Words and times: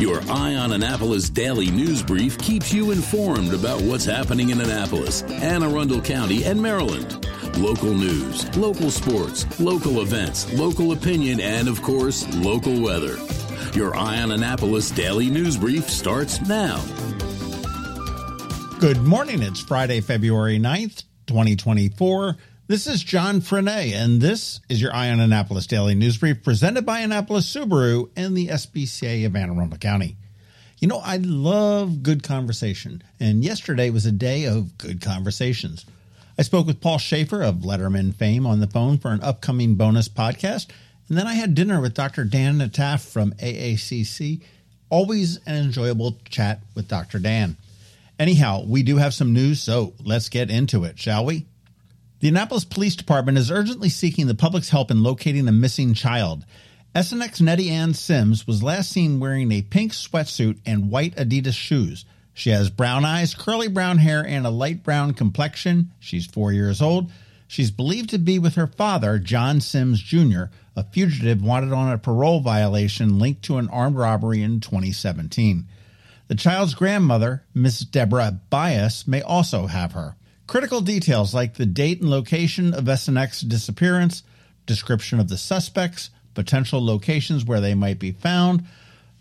Your 0.00 0.22
Eye 0.30 0.54
on 0.54 0.72
Annapolis 0.72 1.28
daily 1.28 1.70
news 1.70 2.02
brief 2.02 2.38
keeps 2.38 2.72
you 2.72 2.90
informed 2.90 3.52
about 3.52 3.82
what's 3.82 4.06
happening 4.06 4.48
in 4.48 4.58
Annapolis, 4.58 5.20
Anne 5.24 5.62
Arundel 5.62 6.00
County, 6.00 6.42
and 6.44 6.58
Maryland. 6.58 7.28
Local 7.58 7.92
news, 7.92 8.56
local 8.56 8.90
sports, 8.90 9.60
local 9.60 10.00
events, 10.00 10.50
local 10.54 10.92
opinion, 10.92 11.38
and 11.38 11.68
of 11.68 11.82
course, 11.82 12.26
local 12.36 12.80
weather. 12.80 13.18
Your 13.74 13.94
Eye 13.94 14.22
on 14.22 14.32
Annapolis 14.32 14.90
daily 14.90 15.28
news 15.28 15.58
brief 15.58 15.90
starts 15.90 16.40
now. 16.48 16.82
Good 18.78 19.02
morning. 19.02 19.42
It's 19.42 19.60
Friday, 19.60 20.00
February 20.00 20.58
9th, 20.58 21.04
2024. 21.26 22.38
This 22.70 22.86
is 22.86 23.02
John 23.02 23.40
Frenaye, 23.40 23.94
and 23.94 24.20
this 24.20 24.60
is 24.68 24.80
your 24.80 24.94
Eye 24.94 25.10
on 25.10 25.18
Annapolis 25.18 25.66
Daily 25.66 25.96
News 25.96 26.18
Brief 26.18 26.44
presented 26.44 26.86
by 26.86 27.00
Annapolis 27.00 27.52
Subaru 27.52 28.10
and 28.14 28.36
the 28.36 28.46
SPCA 28.46 29.26
of 29.26 29.34
Anne 29.34 29.50
Arundel 29.50 29.76
County. 29.76 30.16
You 30.78 30.86
know, 30.86 31.00
I 31.00 31.16
love 31.16 32.04
good 32.04 32.22
conversation, 32.22 33.02
and 33.18 33.42
yesterday 33.42 33.90
was 33.90 34.06
a 34.06 34.12
day 34.12 34.44
of 34.44 34.78
good 34.78 35.00
conversations. 35.00 35.84
I 36.38 36.42
spoke 36.42 36.68
with 36.68 36.80
Paul 36.80 36.98
Shaffer 36.98 37.42
of 37.42 37.56
Letterman 37.56 38.14
fame 38.14 38.46
on 38.46 38.60
the 38.60 38.68
phone 38.68 38.98
for 38.98 39.10
an 39.10 39.20
upcoming 39.20 39.74
bonus 39.74 40.08
podcast, 40.08 40.68
and 41.08 41.18
then 41.18 41.26
I 41.26 41.34
had 41.34 41.56
dinner 41.56 41.80
with 41.80 41.94
Dr. 41.94 42.22
Dan 42.22 42.58
Nataf 42.58 43.00
from 43.00 43.32
AACC. 43.32 44.42
Always 44.90 45.38
an 45.44 45.56
enjoyable 45.56 46.18
chat 46.28 46.60
with 46.76 46.86
Dr. 46.86 47.18
Dan. 47.18 47.56
Anyhow, 48.16 48.62
we 48.64 48.84
do 48.84 48.98
have 48.98 49.12
some 49.12 49.32
news, 49.32 49.60
so 49.60 49.92
let's 50.04 50.28
get 50.28 50.50
into 50.50 50.84
it, 50.84 51.00
shall 51.00 51.24
we? 51.24 51.46
The 52.20 52.28
Annapolis 52.28 52.66
Police 52.66 52.96
Department 52.96 53.38
is 53.38 53.50
urgently 53.50 53.88
seeking 53.88 54.26
the 54.26 54.34
public's 54.34 54.68
help 54.68 54.90
in 54.90 55.02
locating 55.02 55.48
a 55.48 55.52
missing 55.52 55.94
child. 55.94 56.44
SNX 56.94 57.40
Nettie 57.40 57.70
Ann 57.70 57.94
Sims 57.94 58.46
was 58.46 58.62
last 58.62 58.90
seen 58.90 59.20
wearing 59.20 59.50
a 59.50 59.62
pink 59.62 59.92
sweatsuit 59.92 60.58
and 60.66 60.90
white 60.90 61.16
Adidas 61.16 61.54
shoes. 61.54 62.04
She 62.34 62.50
has 62.50 62.68
brown 62.68 63.06
eyes, 63.06 63.34
curly 63.34 63.68
brown 63.68 63.96
hair, 63.96 64.22
and 64.22 64.46
a 64.46 64.50
light 64.50 64.82
brown 64.82 65.14
complexion. 65.14 65.92
She's 65.98 66.26
four 66.26 66.52
years 66.52 66.82
old. 66.82 67.10
She's 67.48 67.70
believed 67.70 68.10
to 68.10 68.18
be 68.18 68.38
with 68.38 68.54
her 68.56 68.66
father, 68.66 69.18
John 69.18 69.62
Sims 69.62 70.02
Jr., 70.02 70.44
a 70.76 70.84
fugitive 70.84 71.42
wanted 71.42 71.72
on 71.72 71.90
a 71.90 71.96
parole 71.96 72.40
violation 72.40 73.18
linked 73.18 73.44
to 73.44 73.56
an 73.56 73.70
armed 73.70 73.96
robbery 73.96 74.42
in 74.42 74.60
2017. 74.60 75.66
The 76.28 76.34
child's 76.34 76.74
grandmother, 76.74 77.44
Miss 77.54 77.80
Deborah 77.80 78.40
Bias, 78.50 79.08
may 79.08 79.22
also 79.22 79.68
have 79.68 79.92
her. 79.92 80.16
Critical 80.50 80.80
details 80.80 81.32
like 81.32 81.54
the 81.54 81.64
date 81.64 82.00
and 82.00 82.10
location 82.10 82.74
of 82.74 82.82
SNX's 82.82 83.42
disappearance, 83.42 84.24
description 84.66 85.20
of 85.20 85.28
the 85.28 85.38
suspects, 85.38 86.10
potential 86.34 86.84
locations 86.84 87.44
where 87.44 87.60
they 87.60 87.76
might 87.76 88.00
be 88.00 88.10
found. 88.10 88.64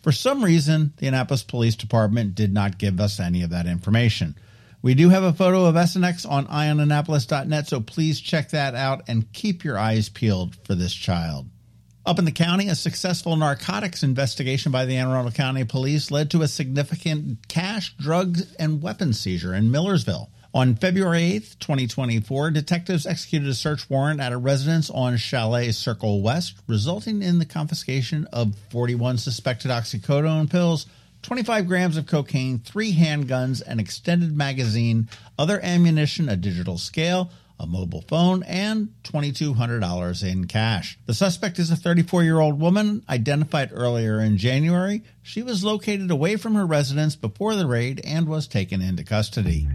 For 0.02 0.11
some 0.11 0.44
reason, 0.44 0.91
the 0.97 1.05
Annapolis 1.05 1.44
Police 1.44 1.75
Department 1.75 2.33
did 2.33 2.52
not 2.52 2.80
give 2.80 2.99
us 2.99 3.19
any 3.19 3.44
of 3.44 3.52
that 3.52 3.67
information. 3.67 4.33
We 4.81 4.95
do 4.95 5.09
have 5.09 5.21
a 5.21 5.31
photo 5.31 5.66
of 5.66 5.75
SNX 5.75 6.27
on 6.27 6.47
eyeonannapolis.net, 6.47 7.67
so 7.67 7.80
please 7.80 8.19
check 8.19 8.49
that 8.49 8.73
out 8.73 9.03
and 9.08 9.31
keep 9.31 9.64
your 9.64 9.77
eyes 9.77 10.09
peeled 10.09 10.55
for 10.66 10.73
this 10.73 10.95
child. 10.95 11.47
Up 12.08 12.17
in 12.17 12.25
the 12.25 12.31
county, 12.31 12.69
a 12.69 12.75
successful 12.75 13.36
narcotics 13.36 14.02
investigation 14.02 14.71
by 14.71 14.86
the 14.86 14.97
Anne 14.97 15.09
Arundel 15.09 15.31
County 15.31 15.64
Police 15.64 16.09
led 16.09 16.31
to 16.31 16.41
a 16.41 16.47
significant 16.47 17.47
cash, 17.47 17.95
drugs, 17.97 18.52
and 18.55 18.81
weapons 18.81 19.19
seizure 19.19 19.53
in 19.53 19.69
Millersville. 19.69 20.31
On 20.52 20.73
February 20.73 21.39
8th, 21.39 21.59
2024, 21.59 22.50
detectives 22.50 23.05
executed 23.05 23.47
a 23.47 23.53
search 23.53 23.88
warrant 23.88 24.19
at 24.19 24.31
a 24.31 24.38
residence 24.38 24.89
on 24.89 25.16
Chalet 25.16 25.72
Circle 25.72 26.23
West, 26.23 26.55
resulting 26.66 27.22
in 27.22 27.38
the 27.38 27.45
confiscation 27.45 28.28
of 28.33 28.55
41 28.72 29.20
suspected 29.20 29.70
oxycodone 29.70 30.50
pills, 30.50 30.88
25 31.22 31.67
grams 31.67 31.97
of 31.97 32.08
cocaine, 32.08 32.58
three 32.58 32.95
handguns, 32.95 33.61
an 33.61 33.80
extended 33.80 34.36
magazine, 34.36 35.08
other 35.37 35.60
ammunition, 35.61 36.27
a 36.30 36.36
digital 36.36 36.80
scale, 36.80 37.30
a 37.60 37.67
mobile 37.67 38.04
phone, 38.08 38.42
and 38.43 38.92
$2,200 39.04 40.23
in 40.31 40.48
cash. 40.48 40.98
The 41.05 41.14
suspect 41.14 41.60
is 41.60 41.70
a 41.70 41.76
34 41.76 42.23
year 42.23 42.39
old 42.39 42.60
woman 42.60 43.04
identified 43.08 43.70
earlier 43.71 44.20
in 44.20 44.37
January. 44.37 45.04
She 45.21 45.43
was 45.43 45.64
located 45.64 46.10
away 46.10 46.37
from 46.37 46.55
her 46.55 46.66
residence 46.66 47.16
before 47.16 47.54
the 47.54 47.67
raid 47.67 48.02
and 48.04 48.27
was 48.27 48.48
taken 48.48 48.81
into 48.81 49.04
custody. 49.04 49.67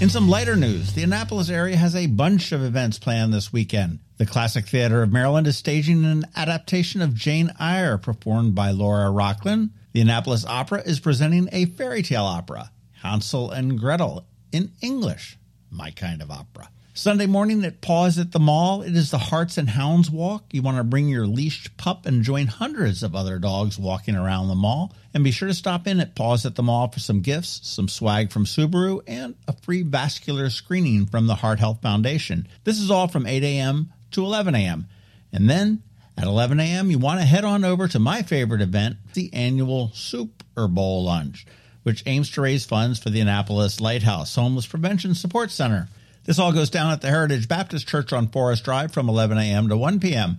In 0.00 0.10
some 0.10 0.28
lighter 0.28 0.56
news, 0.56 0.92
the 0.92 1.02
Annapolis 1.04 1.48
area 1.48 1.76
has 1.76 1.94
a 1.94 2.06
bunch 2.08 2.52
of 2.52 2.62
events 2.62 2.98
planned 2.98 3.32
this 3.32 3.52
weekend. 3.52 4.00
The 4.18 4.26
Classic 4.26 4.66
Theater 4.66 5.02
of 5.02 5.12
Maryland 5.12 5.46
is 5.46 5.56
staging 5.56 6.04
an 6.04 6.24
adaptation 6.36 7.00
of 7.00 7.14
Jane 7.14 7.52
Eyre 7.58 7.96
performed 7.96 8.54
by 8.54 8.72
Laura 8.72 9.10
Rockland. 9.10 9.70
The 9.92 10.02
Annapolis 10.02 10.44
Opera 10.44 10.82
is 10.84 11.00
presenting 11.00 11.48
a 11.52 11.64
fairy 11.66 12.02
tale 12.02 12.24
opera, 12.24 12.70
Hansel 13.02 13.50
and 13.50 13.78
Gretel, 13.78 14.26
in 14.52 14.72
English, 14.82 15.38
my 15.70 15.90
kind 15.90 16.20
of 16.20 16.30
opera. 16.30 16.68
Sunday 16.96 17.26
morning 17.26 17.64
at 17.64 17.80
Paws 17.80 18.20
at 18.20 18.30
the 18.30 18.38
Mall, 18.38 18.82
it 18.82 18.94
is 18.94 19.10
the 19.10 19.18
Hearts 19.18 19.58
and 19.58 19.68
Hounds 19.68 20.12
Walk. 20.12 20.44
You 20.52 20.62
want 20.62 20.76
to 20.76 20.84
bring 20.84 21.08
your 21.08 21.26
leashed 21.26 21.76
pup 21.76 22.06
and 22.06 22.22
join 22.22 22.46
hundreds 22.46 23.02
of 23.02 23.16
other 23.16 23.40
dogs 23.40 23.76
walking 23.76 24.14
around 24.14 24.46
the 24.46 24.54
mall. 24.54 24.94
And 25.12 25.24
be 25.24 25.32
sure 25.32 25.48
to 25.48 25.54
stop 25.54 25.88
in 25.88 25.98
at 25.98 26.14
Paws 26.14 26.46
at 26.46 26.54
the 26.54 26.62
Mall 26.62 26.86
for 26.86 27.00
some 27.00 27.20
gifts, 27.20 27.62
some 27.64 27.88
swag 27.88 28.30
from 28.30 28.44
Subaru, 28.44 29.02
and 29.08 29.34
a 29.48 29.52
free 29.62 29.82
vascular 29.82 30.50
screening 30.50 31.06
from 31.06 31.26
the 31.26 31.34
Heart 31.34 31.58
Health 31.58 31.82
Foundation. 31.82 32.46
This 32.62 32.78
is 32.78 32.92
all 32.92 33.08
from 33.08 33.26
8 33.26 33.42
a.m. 33.42 33.92
to 34.12 34.24
11 34.24 34.54
a.m. 34.54 34.86
And 35.32 35.50
then 35.50 35.82
at 36.16 36.28
11 36.28 36.60
a.m., 36.60 36.92
you 36.92 37.00
want 37.00 37.18
to 37.18 37.26
head 37.26 37.44
on 37.44 37.64
over 37.64 37.88
to 37.88 37.98
my 37.98 38.22
favorite 38.22 38.62
event, 38.62 38.98
the 39.14 39.34
annual 39.34 39.90
Souper 39.94 40.68
Bowl 40.68 41.02
Lunch, 41.06 41.44
which 41.82 42.04
aims 42.06 42.30
to 42.30 42.42
raise 42.42 42.64
funds 42.64 43.00
for 43.00 43.10
the 43.10 43.18
Annapolis 43.18 43.80
Lighthouse 43.80 44.36
Homeless 44.36 44.68
Prevention 44.68 45.16
Support 45.16 45.50
Center. 45.50 45.88
This 46.24 46.38
all 46.38 46.52
goes 46.52 46.70
down 46.70 46.90
at 46.90 47.02
the 47.02 47.10
Heritage 47.10 47.48
Baptist 47.48 47.86
Church 47.86 48.10
on 48.10 48.28
Forest 48.28 48.64
Drive 48.64 48.92
from 48.92 49.10
11 49.10 49.36
a.m. 49.36 49.68
to 49.68 49.76
1 49.76 50.00
p.m. 50.00 50.38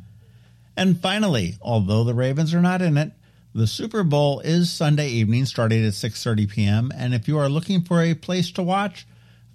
And 0.76 1.00
finally, 1.00 1.58
although 1.62 2.04
the 2.04 2.16
Ravens 2.16 2.56
are 2.56 2.62
not 2.62 2.82
in 2.82 2.98
it, 2.98 3.12
the 3.54 3.68
Super 3.68 4.04
Bowl 4.04 4.40
is 4.40 4.72
Sunday 4.72 5.10
evening 5.10 5.46
starting 5.46 5.86
at 5.86 5.94
6:30 5.94 6.50
p.m. 6.50 6.92
and 6.96 7.14
if 7.14 7.28
you 7.28 7.38
are 7.38 7.50
looking 7.50 7.84
for 7.84 8.02
a 8.02 8.16
place 8.16 8.50
to 8.54 8.64
watch, 8.64 9.06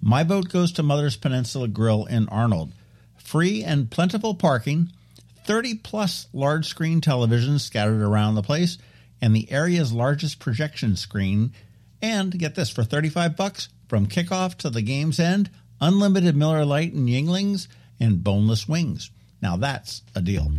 my 0.01 0.23
vote 0.23 0.47
goes 0.47 0.71
to 0.71 0.83
Mother's 0.83 1.17
Peninsula 1.17 1.67
Grill 1.67 2.05
in 2.05 2.29
Arnold. 2.29 2.71
Free 3.17 3.61
and 3.61 3.91
plentiful 3.91 4.33
parking, 4.33 4.89
30 5.45 5.75
plus 5.75 6.27
large 6.31 6.65
screen 6.65 7.01
televisions 7.01 7.59
scattered 7.59 8.01
around 8.01 8.35
the 8.35 8.41
place, 8.41 8.77
and 9.21 9.35
the 9.35 9.51
area's 9.51 9.91
largest 9.91 10.39
projection 10.39 10.95
screen. 10.95 11.51
And 12.01 12.39
get 12.39 12.55
this 12.55 12.69
for 12.69 12.85
35 12.85 13.35
bucks 13.35 13.67
from 13.89 14.07
kickoff 14.07 14.55
to 14.59 14.69
the 14.69 14.81
game's 14.81 15.19
end, 15.19 15.49
unlimited 15.81 16.35
Miller 16.35 16.63
Lite 16.63 16.93
and 16.93 17.09
Yuenglings, 17.09 17.67
and 17.99 18.23
boneless 18.23 18.67
wings. 18.67 19.11
Now 19.41 19.57
that's 19.57 20.03
a 20.15 20.21
deal. 20.21 20.51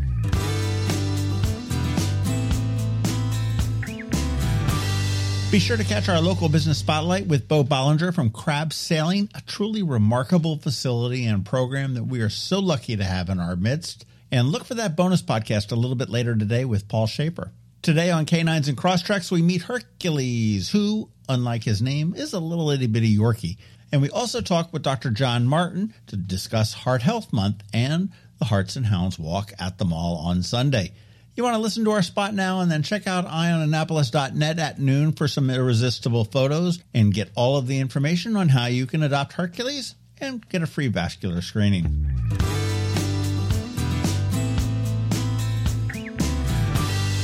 Be 5.52 5.58
sure 5.58 5.76
to 5.76 5.84
catch 5.84 6.08
our 6.08 6.18
local 6.18 6.48
business 6.48 6.78
spotlight 6.78 7.26
with 7.26 7.46
Bo 7.46 7.62
Bollinger 7.62 8.14
from 8.14 8.30
Crab 8.30 8.72
Sailing, 8.72 9.28
a 9.34 9.42
truly 9.42 9.82
remarkable 9.82 10.56
facility 10.56 11.26
and 11.26 11.44
program 11.44 11.92
that 11.92 12.04
we 12.04 12.22
are 12.22 12.30
so 12.30 12.58
lucky 12.58 12.96
to 12.96 13.04
have 13.04 13.28
in 13.28 13.38
our 13.38 13.54
midst. 13.54 14.06
And 14.30 14.48
look 14.48 14.64
for 14.64 14.72
that 14.76 14.96
bonus 14.96 15.20
podcast 15.20 15.70
a 15.70 15.74
little 15.74 15.94
bit 15.94 16.08
later 16.08 16.34
today 16.34 16.64
with 16.64 16.88
Paul 16.88 17.06
Shaffer. 17.06 17.52
Today 17.82 18.10
on 18.10 18.24
Canines 18.24 18.68
and 18.68 18.78
Crosstreks, 18.78 19.30
we 19.30 19.42
meet 19.42 19.60
Hercules, 19.60 20.70
who, 20.70 21.10
unlike 21.28 21.64
his 21.64 21.82
name, 21.82 22.14
is 22.14 22.32
a 22.32 22.40
little 22.40 22.70
itty 22.70 22.86
bitty 22.86 23.14
Yorkie. 23.14 23.58
And 23.92 24.00
we 24.00 24.08
also 24.08 24.41
talk 24.41 24.72
with 24.72 24.82
Dr. 24.82 25.10
John 25.10 25.47
Martin 25.47 25.92
to 26.06 26.16
discuss 26.16 26.72
Heart 26.72 27.02
Health 27.02 27.31
Month 27.31 27.62
and 27.75 28.11
the 28.38 28.46
Hearts 28.46 28.75
and 28.75 28.87
Hounds 28.87 29.19
Walk 29.19 29.52
at 29.58 29.76
the 29.76 29.84
Mall 29.84 30.16
on 30.16 30.43
Sunday. 30.43 30.93
You 31.34 31.44
want 31.44 31.56
to 31.56 31.61
listen 31.61 31.84
to 31.84 31.90
our 31.90 32.02
spot 32.02 32.32
now 32.32 32.61
and 32.61 32.70
then 32.70 32.82
check 32.82 33.06
out 33.06 33.26
eyeonannapolis.net 33.26 34.58
at 34.58 34.78
noon 34.78 35.12
for 35.12 35.28
some 35.28 35.50
irresistible 35.50 36.25
photos 36.25 36.82
and 36.94 37.12
get 37.12 37.31
all 37.34 37.58
of 37.58 37.66
the 37.66 37.78
information 37.78 38.34
on 38.34 38.49
how 38.49 38.66
you 38.66 38.87
can 38.87 39.02
adopt 39.02 39.34
Hercules 39.34 39.94
and 40.19 40.46
get 40.49 40.62
a 40.62 40.66
free 40.66 40.88
vascular 40.88 41.43
screening. 41.43 42.06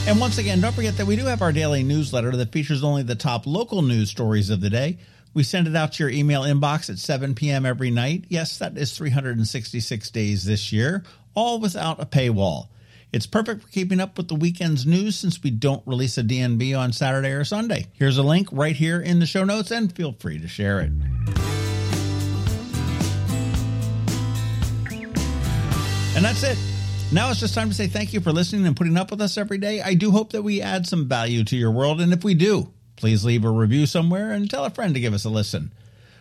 And 0.07 0.19
once 0.19 0.39
again, 0.39 0.61
don't 0.63 0.75
forget 0.75 0.97
that 0.97 1.07
we 1.07 1.17
do 1.17 1.27
have 1.27 1.43
our 1.43 1.53
daily 1.53 1.83
newsletter 1.83 2.35
that 2.37 2.51
features 2.51 2.83
only 2.83 3.03
the 3.03 3.15
top 3.15 3.47
local 3.47 3.83
news 3.83 4.11
stories 4.11 4.49
of 4.49 4.63
the 4.63 4.71
day. 4.71 4.99
We 5.35 5.43
send 5.43 5.69
it 5.69 5.77
out 5.77 5.93
to 5.95 6.03
your 6.03 6.11
email 6.11 6.43
inbox 6.43 6.91
at 6.91 6.99
7 6.99 7.35
p.m. 7.35 7.65
every 7.67 7.91
night. 7.91 8.25
Yes, 8.29 8.59
that 8.59 8.77
is 8.77 8.97
366 8.97 10.11
days 10.11 10.45
this 10.45 10.73
year, 10.73 11.05
all 11.35 11.61
without 11.61 12.01
a 12.01 12.07
paywall. 12.07 12.69
It's 13.13 13.27
perfect 13.27 13.63
for 13.63 13.69
keeping 13.69 14.01
up 14.01 14.19
with 14.19 14.29
the 14.29 14.35
weekend's 14.35 14.85
news 14.85 15.17
since 15.17 15.43
we 15.43 15.51
don't 15.51 15.83
release 15.87 16.19
a 16.19 16.23
DNB 16.23 16.79
on 16.79 16.93
Saturday 16.93 17.31
or 17.31 17.45
Sunday. 17.45 17.87
Here's 17.93 18.19
a 18.19 18.23
link 18.23 18.49
right 18.53 18.77
here 18.77 19.01
in 19.01 19.19
the 19.19 19.27
show 19.27 19.45
notes 19.45 19.71
and 19.71 19.91
feel 19.91 20.13
free 20.13 20.39
to 20.41 20.49
share 20.49 20.81
it. 20.81 20.93
And 26.17 26.25
that's 26.25 26.43
it. 26.43 26.59
Now 27.11 27.31
it's 27.31 27.41
just 27.41 27.55
time 27.55 27.71
to 27.71 27.75
say 27.75 27.87
thank 27.87 28.13
you 28.13 28.21
for 28.21 28.33
listening 28.33 28.67
and 28.67 28.77
putting 28.77 28.99
up 28.99 29.11
with 29.11 29.23
us 29.23 29.39
every 29.39 29.57
day. 29.57 29.81
I 29.81 29.95
do 29.95 30.11
hope 30.11 30.33
that 30.33 30.43
we 30.43 30.61
add 30.61 30.87
some 30.87 31.09
value 31.09 31.45
to 31.45 31.57
your 31.57 31.71
world. 31.71 32.03
And 32.03 32.13
if 32.13 32.25
we 32.25 32.35
do, 32.35 32.71
please 32.99 33.25
leave 33.25 33.45
a 33.45 33.51
review 33.51 33.87
somewhere 33.87 34.33
and 34.33 34.51
tell 34.51 34.65
a 34.65 34.71
friend 34.71 34.93
to 34.95 35.01
give 35.01 35.15
us 35.15 35.25
a 35.25 35.31
listen. 35.31 35.73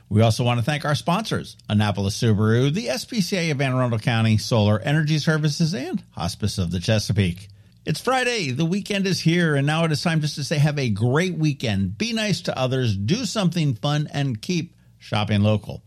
We 0.10 0.22
also 0.22 0.44
want 0.44 0.60
to 0.60 0.66
thank 0.66 0.86
our 0.86 0.96
sponsors, 0.96 1.58
Annapolis 1.68 2.18
Subaru, 2.22 2.74
the 2.74 2.86
SPCA 2.86 3.52
of 3.52 3.60
Anne 3.60 3.74
Arundel 3.74 4.00
County, 4.00 4.38
Solar 4.38 4.80
Energy 4.80 5.18
Services, 5.18 5.74
and 5.74 6.02
Hospice 6.12 6.58
of 6.58 6.72
the 6.72 6.80
Chesapeake. 6.80 7.50
It's 7.84 8.00
Friday. 8.00 8.52
The 8.52 8.64
weekend 8.64 9.08
is 9.08 9.20
here, 9.20 9.56
and 9.56 9.66
now 9.66 9.84
it 9.86 9.92
is 9.92 10.02
time 10.02 10.22
just 10.22 10.36
to 10.36 10.44
say 10.44 10.60
have 10.60 10.78
a 10.78 10.90
great 10.90 11.36
weekend. 11.36 11.98
Be 11.98 12.14
nice 12.14 12.42
to 12.42 12.58
others, 12.58 12.96
do 12.96 13.26
something 13.26 13.74
fun, 13.76 14.08
and 14.14 14.42
keep 14.42 14.76
shopping 15.00 15.42
local. 15.42 15.84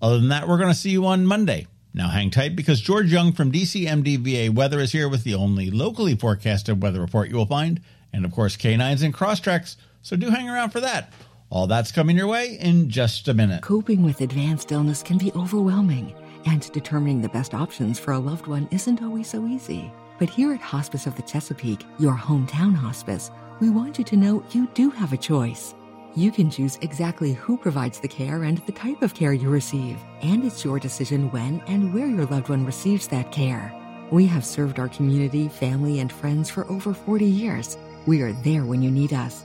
Other 0.00 0.18
than 0.18 0.28
that, 0.28 0.46
we're 0.46 0.58
going 0.58 0.72
to 0.72 0.78
see 0.78 0.90
you 0.90 1.06
on 1.06 1.26
Monday. 1.26 1.66
Now 1.94 2.08
hang 2.08 2.30
tight 2.30 2.54
because 2.54 2.80
George 2.80 3.10
Young 3.10 3.32
from 3.32 3.50
DCMDVA 3.50 4.50
Weather 4.50 4.80
is 4.80 4.92
here 4.92 5.08
with 5.08 5.24
the 5.24 5.36
only 5.36 5.70
locally 5.70 6.14
forecasted 6.14 6.82
weather 6.82 7.00
report 7.00 7.30
you 7.30 7.36
will 7.36 7.46
find, 7.46 7.80
and 8.12 8.24
of 8.24 8.32
course 8.32 8.56
Canines 8.56 9.02
and 9.02 9.14
Crosstreks, 9.14 9.76
so 10.04 10.16
do 10.16 10.30
hang 10.30 10.48
around 10.48 10.70
for 10.70 10.80
that. 10.80 11.12
All 11.50 11.66
that's 11.66 11.90
coming 11.92 12.16
your 12.16 12.26
way 12.26 12.58
in 12.60 12.90
just 12.90 13.26
a 13.26 13.34
minute. 13.34 13.62
Coping 13.62 14.02
with 14.02 14.20
advanced 14.20 14.70
illness 14.70 15.02
can 15.02 15.18
be 15.18 15.32
overwhelming, 15.32 16.14
and 16.46 16.70
determining 16.72 17.22
the 17.22 17.28
best 17.30 17.54
options 17.54 17.98
for 17.98 18.12
a 18.12 18.18
loved 18.18 18.46
one 18.46 18.68
isn't 18.70 19.02
always 19.02 19.28
so 19.28 19.46
easy. 19.46 19.90
But 20.18 20.28
here 20.28 20.52
at 20.52 20.60
Hospice 20.60 21.06
of 21.06 21.16
the 21.16 21.22
Chesapeake, 21.22 21.84
your 21.98 22.14
hometown 22.14 22.74
hospice, 22.74 23.30
we 23.60 23.70
want 23.70 23.98
you 23.98 24.04
to 24.04 24.16
know 24.16 24.44
you 24.50 24.68
do 24.74 24.90
have 24.90 25.12
a 25.12 25.16
choice. 25.16 25.74
You 26.14 26.30
can 26.30 26.50
choose 26.50 26.78
exactly 26.82 27.32
who 27.32 27.56
provides 27.56 27.98
the 27.98 28.08
care 28.08 28.44
and 28.44 28.58
the 28.58 28.72
type 28.72 29.00
of 29.00 29.14
care 29.14 29.32
you 29.32 29.48
receive, 29.48 29.98
and 30.22 30.44
it's 30.44 30.64
your 30.64 30.78
decision 30.78 31.30
when 31.30 31.62
and 31.66 31.94
where 31.94 32.06
your 32.06 32.26
loved 32.26 32.50
one 32.50 32.66
receives 32.66 33.08
that 33.08 33.32
care. 33.32 33.72
We 34.10 34.26
have 34.26 34.44
served 34.44 34.78
our 34.78 34.88
community, 34.88 35.48
family, 35.48 36.00
and 36.00 36.12
friends 36.12 36.50
for 36.50 36.70
over 36.70 36.92
40 36.92 37.24
years. 37.24 37.78
We 38.06 38.20
are 38.20 38.32
there 38.32 38.64
when 38.64 38.82
you 38.82 38.90
need 38.90 39.14
us. 39.14 39.44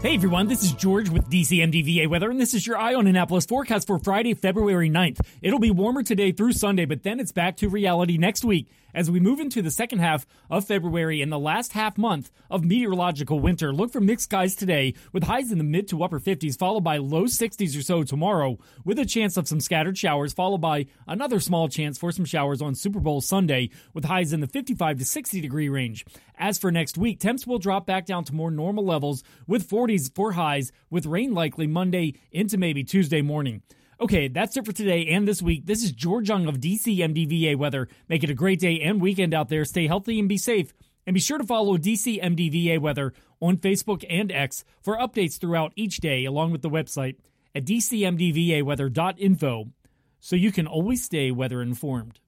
Hey 0.00 0.14
everyone, 0.14 0.46
this 0.46 0.62
is 0.62 0.74
George 0.74 1.08
with 1.08 1.28
DCMDVA 1.28 2.06
Weather, 2.06 2.30
and 2.30 2.40
this 2.40 2.54
is 2.54 2.64
your 2.64 2.78
Eye 2.78 2.94
on 2.94 3.08
Annapolis 3.08 3.46
forecast 3.46 3.88
for 3.88 3.98
Friday, 3.98 4.32
February 4.32 4.88
9th. 4.88 5.18
It'll 5.42 5.58
be 5.58 5.72
warmer 5.72 6.04
today 6.04 6.30
through 6.30 6.52
Sunday, 6.52 6.84
but 6.84 7.02
then 7.02 7.18
it's 7.18 7.32
back 7.32 7.56
to 7.56 7.68
reality 7.68 8.16
next 8.16 8.44
week 8.44 8.68
as 8.94 9.10
we 9.10 9.18
move 9.20 9.40
into 9.40 9.60
the 9.60 9.72
second 9.72 9.98
half 9.98 10.24
of 10.48 10.64
February 10.64 11.20
and 11.20 11.30
the 11.32 11.38
last 11.38 11.72
half 11.72 11.98
month 11.98 12.30
of 12.48 12.64
meteorological 12.64 13.40
winter. 13.40 13.72
Look 13.72 13.92
for 13.92 14.00
mixed 14.00 14.24
skies 14.24 14.54
today 14.54 14.94
with 15.12 15.24
highs 15.24 15.50
in 15.50 15.58
the 15.58 15.64
mid 15.64 15.88
to 15.88 16.02
upper 16.04 16.20
50s, 16.20 16.56
followed 16.56 16.84
by 16.84 16.98
low 16.98 17.24
60s 17.24 17.76
or 17.76 17.82
so 17.82 18.04
tomorrow, 18.04 18.56
with 18.84 19.00
a 19.00 19.04
chance 19.04 19.36
of 19.36 19.48
some 19.48 19.60
scattered 19.60 19.98
showers, 19.98 20.32
followed 20.32 20.60
by 20.60 20.86
another 21.08 21.40
small 21.40 21.68
chance 21.68 21.98
for 21.98 22.12
some 22.12 22.24
showers 22.24 22.62
on 22.62 22.76
Super 22.76 23.00
Bowl 23.00 23.20
Sunday, 23.20 23.70
with 23.94 24.04
highs 24.04 24.32
in 24.32 24.40
the 24.40 24.46
55 24.46 24.98
to 24.98 25.04
60 25.04 25.40
degree 25.40 25.68
range. 25.68 26.06
As 26.38 26.56
for 26.56 26.70
next 26.70 26.96
week, 26.96 27.18
temps 27.18 27.48
will 27.48 27.58
drop 27.58 27.84
back 27.84 28.06
down 28.06 28.22
to 28.24 28.34
more 28.34 28.52
normal 28.52 28.84
levels 28.84 29.24
with 29.48 29.68
40s 29.68 30.14
for 30.14 30.32
highs, 30.32 30.70
with 30.88 31.04
rain 31.04 31.34
likely 31.34 31.66
Monday 31.66 32.14
into 32.30 32.56
maybe 32.56 32.84
Tuesday 32.84 33.22
morning. 33.22 33.62
Okay, 34.00 34.28
that's 34.28 34.56
it 34.56 34.64
for 34.64 34.70
today 34.70 35.08
and 35.08 35.26
this 35.26 35.42
week. 35.42 35.66
This 35.66 35.82
is 35.82 35.90
George 35.90 36.28
Young 36.28 36.46
of 36.46 36.60
DCMDVA 36.60 37.56
Weather. 37.56 37.88
Make 38.08 38.22
it 38.22 38.30
a 38.30 38.34
great 38.34 38.60
day 38.60 38.80
and 38.80 39.00
weekend 39.00 39.34
out 39.34 39.48
there. 39.48 39.64
Stay 39.64 39.88
healthy 39.88 40.20
and 40.20 40.28
be 40.28 40.38
safe. 40.38 40.72
And 41.04 41.14
be 41.14 41.20
sure 41.20 41.38
to 41.38 41.44
follow 41.44 41.76
DCMDVA 41.76 42.78
Weather 42.78 43.14
on 43.40 43.56
Facebook 43.56 44.04
and 44.08 44.30
X 44.30 44.64
for 44.80 44.96
updates 44.96 45.40
throughout 45.40 45.72
each 45.74 45.96
day, 45.96 46.24
along 46.24 46.52
with 46.52 46.62
the 46.62 46.70
website 46.70 47.16
at 47.52 47.64
dcmdvaweather.info 47.64 49.72
so 50.20 50.36
you 50.36 50.52
can 50.52 50.68
always 50.68 51.02
stay 51.02 51.32
weather 51.32 51.62
informed. 51.62 52.20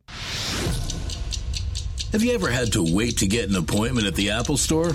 Have 2.12 2.24
you 2.24 2.34
ever 2.34 2.50
had 2.50 2.72
to 2.72 2.82
wait 2.82 3.18
to 3.18 3.28
get 3.28 3.48
an 3.48 3.54
appointment 3.54 4.04
at 4.08 4.16
the 4.16 4.30
Apple 4.30 4.56
Store? 4.56 4.94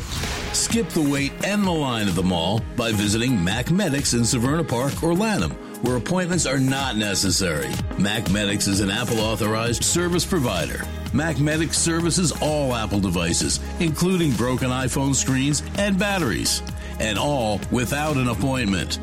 Skip 0.52 0.90
the 0.90 1.10
wait 1.10 1.32
and 1.46 1.64
the 1.64 1.72
line 1.72 2.10
at 2.10 2.16
the 2.16 2.22
mall 2.22 2.60
by 2.76 2.92
visiting 2.92 3.42
Mac 3.42 3.72
Medics 3.72 4.14
in 4.14 4.22
Severna 4.22 4.68
Park 4.68 5.02
or 5.02 5.14
Lanham, 5.14 5.52
where 5.82 5.96
appointments 5.96 6.46
are 6.46 6.60
not 6.60 6.98
necessary. 6.98 7.70
Mac 7.98 8.30
Medics 8.32 8.68
is 8.68 8.82
an 8.82 8.92
Apple 8.92 9.22
authorized 9.22 9.82
service 9.82 10.26
provider. 10.26 10.84
Mac 11.14 11.40
Medics 11.40 11.78
services 11.78 12.34
all 12.42 12.76
Apple 12.76 13.00
devices, 13.00 13.62
including 13.80 14.34
broken 14.34 14.70
iPhone 14.70 15.16
screens 15.16 15.64
and 15.78 15.98
batteries, 15.98 16.62
and 17.00 17.18
all 17.18 17.62
without 17.72 18.18
an 18.18 18.28
appointment. 18.28 19.00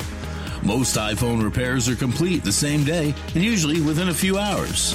Most 0.63 0.97
iPhone 0.97 1.43
repairs 1.43 1.89
are 1.89 1.97
complete 1.97 2.45
the 2.45 2.53
same 2.53 2.85
day 2.85 3.15
and 3.35 3.43
usually 3.43 3.81
within 3.81 4.11
a 4.11 4.15
few 4.15 4.37
hours. 4.37 4.95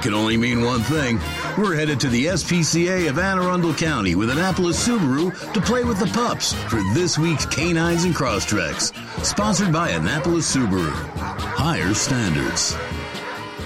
That 0.00 0.06
can 0.06 0.14
only 0.14 0.38
mean 0.38 0.62
one 0.62 0.80
thing. 0.80 1.20
We're 1.58 1.76
headed 1.76 2.00
to 2.00 2.08
the 2.08 2.24
SPCA 2.24 3.10
of 3.10 3.18
Anne 3.18 3.38
Arundel 3.38 3.74
County 3.74 4.14
with 4.14 4.30
Annapolis 4.30 4.88
Subaru 4.88 5.52
to 5.52 5.60
play 5.60 5.84
with 5.84 5.98
the 5.98 6.06
pups 6.06 6.54
for 6.54 6.80
this 6.94 7.18
week's 7.18 7.44
Canines 7.44 8.04
and 8.04 8.14
Crosstreks. 8.14 8.94
Sponsored 9.22 9.70
by 9.74 9.90
Annapolis 9.90 10.56
Subaru. 10.56 10.88
Higher 10.88 11.92
standards. 11.92 12.74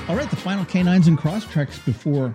All 0.08 0.16
right, 0.16 0.28
the 0.28 0.34
final 0.34 0.64
Canines 0.64 1.06
and 1.06 1.16
Crosstreks 1.16 1.84
before 1.84 2.34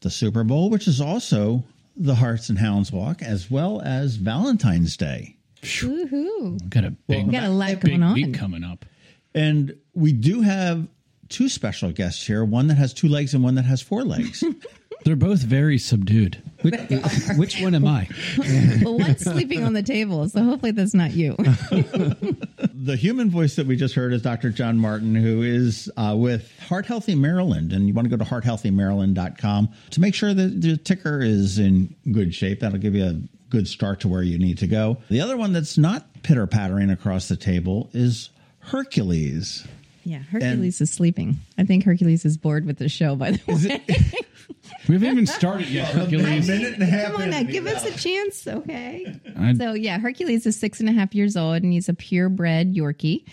the 0.00 0.10
Super 0.10 0.42
Bowl, 0.42 0.68
which 0.68 0.88
is 0.88 1.00
also 1.00 1.62
the 1.96 2.16
Hearts 2.16 2.48
and 2.48 2.58
Hounds 2.58 2.90
Walk, 2.90 3.22
as 3.22 3.48
well 3.48 3.80
as 3.82 4.16
Valentine's 4.16 4.96
Day. 4.96 5.36
Woohoo! 5.62 6.68
Got 6.68 6.86
a 6.86 6.90
big, 6.90 7.30
Got 7.30 7.44
a 7.44 7.50
lot 7.50 7.68
big 7.68 7.80
going 7.82 8.02
on. 8.02 8.14
week 8.14 8.34
coming 8.34 8.64
up. 8.64 8.84
And 9.32 9.76
we 9.94 10.12
do 10.12 10.40
have 10.40 10.88
two 11.32 11.48
special 11.48 11.90
guests 11.90 12.26
here 12.26 12.44
one 12.44 12.68
that 12.68 12.76
has 12.76 12.92
two 12.92 13.08
legs 13.08 13.34
and 13.34 13.42
one 13.42 13.56
that 13.56 13.64
has 13.64 13.82
four 13.82 14.04
legs. 14.04 14.44
They're 15.04 15.16
both 15.16 15.40
very 15.40 15.78
subdued. 15.78 16.40
Which, 16.60 16.76
which 17.36 17.60
one 17.60 17.74
am 17.74 17.86
I? 17.86 18.08
well, 18.84 18.98
one's 18.98 19.24
sleeping 19.24 19.64
on 19.64 19.72
the 19.72 19.82
table, 19.82 20.28
so 20.28 20.44
hopefully 20.44 20.70
that's 20.70 20.94
not 20.94 21.10
you. 21.10 21.34
the 22.72 22.96
human 22.96 23.28
voice 23.28 23.56
that 23.56 23.66
we 23.66 23.74
just 23.74 23.96
heard 23.96 24.12
is 24.12 24.22
Dr. 24.22 24.50
John 24.50 24.78
Martin, 24.78 25.16
who 25.16 25.42
is 25.42 25.90
uh, 25.96 26.14
with 26.16 26.56
Heart 26.60 26.86
Healthy 26.86 27.16
Maryland. 27.16 27.72
And 27.72 27.88
you 27.88 27.94
want 27.94 28.08
to 28.08 28.16
go 28.16 28.22
to 28.22 28.30
hearthealthymaryland.com 28.30 29.68
to 29.90 30.00
make 30.00 30.14
sure 30.14 30.34
that 30.34 30.60
the 30.60 30.76
ticker 30.76 31.20
is 31.20 31.58
in 31.58 31.96
good 32.12 32.32
shape. 32.32 32.60
That'll 32.60 32.78
give 32.78 32.94
you 32.94 33.04
a 33.04 33.20
good 33.50 33.66
start 33.66 34.00
to 34.00 34.08
where 34.08 34.22
you 34.22 34.38
need 34.38 34.58
to 34.58 34.68
go. 34.68 34.98
The 35.10 35.20
other 35.20 35.36
one 35.36 35.52
that's 35.52 35.76
not 35.76 36.22
pitter 36.22 36.46
pattering 36.46 36.90
across 36.90 37.28
the 37.28 37.36
table 37.36 37.90
is 37.92 38.30
Hercules. 38.60 39.66
Yeah, 40.04 40.18
Hercules 40.18 40.80
is 40.80 40.90
sleeping. 40.90 41.36
I 41.58 41.64
think 41.64 41.84
Hercules 41.84 42.24
is 42.24 42.36
bored 42.36 42.64
with 42.64 42.78
the 42.78 42.88
show. 42.88 43.14
By 43.16 43.32
the 43.32 43.40
way, 43.46 43.82
We 44.88 44.94
haven't 44.94 45.10
even 45.10 45.26
started 45.26 45.68
yet, 45.68 45.88
Hercules. 45.92 46.48
minute 46.48 46.74
and 46.74 46.82
a 46.82 46.86
half. 46.86 47.12
come 47.12 47.22
on 47.22 47.30
now, 47.30 47.42
give 47.44 47.66
us 47.66 47.84
a 47.84 47.96
chance, 47.96 48.46
okay? 48.48 49.14
I- 49.38 49.54
So 49.54 49.74
yeah, 49.74 49.98
Hercules 49.98 50.44
is 50.46 50.58
six 50.58 50.80
and 50.80 50.88
a 50.88 50.92
half 50.92 51.14
years 51.14 51.36
old, 51.36 51.62
and 51.62 51.72
he's 51.72 51.88
a 51.88 51.94
purebred 51.94 52.74
Yorkie. 52.74 53.24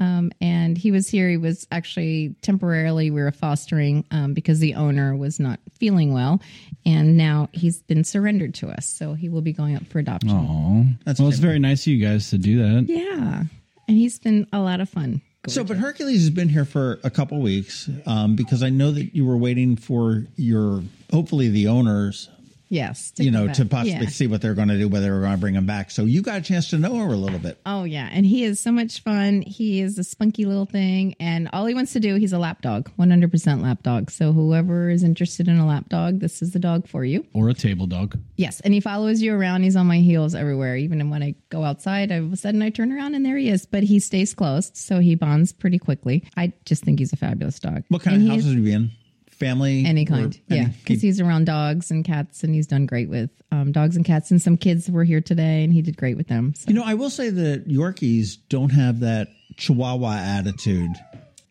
Um, 0.00 0.30
and 0.40 0.78
he 0.78 0.92
was 0.92 1.08
here. 1.08 1.28
He 1.28 1.36
was 1.36 1.66
actually 1.72 2.36
temporarily 2.40 3.10
we 3.10 3.20
were 3.20 3.32
fostering 3.32 4.04
um, 4.12 4.32
because 4.32 4.60
the 4.60 4.74
owner 4.74 5.16
was 5.16 5.40
not 5.40 5.58
feeling 5.80 6.12
well, 6.12 6.40
and 6.86 7.16
now 7.16 7.48
he's 7.52 7.82
been 7.82 8.04
surrendered 8.04 8.54
to 8.56 8.68
us. 8.68 8.86
So 8.86 9.14
he 9.14 9.28
will 9.28 9.40
be 9.42 9.52
going 9.52 9.74
up 9.74 9.84
for 9.88 9.98
adoption. 9.98 10.30
Aw. 10.30 10.84
That's 11.04 11.18
well, 11.18 11.28
it's 11.30 11.38
very 11.40 11.58
nice 11.58 11.82
of 11.84 11.92
you 11.94 12.06
guys 12.06 12.30
to 12.30 12.38
do 12.38 12.58
that. 12.58 12.84
Yeah, 12.88 13.42
and 13.88 13.96
he's 13.96 14.20
been 14.20 14.46
a 14.52 14.60
lot 14.60 14.80
of 14.80 14.88
fun 14.88 15.20
So, 15.48 15.64
but 15.64 15.76
Hercules 15.76 16.20
has 16.20 16.30
been 16.30 16.48
here 16.48 16.64
for 16.64 17.00
a 17.04 17.10
couple 17.10 17.40
weeks 17.40 17.88
um, 18.06 18.36
because 18.36 18.62
I 18.62 18.70
know 18.70 18.90
that 18.92 19.14
you 19.14 19.24
were 19.26 19.36
waiting 19.36 19.76
for 19.76 20.24
your, 20.36 20.82
hopefully, 21.10 21.48
the 21.48 21.68
owners, 21.68 22.28
yes, 22.68 23.12
you 23.18 23.30
know, 23.30 23.46
come 23.46 23.54
to 23.54 23.64
possibly 23.66 23.92
Yeah. 24.04 24.08
see 24.08 24.26
what 24.26 24.40
they're 24.42 24.54
going 24.54 24.68
to 24.68 24.78
do, 24.78 24.88
whether 24.88 25.06
they're 25.10 25.20
going 25.20 25.32
to 25.32 25.38
bring 25.38 25.54
him 25.54 25.66
back. 25.66 25.90
So 25.90 26.04
you 26.04 26.22
got 26.22 26.38
a 26.38 26.40
chance 26.42 26.70
to 26.70 26.78
know 26.78 26.96
her 26.96 27.12
a 27.12 27.16
little 27.16 27.38
bit. 27.38 27.58
Oh 27.66 27.84
yeah, 27.84 28.08
and 28.12 28.24
he 28.26 28.44
is 28.44 28.60
so 28.60 28.72
much 28.72 29.02
fun. 29.02 29.42
He 29.42 29.80
is 29.80 29.98
a 29.98 30.04
spunky 30.04 30.44
little 30.44 30.66
thing, 30.66 31.14
and 31.20 31.48
all 31.52 31.66
he 31.66 31.74
wants 31.74 31.92
to 31.94 32.00
do, 32.00 32.16
he's 32.16 32.32
a 32.32 32.38
lap 32.38 32.62
dog, 32.62 32.90
one 32.96 33.10
hundred 33.10 33.30
percent 33.30 33.62
lap 33.62 33.82
dog. 33.82 34.10
So 34.10 34.32
whoever 34.32 34.90
is 34.90 35.02
interested 35.04 35.48
in 35.48 35.58
a 35.58 35.66
lap 35.66 35.88
dog, 35.88 36.20
this 36.20 36.42
is 36.42 36.52
the 36.52 36.58
dog 36.58 36.88
for 36.88 37.04
you. 37.04 37.26
Or 37.32 37.48
a 37.48 37.54
table 37.54 37.86
dog. 37.86 38.18
Yes, 38.36 38.60
and 38.60 38.72
he 38.74 38.80
follows 38.80 39.20
you 39.22 39.34
around. 39.34 39.62
He's 39.62 39.76
on 39.76 39.86
my 39.86 39.98
heels 39.98 40.34
everywhere. 40.34 40.76
Even 40.76 41.10
when 41.10 41.22
I 41.22 41.34
go 41.50 41.64
outside, 41.64 42.12
all 42.12 42.18
of 42.18 42.32
a 42.32 42.36
sudden 42.36 42.62
I 42.62 42.70
turn 42.70 42.92
around 42.92 43.14
and 43.14 43.24
there 43.24 43.36
he 43.36 43.48
is. 43.48 43.66
But 43.66 43.82
he 43.82 43.98
stays 44.00 44.34
close, 44.34 44.70
so 44.74 44.98
he 45.00 45.14
bonds 45.14 45.52
pretty 45.52 45.78
quickly. 45.78 46.24
I 46.36 46.52
just 46.64 46.84
think 46.84 46.98
he's 46.98 47.12
a 47.12 47.16
fabulous 47.16 47.58
dog. 47.58 47.84
What 47.88 48.02
kind 48.02 48.16
And 48.16 48.24
of 48.24 48.30
he 48.30 48.36
house 48.36 48.46
is- 48.46 48.54
is 48.58 48.64
he 48.66 48.72
in? 48.72 48.90
Family? 49.38 49.84
Any 49.86 50.04
kind, 50.04 50.38
any- 50.50 50.60
yeah, 50.60 50.68
because 50.84 51.00
he's 51.02 51.20
around 51.20 51.44
dogs 51.46 51.90
and 51.90 52.04
cats, 52.04 52.42
and 52.44 52.54
he's 52.54 52.66
done 52.66 52.86
great 52.86 53.08
with 53.08 53.30
um, 53.52 53.70
dogs 53.72 53.96
and 53.96 54.04
cats. 54.04 54.30
And 54.30 54.40
some 54.42 54.56
kids 54.56 54.90
were 54.90 55.04
here 55.04 55.20
today, 55.20 55.62
and 55.64 55.72
he 55.72 55.80
did 55.82 55.96
great 55.96 56.16
with 56.16 56.28
them. 56.28 56.54
So 56.56 56.66
You 56.68 56.74
know, 56.74 56.82
I 56.84 56.94
will 56.94 57.10
say 57.10 57.30
that 57.30 57.68
Yorkies 57.68 58.38
don't 58.48 58.70
have 58.70 59.00
that 59.00 59.28
Chihuahua 59.56 60.14
attitude. 60.16 60.90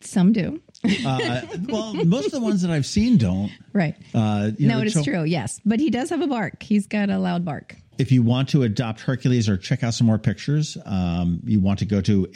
some 0.00 0.32
do, 0.32 0.60
Uh, 0.84 1.40
well, 1.68 1.92
most 1.94 2.26
of 2.26 2.32
the 2.32 2.40
ones 2.40 2.62
that 2.62 2.70
I've 2.70 2.86
seen 2.86 3.16
don't. 3.18 3.50
right? 3.72 3.96
Uh, 4.14 4.50
you 4.58 4.68
no, 4.68 4.74
know, 4.76 4.80
it 4.82 4.86
is 4.88 4.94
so 4.94 5.02
true. 5.02 5.24
Yes, 5.24 5.60
but 5.64 5.80
he 5.80 5.90
does 5.90 6.10
have 6.10 6.20
a 6.20 6.26
bark. 6.28 6.62
He's 6.62 6.86
got 6.86 7.10
a 7.10 7.18
loud 7.18 7.44
bark. 7.44 7.74
If 7.98 8.12
you 8.12 8.22
want 8.22 8.50
to 8.50 8.62
adopt 8.62 9.00
Hercules 9.00 9.48
or 9.48 9.56
check 9.56 9.82
out 9.82 9.92
some 9.92 10.06
more 10.06 10.18
pictures, 10.18 10.78
um, 10.86 11.40
you 11.44 11.58
want 11.58 11.80
to 11.80 11.84
go 11.84 12.00
to 12.02 12.26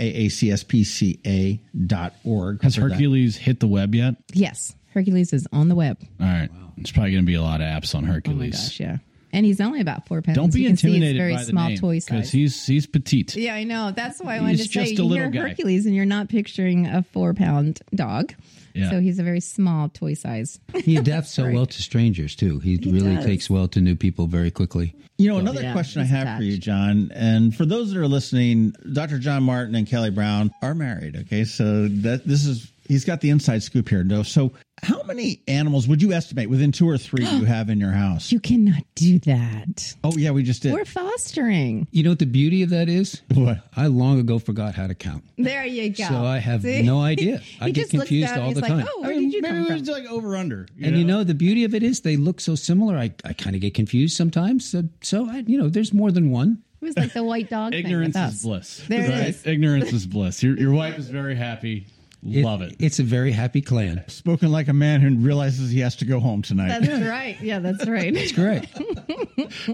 aacspca.org. 1.12 2.62
Has 2.62 2.74
for 2.74 2.80
that. 2.80 2.90
Hercules 2.92 3.36
hit 3.36 3.60
the 3.60 3.68
web 3.68 3.94
yet? 3.94 4.16
Yes, 4.32 4.74
Hercules 4.92 5.32
is 5.32 5.46
on 5.52 5.68
the 5.68 5.74
web. 5.74 5.98
All 6.20 6.26
right. 6.26 6.48
There's 6.76 6.90
probably 6.92 7.12
going 7.12 7.22
to 7.24 7.26
be 7.26 7.34
a 7.34 7.42
lot 7.42 7.60
of 7.60 7.66
apps 7.66 7.94
on 7.94 8.04
Oh 8.04 8.08
my 8.08 8.14
Hercules. 8.14 8.52
gosh, 8.54 8.80
yeah. 8.80 8.96
And 9.34 9.46
he's 9.46 9.60
only 9.62 9.80
about 9.80 10.06
four 10.06 10.20
pounds. 10.20 10.36
Don't 10.36 10.52
be 10.52 10.60
you 10.60 10.68
can 10.68 10.76
see 10.76 10.88
intimidated 10.88 11.16
very 11.18 11.34
by 11.34 11.40
the 11.40 11.46
small 11.46 11.68
name 11.68 11.78
toy 11.78 12.00
because 12.00 12.30
he's 12.30 12.66
he's 12.66 12.86
petite. 12.86 13.34
Yeah, 13.34 13.54
I 13.54 13.64
know. 13.64 13.90
That's 13.90 14.20
why 14.20 14.36
I 14.36 14.40
wanted 14.40 14.58
He's 14.58 14.68
to 14.68 14.72
say 14.72 14.90
a 14.90 14.94
you 14.94 15.04
little 15.04 15.16
hear 15.24 15.30
guy. 15.30 15.48
Hercules 15.48 15.86
and 15.86 15.94
you're 15.94 16.04
not 16.04 16.28
picturing 16.28 16.86
a 16.86 17.02
four 17.02 17.32
pound 17.32 17.80
dog. 17.94 18.34
Yeah. 18.74 18.90
So 18.90 19.00
he's 19.00 19.18
a 19.18 19.22
very 19.22 19.40
small 19.40 19.88
toy 19.88 20.14
size. 20.14 20.58
He 20.74 20.96
adapts 20.98 21.30
so 21.30 21.50
well 21.52 21.64
to 21.66 21.82
strangers 21.82 22.36
too. 22.36 22.58
He, 22.58 22.76
really 22.76 23.16
does. 23.16 23.24
takes 23.24 23.48
well 23.48 23.68
to 23.68 23.80
new 23.80 23.96
people 23.96 24.26
very 24.26 24.50
quickly. 24.50 24.94
You 25.18 25.28
know, 25.30 25.38
another 25.38 25.62
Yeah, 25.62 25.72
question 25.72 26.00
I 26.02 26.04
he's 26.04 26.12
have 26.12 26.36
for 26.38 26.42
you. 26.44 26.58
John, 26.58 27.10
and 27.14 27.54
for 27.54 27.64
those 27.66 27.92
that 27.92 28.00
are 28.00 28.08
listening, 28.08 28.74
Dr. 28.92 29.18
John 29.18 29.42
Martin 29.44 29.74
and 29.74 29.86
Kelly 29.86 30.10
Brown 30.10 30.50
are 30.62 30.74
married. 30.74 31.16
Okay, 31.16 31.44
so 31.44 31.88
that 31.88 32.26
this 32.26 32.44
is 32.46 32.70
he's 32.92 33.04
got 33.06 33.22
the 33.22 33.30
inside 33.30 33.62
scoop 33.62 33.88
here. 33.88 34.04
No, 34.04 34.22
so 34.22 34.52
how 34.82 35.02
many 35.04 35.42
animals 35.48 35.88
would 35.88 36.02
you 36.02 36.12
estimate 36.12 36.50
within 36.50 36.72
two 36.72 36.88
or 36.88 36.98
three 36.98 37.24
you 37.24 37.44
have 37.46 37.70
in 37.70 37.80
your 37.80 37.90
house? 37.90 38.30
You 38.30 38.38
cannot 38.38 38.82
do 38.94 39.18
that. 39.20 39.94
Oh 40.04 40.12
yeah, 40.16 40.30
we 40.30 40.42
just 40.42 40.62
did. 40.62 40.74
We're 40.74 40.84
fostering. 40.84 41.88
You 41.90 42.02
know 42.02 42.10
what 42.10 42.18
the 42.18 42.26
beauty 42.26 42.62
of 42.62 42.70
that 42.70 42.88
is? 42.88 43.22
What? 43.34 43.58
I 43.74 43.86
long 43.86 44.20
ago 44.20 44.38
forgot 44.38 44.74
how 44.74 44.86
to 44.86 44.94
count. 44.94 45.24
There 45.38 45.64
you 45.64 45.90
go. 45.90 46.04
So 46.04 46.24
I 46.24 46.38
have 46.38 46.62
See? 46.62 46.82
no 46.82 47.00
idea. 47.12 47.40
I 47.60 47.70
get 47.70 47.90
confused 47.90 48.36
all 48.36 48.52
the 48.52 48.60
like, 48.60 48.70
time. 48.70 48.86
Oh, 48.88 49.00
where 49.00 49.14
did 49.14 49.32
you 49.32 49.40
Maybe 49.40 49.66
come 49.66 49.84
from? 49.84 49.94
like 49.94 50.06
over 50.06 50.36
under. 50.36 50.66
and 50.82 50.96
you 50.98 51.04
know 51.04 51.24
the 51.24 51.34
beauty 51.34 51.64
of 51.64 51.74
it 51.74 51.82
is 51.82 52.02
they 52.02 52.16
look 52.16 52.40
so 52.40 52.54
similar. 52.54 52.96
I, 52.96 53.12
I 53.24 53.32
kind 53.32 53.56
of 53.56 53.62
get 53.62 53.74
confused 53.74 54.16
sometimes. 54.16 54.70
So, 54.70 54.84
so 55.00 55.28
I, 55.28 55.38
you 55.46 55.56
know, 55.58 55.68
there's 55.68 55.94
more 55.94 56.12
than 56.12 56.30
one. 56.30 56.62
It 56.82 56.86
was 56.86 56.96
like 56.96 57.12
the 57.12 57.22
white 57.22 57.48
dog 57.48 57.74
ignorance 57.74 58.14
thing 58.14 58.24
with 58.24 58.34
is 58.34 58.42
bliss. 58.42 58.84
There 58.88 59.08
right? 59.08 59.28
is. 59.28 59.46
Ignorance 59.46 59.92
is 59.92 60.06
bliss. 60.06 60.42
Your 60.42 60.58
your 60.58 60.72
wife 60.72 60.98
is 60.98 61.08
very 61.08 61.36
happy. 61.36 61.86
Love 62.22 62.62
it. 62.62 62.76
It's 62.78 62.98
a 62.98 63.02
very 63.02 63.32
happy 63.32 63.60
clan. 63.60 64.04
Spoken 64.08 64.52
like 64.52 64.68
a 64.68 64.72
man 64.72 65.00
who 65.00 65.16
realizes 65.16 65.70
he 65.70 65.80
has 65.80 65.96
to 65.96 66.04
go 66.04 66.20
home 66.20 66.42
tonight. 66.42 66.80
That's 66.80 67.02
right. 67.02 67.40
Yeah, 67.40 67.58
that's 67.58 67.86
right. 67.86 68.14
That's 68.14 68.32
great. 68.32 68.68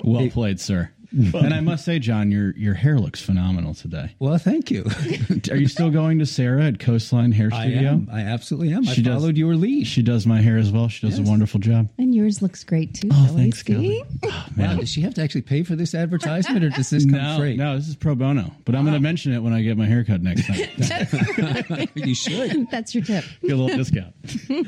Well 0.02 0.28
played, 0.31 0.59
sir. 0.61 0.90
and 1.35 1.55
I 1.55 1.61
must 1.61 1.85
say, 1.85 1.99
John, 1.99 2.31
your 2.31 2.55
your 2.57 2.75
hair 2.75 2.99
looks 2.99 3.21
phenomenal 3.23 3.73
today. 3.75 4.15
Well, 4.19 4.37
thank 4.38 4.71
you. 4.71 4.85
Are 5.50 5.57
you 5.57 5.67
still 5.69 5.91
going 5.91 6.19
to 6.19 6.27
Sarah 6.27 6.65
at 6.65 6.79
Coastline 6.81 7.33
Hair 7.33 7.50
I 7.53 7.62
Studio? 7.71 7.88
am. 7.91 8.09
I 8.12 8.21
absolutely 8.21 8.73
am. 8.75 8.85
She 8.85 9.00
I 9.00 9.05
does- 9.05 9.21
followed 9.23 9.37
your 9.38 9.55
lead. 9.57 9.87
She 9.87 10.03
does 10.03 10.27
my 10.27 10.41
hair 10.43 10.59
as 10.59 10.71
well. 10.71 10.88
She 10.88 11.07
does 11.09 11.19
a 11.19 11.23
wonderful 11.23 11.61
job. 11.61 11.88
And 11.99 12.15
yours 12.15 12.43
looks 12.43 12.62
great 12.65 12.95
too. 12.95 13.09
Oh, 13.11 13.25
Kelly. 13.27 13.37
thanks, 13.43 13.65
See? 13.65 13.73
Kelly. 13.73 14.03
Wow, 14.57 14.77
does 14.77 14.91
she 14.91 15.00
have 15.03 15.15
to 15.15 15.23
actually 15.23 15.43
pay 15.43 15.62
for 15.62 15.77
this 15.77 15.95
advertisement, 15.95 16.65
or 16.65 16.69
does 16.71 16.91
this 16.91 17.05
come 17.05 17.12
No, 17.12 17.38
free? 17.38 17.57
no, 17.57 17.77
this 17.77 17.88
is 17.88 17.97
pro 17.97 18.15
bono. 18.15 18.53
But 18.65 18.75
I'm 18.75 18.83
going 18.85 18.95
to 18.95 19.00
mention 19.00 19.33
it 19.33 19.38
when 19.43 19.53
I 19.53 19.62
get 19.62 19.77
my 19.79 19.87
haircut 19.87 20.23
next 20.23 20.47
time. 20.47 21.88
you 21.95 22.15
should. 22.15 22.71
That's 22.71 22.95
your 22.95 23.05
tip. 23.05 23.25
get 23.43 23.53
a 23.53 23.57
little 23.57 23.77
discount. 23.77 24.15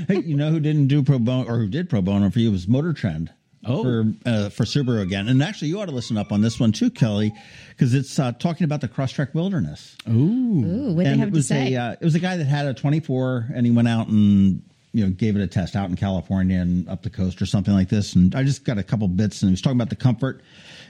Hey, 0.08 0.20
you 0.20 0.36
know 0.36 0.50
who 0.50 0.60
didn't 0.60 0.86
do 0.88 1.02
pro 1.02 1.18
bono 1.18 1.48
or 1.48 1.58
who 1.58 1.68
did 1.68 1.90
pro 1.90 2.00
bono 2.00 2.30
for 2.30 2.38
you 2.38 2.50
was 2.50 2.66
Motor 2.68 2.92
Trend. 2.92 3.30
Oh. 3.64 3.82
for 3.82 4.04
uh, 4.24 4.48
for 4.48 4.64
Subaru 4.64 5.02
again, 5.02 5.28
and 5.28 5.42
actually 5.42 5.68
you 5.68 5.80
ought 5.80 5.86
to 5.86 5.94
listen 5.94 6.16
up 6.16 6.32
on 6.32 6.40
this 6.40 6.58
one 6.58 6.72
too, 6.72 6.90
Kelly, 6.90 7.32
because 7.68 7.92
it's 7.92 8.18
uh, 8.18 8.32
talking 8.32 8.64
about 8.64 8.80
the 8.80 8.88
Crosstrek 8.88 9.34
Wilderness. 9.34 9.96
Ooh. 10.08 10.12
Ooh, 10.12 10.92
what 10.94 11.04
they 11.04 11.10
and 11.10 11.20
have 11.20 11.28
it 11.28 11.32
to 11.32 11.36
was 11.36 11.48
say? 11.48 11.74
a 11.74 11.80
uh, 11.82 11.92
it 11.92 12.04
was 12.04 12.14
a 12.14 12.20
guy 12.20 12.38
that 12.38 12.46
had 12.46 12.66
a 12.66 12.72
24, 12.72 13.48
and 13.54 13.66
he 13.66 13.72
went 13.72 13.86
out 13.88 14.08
and 14.08 14.62
you 14.92 15.04
know 15.04 15.10
gave 15.10 15.36
it 15.36 15.42
a 15.42 15.46
test 15.46 15.76
out 15.76 15.90
in 15.90 15.96
California 15.96 16.58
and 16.58 16.88
up 16.88 17.02
the 17.02 17.10
coast 17.10 17.42
or 17.42 17.46
something 17.46 17.74
like 17.74 17.90
this. 17.90 18.14
And 18.14 18.34
I 18.34 18.44
just 18.44 18.64
got 18.64 18.78
a 18.78 18.82
couple 18.82 19.06
bits, 19.08 19.42
and 19.42 19.50
he 19.50 19.52
was 19.52 19.60
talking 19.60 19.76
about 19.76 19.90
the 19.90 19.96
comfort. 19.96 20.42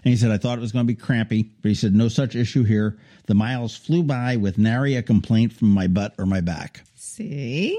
And 0.05 0.11
he 0.13 0.17
said, 0.17 0.31
I 0.31 0.39
thought 0.39 0.57
it 0.57 0.63
was 0.63 0.73
going 0.73 0.87
to 0.87 0.91
be 0.93 0.99
crampy, 0.99 1.43
but 1.61 1.69
he 1.69 1.75
said, 1.75 1.95
no 1.95 2.09
such 2.09 2.35
issue 2.35 2.65
here. 2.65 2.97
The 3.27 3.35
miles 3.35 3.77
flew 3.77 4.03
by 4.03 4.37
with 4.37 4.57
nary 4.57 4.95
a 4.97 5.03
complaint 5.03 5.53
from 5.53 5.69
my 5.69 5.89
butt 5.89 6.15
or 6.19 6.25
my 6.25 6.41
back. 6.41 6.85
See? 6.95 7.79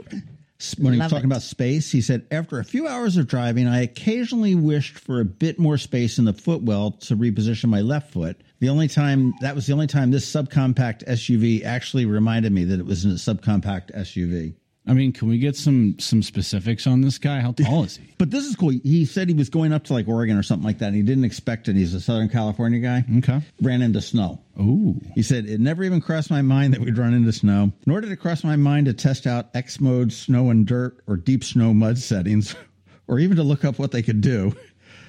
When 0.77 0.94
he 0.94 1.00
was 1.00 1.10
talking 1.10 1.25
it. 1.25 1.34
about 1.34 1.41
space, 1.41 1.91
he 1.91 2.01
said, 2.01 2.25
After 2.32 2.60
a 2.60 2.65
few 2.65 2.88
hours 2.88 3.18
of 3.18 3.27
driving, 3.27 3.68
I 3.68 3.82
occasionally 3.82 4.56
wished 4.56 4.98
for 4.98 5.20
a 5.20 5.25
bit 5.25 5.60
more 5.60 5.77
space 5.77 6.18
in 6.18 6.25
the 6.25 6.34
footwell 6.34 6.91
to 6.91 7.15
reposition 7.15 7.70
my 7.70 7.82
left 7.82 8.12
foot. 8.12 8.41
The 8.60 8.70
only 8.70 8.88
time, 8.88 9.34
that 9.41 9.56
was 9.56 9.65
the 9.68 9.74
only 9.74 9.88
time 9.88 10.12
this 10.12 10.32
subcompact 10.32 11.06
SUV 11.08 11.65
actually 11.65 12.06
reminded 12.06 12.51
me 12.51 12.63
that 12.65 12.80
it 12.80 12.86
was 12.86 13.06
a 13.06 13.10
subcompact 13.10 13.96
SUV. 13.96 14.56
I 14.88 14.94
mean, 14.94 15.14
can 15.14 15.28
we 15.28 15.38
get 15.38 15.56
some 15.56 16.00
some 16.00 16.24
specifics 16.24 16.88
on 16.88 17.02
this 17.02 17.20
guy? 17.20 17.40
How 17.40 17.52
tall 17.52 17.84
is 17.84 17.98
he? 17.98 18.08
But 18.18 18.30
this 18.30 18.46
is 18.46 18.56
cool. 18.56 18.70
He 18.70 19.06
said 19.06 19.30
he 19.30 19.34
was 19.34 19.50
going 19.50 19.74
up 19.74 19.84
to 19.86 19.94
like 19.94 20.08
Oregon 20.08 20.38
or 20.38 20.44
something 20.44 20.66
like 20.66 20.78
that, 20.80 20.88
and 20.88 20.96
he 20.96 21.02
didn't 21.02 21.24
expect 21.24 21.68
it. 21.68 21.76
He's 21.76 21.94
a 21.94 22.02
Southern 22.02 22.30
California 22.30 22.80
guy. 22.80 23.04
Okay. 23.18 23.42
Ran 23.62 23.82
into 23.82 24.02
snow. 24.02 24.40
Ooh. 24.60 25.00
He 25.16 25.24
said, 25.24 25.46
It 25.46 25.60
never 25.60 25.84
even 25.84 26.02
crossed 26.02 26.30
my 26.30 26.42
mind 26.42 26.74
that 26.74 26.82
we'd 26.82 26.98
run 26.98 27.14
into 27.14 27.32
snow, 27.32 27.72
nor 27.86 28.02
did 28.02 28.12
it 28.12 28.18
cross 28.18 28.44
my 28.44 28.56
mind 28.56 28.86
to 28.88 28.94
test 28.94 29.26
out 29.26 29.50
X 29.56 29.80
mode 29.80 30.14
snow 30.14 30.52
and 30.52 30.68
dirt 30.68 31.04
or 31.08 31.18
deep 31.18 31.44
snow 31.44 31.74
mud 31.74 31.98
settings, 31.98 32.56
or 33.08 33.20
even 33.20 33.38
to 33.38 33.44
look 33.44 33.66
up 33.66 33.80
what 33.80 33.92
they 33.92 34.02
could 34.02 34.22
do. 34.22 34.56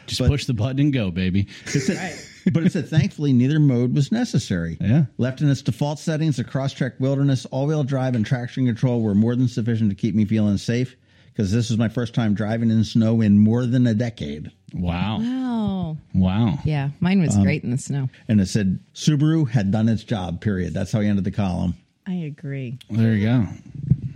Just 0.06 0.20
push 0.20 0.46
the 0.46 0.54
button 0.54 0.80
and 0.80 0.92
go, 0.92 1.10
baby. 1.10 1.48
Said, 1.66 2.18
but 2.52 2.64
it 2.64 2.72
said, 2.72 2.88
thankfully, 2.88 3.32
neither 3.32 3.58
mode 3.60 3.94
was 3.94 4.10
necessary. 4.12 4.76
Yeah. 4.80 5.04
Left 5.18 5.40
in 5.40 5.50
its 5.50 5.62
default 5.62 5.98
settings, 5.98 6.36
the 6.36 6.44
Crosstrek 6.44 6.98
Wilderness, 7.00 7.46
all 7.46 7.66
wheel 7.66 7.84
drive, 7.84 8.14
and 8.14 8.24
traction 8.26 8.66
control 8.66 9.00
were 9.02 9.14
more 9.14 9.36
than 9.36 9.48
sufficient 9.48 9.90
to 9.90 9.96
keep 9.96 10.14
me 10.14 10.24
feeling 10.24 10.56
safe 10.58 10.96
because 11.32 11.52
this 11.52 11.70
was 11.70 11.78
my 11.78 11.88
first 11.88 12.14
time 12.14 12.34
driving 12.34 12.70
in 12.70 12.84
snow 12.84 13.20
in 13.20 13.38
more 13.38 13.64
than 13.66 13.86
a 13.86 13.94
decade. 13.94 14.50
Wow. 14.74 15.18
Wow. 15.20 15.96
Wow. 16.14 16.58
yeah. 16.64 16.90
Mine 17.00 17.20
was 17.20 17.36
Um, 17.36 17.42
great 17.42 17.64
in 17.64 17.70
the 17.70 17.78
snow. 17.78 18.08
And 18.28 18.40
it 18.40 18.46
said, 18.46 18.78
Subaru 18.94 19.48
had 19.48 19.70
done 19.70 19.88
its 19.88 20.04
job, 20.04 20.40
period. 20.40 20.72
That's 20.74 20.92
how 20.92 21.00
he 21.00 21.08
ended 21.08 21.24
the 21.24 21.30
column. 21.30 21.74
I 22.06 22.14
agree. 22.14 22.78
There 22.90 23.14
you 23.14 23.26
go. 23.26 23.46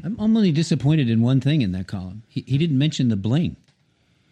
I'm, 0.04 0.16
I'm 0.18 0.36
only 0.36 0.52
disappointed 0.52 1.08
in 1.10 1.20
one 1.22 1.40
thing 1.40 1.62
in 1.62 1.72
that 1.72 1.86
column. 1.86 2.22
He, 2.28 2.42
he 2.46 2.58
didn't 2.58 2.78
mention 2.78 3.08
the 3.08 3.16
bling. 3.16 3.56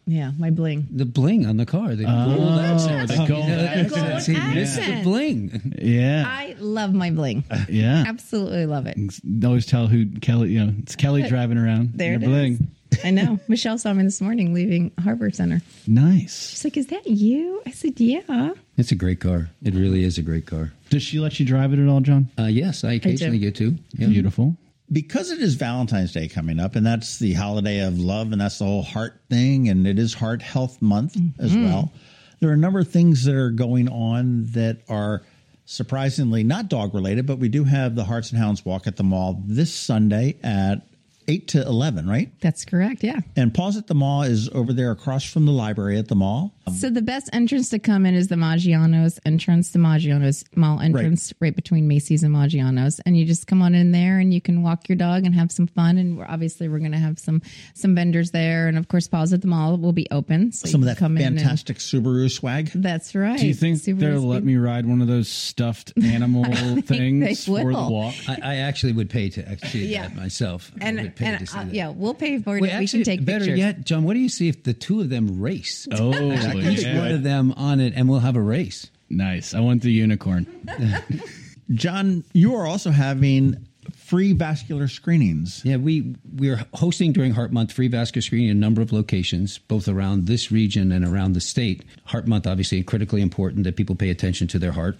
Yeah, 0.06 0.32
my 0.38 0.50
bling. 0.50 0.86
The 0.90 1.06
bling 1.06 1.46
on 1.46 1.56
the 1.56 1.64
car. 1.66 1.94
The 1.94 2.04
gold 2.04 2.60
accents. 2.60 3.12
the 3.12 3.26
gold 3.26 3.48
You 3.48 3.56
know, 3.56 3.64
accents. 3.64 4.26
He 4.26 4.34
missed 4.54 4.76
the 4.76 5.00
bling. 5.02 5.74
Yeah. 5.80 6.24
I 6.26 6.56
love 6.58 6.92
my 6.92 7.10
bling. 7.10 7.44
Yeah. 7.68 8.04
Absolutely 8.06 8.66
love 8.66 8.86
it. 8.86 8.98
Always 9.44 9.64
tell 9.66 9.86
who 9.86 10.06
Kelly, 10.20 10.50
you 10.50 10.64
know, 10.64 10.74
it's 10.80 10.94
Kelly 10.96 11.22
driving 11.22 11.56
around. 11.58 11.92
There 11.94 12.12
Your 12.12 12.20
it 12.20 12.22
is. 12.22 12.28
bling. 12.28 12.68
I 13.02 13.10
know. 13.10 13.40
Michelle 13.48 13.78
saw 13.78 13.92
me 13.92 14.04
this 14.04 14.20
morning 14.20 14.52
leaving 14.54 14.92
Harbor 15.02 15.30
Center. 15.30 15.62
Nice. 15.86 16.50
She's 16.50 16.64
like, 16.64 16.76
"Is 16.76 16.86
that 16.88 17.06
you?" 17.06 17.60
I 17.66 17.70
said, 17.70 17.98
"Yeah." 17.98 18.52
It's 18.76 18.92
a 18.92 18.94
great 18.94 19.20
car. 19.20 19.50
It 19.64 19.74
really 19.74 20.04
is 20.04 20.18
a 20.18 20.22
great 20.22 20.46
car. 20.46 20.72
Does 20.90 21.02
she 21.02 21.18
let 21.18 21.40
you 21.40 21.46
drive 21.46 21.72
it 21.72 21.78
at 21.80 21.88
all, 21.88 22.00
John? 22.00 22.28
Uh, 22.38 22.44
yes, 22.44 22.84
I 22.84 22.92
occasionally 22.94 23.38
get 23.38 23.56
to. 23.56 23.76
Yeah. 23.94 24.08
Beautiful. 24.08 24.56
Because 24.92 25.30
it 25.30 25.40
is 25.40 25.54
Valentine's 25.54 26.12
Day 26.12 26.28
coming 26.28 26.60
up, 26.60 26.76
and 26.76 26.86
that's 26.86 27.18
the 27.18 27.32
holiday 27.32 27.80
of 27.80 27.98
love, 27.98 28.32
and 28.32 28.40
that's 28.40 28.58
the 28.58 28.66
whole 28.66 28.82
heart 28.82 29.20
thing, 29.30 29.68
and 29.68 29.86
it 29.86 29.98
is 29.98 30.14
Heart 30.14 30.42
Health 30.42 30.82
Month 30.82 31.16
as 31.38 31.52
mm-hmm. 31.52 31.64
well. 31.64 31.92
There 32.40 32.50
are 32.50 32.54
a 32.54 32.58
number 32.58 32.80
of 32.80 32.90
things 32.90 33.24
that 33.24 33.34
are 33.34 33.50
going 33.50 33.88
on 33.88 34.44
that 34.52 34.82
are 34.88 35.22
surprisingly 35.64 36.44
not 36.44 36.68
dog 36.68 36.94
related, 36.94 37.26
but 37.26 37.38
we 37.38 37.48
do 37.48 37.64
have 37.64 37.94
the 37.94 38.04
Hearts 38.04 38.30
and 38.30 38.38
Hounds 38.38 38.64
walk 38.64 38.86
at 38.86 38.96
the 38.96 39.02
mall 39.02 39.42
this 39.46 39.72
Sunday 39.72 40.36
at 40.42 40.82
8 41.28 41.48
to 41.48 41.62
11, 41.62 42.08
right? 42.08 42.30
That's 42.40 42.64
correct. 42.64 43.02
Yeah. 43.02 43.20
And 43.36 43.54
Paws 43.54 43.76
at 43.76 43.86
the 43.86 43.94
Mall 43.94 44.22
is 44.22 44.48
over 44.50 44.72
there 44.72 44.90
across 44.90 45.24
from 45.24 45.46
the 45.46 45.52
library 45.52 45.98
at 45.98 46.08
the 46.08 46.14
mall. 46.14 46.52
So 46.72 46.88
the 46.90 47.02
best 47.02 47.28
entrance 47.32 47.68
to 47.70 47.78
come 47.78 48.06
in 48.06 48.14
is 48.14 48.28
the 48.28 48.36
Maggiano's 48.36 49.20
entrance, 49.26 49.70
the 49.70 49.78
Maggiano's 49.78 50.44
mall 50.56 50.80
entrance, 50.80 51.32
right, 51.40 51.54
between 51.54 51.86
Macy's 51.88 52.22
and 52.22 52.34
Maggiano's, 52.34 53.00
and 53.06 53.16
you 53.18 53.24
just 53.26 53.46
come 53.46 53.60
on 53.62 53.74
in 53.74 53.92
there 53.92 54.18
and 54.18 54.32
you 54.32 54.40
can 54.40 54.62
walk 54.62 54.88
your 54.88 54.96
dog 54.96 55.24
and 55.26 55.34
have 55.34 55.52
some 55.52 55.66
fun. 55.66 55.98
And 55.98 56.16
we're, 56.16 56.26
obviously 56.26 56.68
we're 56.68 56.78
going 56.78 56.92
to 56.92 56.98
have 56.98 57.18
some 57.18 57.42
some 57.74 57.94
vendors 57.94 58.30
there, 58.30 58.66
and 58.68 58.78
of 58.78 58.88
course, 58.88 59.06
Paws 59.08 59.32
at 59.32 59.40
the 59.42 59.46
Mall 59.46 59.76
will 59.76 59.92
be 59.92 60.06
open. 60.10 60.52
So 60.52 60.68
Some 60.68 60.82
of 60.82 60.86
that 60.86 60.96
can 60.98 61.04
come 61.08 61.18
in 61.18 61.36
fantastic 61.36 61.78
Subaru 61.78 62.30
swag. 62.30 62.70
That's 62.74 63.14
right. 63.14 63.38
Do 63.38 63.46
you 63.46 63.54
think 63.54 63.78
Super 63.78 64.00
they'll 64.00 64.20
speed. 64.20 64.28
let 64.28 64.44
me 64.44 64.56
ride 64.56 64.86
one 64.86 65.00
of 65.02 65.06
those 65.08 65.28
stuffed 65.28 65.92
animal 66.02 66.44
things 66.82 67.44
for 67.44 67.58
the 67.72 67.72
walk? 67.72 68.14
I, 68.28 68.38
I 68.42 68.54
actually 68.56 68.92
would 68.92 69.10
pay 69.10 69.28
to 69.30 69.48
actually 69.48 69.86
Yeah. 69.86 70.08
that 70.08 70.16
myself. 70.16 70.72
I 70.80 70.86
And, 70.86 71.00
would 71.00 71.16
pay 71.16 71.26
and 71.26 71.38
to 71.40 71.46
see 71.46 71.58
uh, 71.58 71.64
that. 71.64 71.74
yeah, 71.74 71.88
we'll 71.90 72.14
pay 72.14 72.38
for 72.38 72.56
it. 72.56 72.62
Wait, 72.62 72.68
if 72.68 72.74
actually, 72.74 72.98
we 73.00 73.04
can 73.04 73.12
take 73.18 73.24
better 73.24 73.38
pictures. 73.40 73.58
yet, 73.58 73.84
John. 73.84 74.04
What 74.04 74.14
do 74.14 74.20
you 74.20 74.28
see 74.28 74.48
if 74.48 74.62
the 74.64 74.72
two 74.74 75.00
of 75.00 75.10
them 75.10 75.40
race? 75.40 75.86
Oh, 75.92 76.10
Each 76.62 76.84
yeah. 76.84 76.98
one 76.98 77.10
of 77.12 77.22
them 77.22 77.52
on 77.56 77.80
it, 77.80 77.92
and 77.96 78.08
we'll 78.08 78.20
have 78.20 78.36
a 78.36 78.42
race. 78.42 78.90
nice. 79.10 79.54
I 79.54 79.60
want 79.60 79.82
the 79.82 79.92
unicorn. 79.92 80.46
John, 81.70 82.24
you 82.32 82.54
are 82.56 82.66
also 82.66 82.90
having 82.90 83.66
free 83.96 84.32
vascular 84.32 84.88
screenings. 84.88 85.62
Yeah, 85.64 85.76
we 85.76 86.14
we're 86.36 86.64
hosting 86.74 87.12
during 87.12 87.32
Heart 87.32 87.52
Month 87.52 87.72
free 87.72 87.88
vascular 87.88 88.22
screening 88.22 88.50
in 88.50 88.56
a 88.56 88.60
number 88.60 88.82
of 88.82 88.92
locations, 88.92 89.58
both 89.58 89.88
around 89.88 90.26
this 90.26 90.52
region 90.52 90.92
and 90.92 91.04
around 91.04 91.32
the 91.32 91.40
state. 91.40 91.84
Heart 92.04 92.26
Month, 92.26 92.46
obviously, 92.46 92.82
critically 92.82 93.22
important 93.22 93.64
that 93.64 93.76
people 93.76 93.96
pay 93.96 94.10
attention 94.10 94.46
to 94.48 94.58
their 94.58 94.72
heart. 94.72 94.96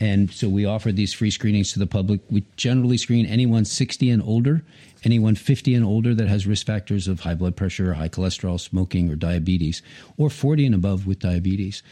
And 0.00 0.32
so 0.32 0.48
we 0.48 0.66
offer 0.66 0.90
these 0.90 1.12
free 1.12 1.30
screenings 1.30 1.72
to 1.74 1.78
the 1.78 1.86
public. 1.86 2.20
We 2.28 2.44
generally 2.56 2.96
screen 2.96 3.24
anyone 3.24 3.64
60 3.64 4.10
and 4.10 4.22
older, 4.22 4.64
anyone 5.04 5.34
50 5.34 5.74
and 5.74 5.84
older 5.84 6.14
that 6.14 6.28
has 6.28 6.46
risk 6.46 6.66
factors 6.66 7.08
of 7.08 7.20
high 7.20 7.34
blood 7.34 7.56
pressure, 7.56 7.94
high 7.94 8.08
cholesterol, 8.08 8.60
smoking, 8.60 9.10
or 9.10 9.16
diabetes, 9.16 9.82
or 10.16 10.30
40 10.30 10.66
and 10.66 10.74
above 10.74 11.06
with 11.06 11.18
diabetes. 11.18 11.82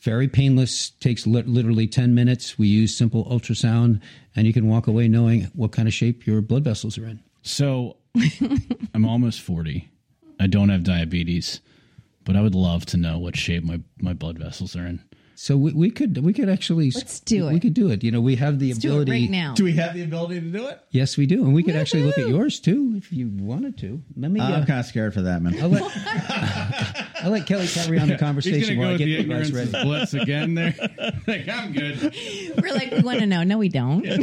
Very 0.00 0.28
painless, 0.28 0.90
takes 0.90 1.26
li- 1.26 1.42
literally 1.42 1.86
10 1.86 2.14
minutes. 2.14 2.58
We 2.58 2.68
use 2.68 2.96
simple 2.96 3.24
ultrasound, 3.26 4.00
and 4.34 4.46
you 4.46 4.52
can 4.52 4.66
walk 4.68 4.86
away 4.86 5.08
knowing 5.08 5.44
what 5.54 5.72
kind 5.72 5.88
of 5.88 5.94
shape 5.94 6.26
your 6.26 6.40
blood 6.40 6.64
vessels 6.64 6.96
are 6.96 7.06
in. 7.06 7.20
So 7.42 7.96
I'm 8.94 9.04
almost 9.04 9.40
40. 9.40 9.88
I 10.38 10.46
don't 10.46 10.70
have 10.70 10.84
diabetes, 10.84 11.60
but 12.24 12.34
I 12.34 12.40
would 12.40 12.54
love 12.54 12.86
to 12.86 12.96
know 12.96 13.18
what 13.18 13.36
shape 13.36 13.62
my, 13.62 13.80
my 14.00 14.14
blood 14.14 14.38
vessels 14.38 14.74
are 14.74 14.86
in. 14.86 15.02
So 15.42 15.56
we, 15.56 15.72
we 15.72 15.90
could 15.90 16.22
we 16.22 16.34
could 16.34 16.50
actually 16.50 16.90
Let's 16.90 17.18
do 17.20 17.48
it. 17.48 17.54
We 17.54 17.60
could 17.60 17.72
do 17.72 17.88
it. 17.90 18.04
You 18.04 18.10
know, 18.10 18.20
we 18.20 18.36
have 18.36 18.58
the 18.58 18.68
Let's 18.68 18.78
do 18.78 18.88
it 18.88 18.92
ability 19.04 19.10
right 19.22 19.30
now. 19.30 19.54
Do 19.54 19.64
we 19.64 19.72
have 19.72 19.94
the 19.94 20.02
ability 20.02 20.38
to 20.38 20.46
do 20.46 20.66
it? 20.66 20.78
Yes, 20.90 21.16
we 21.16 21.24
do, 21.24 21.42
and 21.44 21.54
we 21.54 21.62
could 21.62 21.76
actually 21.76 22.02
look 22.02 22.18
at 22.18 22.28
yours 22.28 22.60
too 22.60 22.92
if 22.98 23.10
you 23.10 23.30
wanted 23.32 23.78
to. 23.78 24.02
Let 24.18 24.30
me. 24.32 24.38
I'm 24.38 24.52
Uh, 24.62 24.66
kind 24.66 24.80
of 24.80 24.84
scared 24.84 25.14
for 25.14 25.22
that, 25.22 25.40
man. 25.40 25.58
I'll 25.58 25.70
let 25.70 25.82
I'll 27.24 27.30
let 27.30 27.46
Kelly 27.46 27.68
carry 27.68 27.98
on 27.98 28.08
the 28.08 28.14
He's 28.16 28.20
conversation 28.20 28.76
going 28.76 28.80
while 28.80 28.98
to 28.98 29.02
I 29.02 29.06
get 29.06 29.06
the 29.06 29.16
the 29.16 29.22
device 29.22 29.48
ignorance 29.48 29.72
ready. 29.72 29.84
blitz 29.88 30.12
again 30.12 30.54
there. 30.56 30.74
like, 31.26 31.48
I'm 31.48 31.72
good. 31.72 32.14
We're 32.62 32.74
like, 32.74 32.90
we 32.90 33.00
want 33.00 33.20
to 33.20 33.26
know. 33.26 33.42
No, 33.42 33.56
we 33.56 33.70
don't. 33.70 34.06
I 34.06 34.18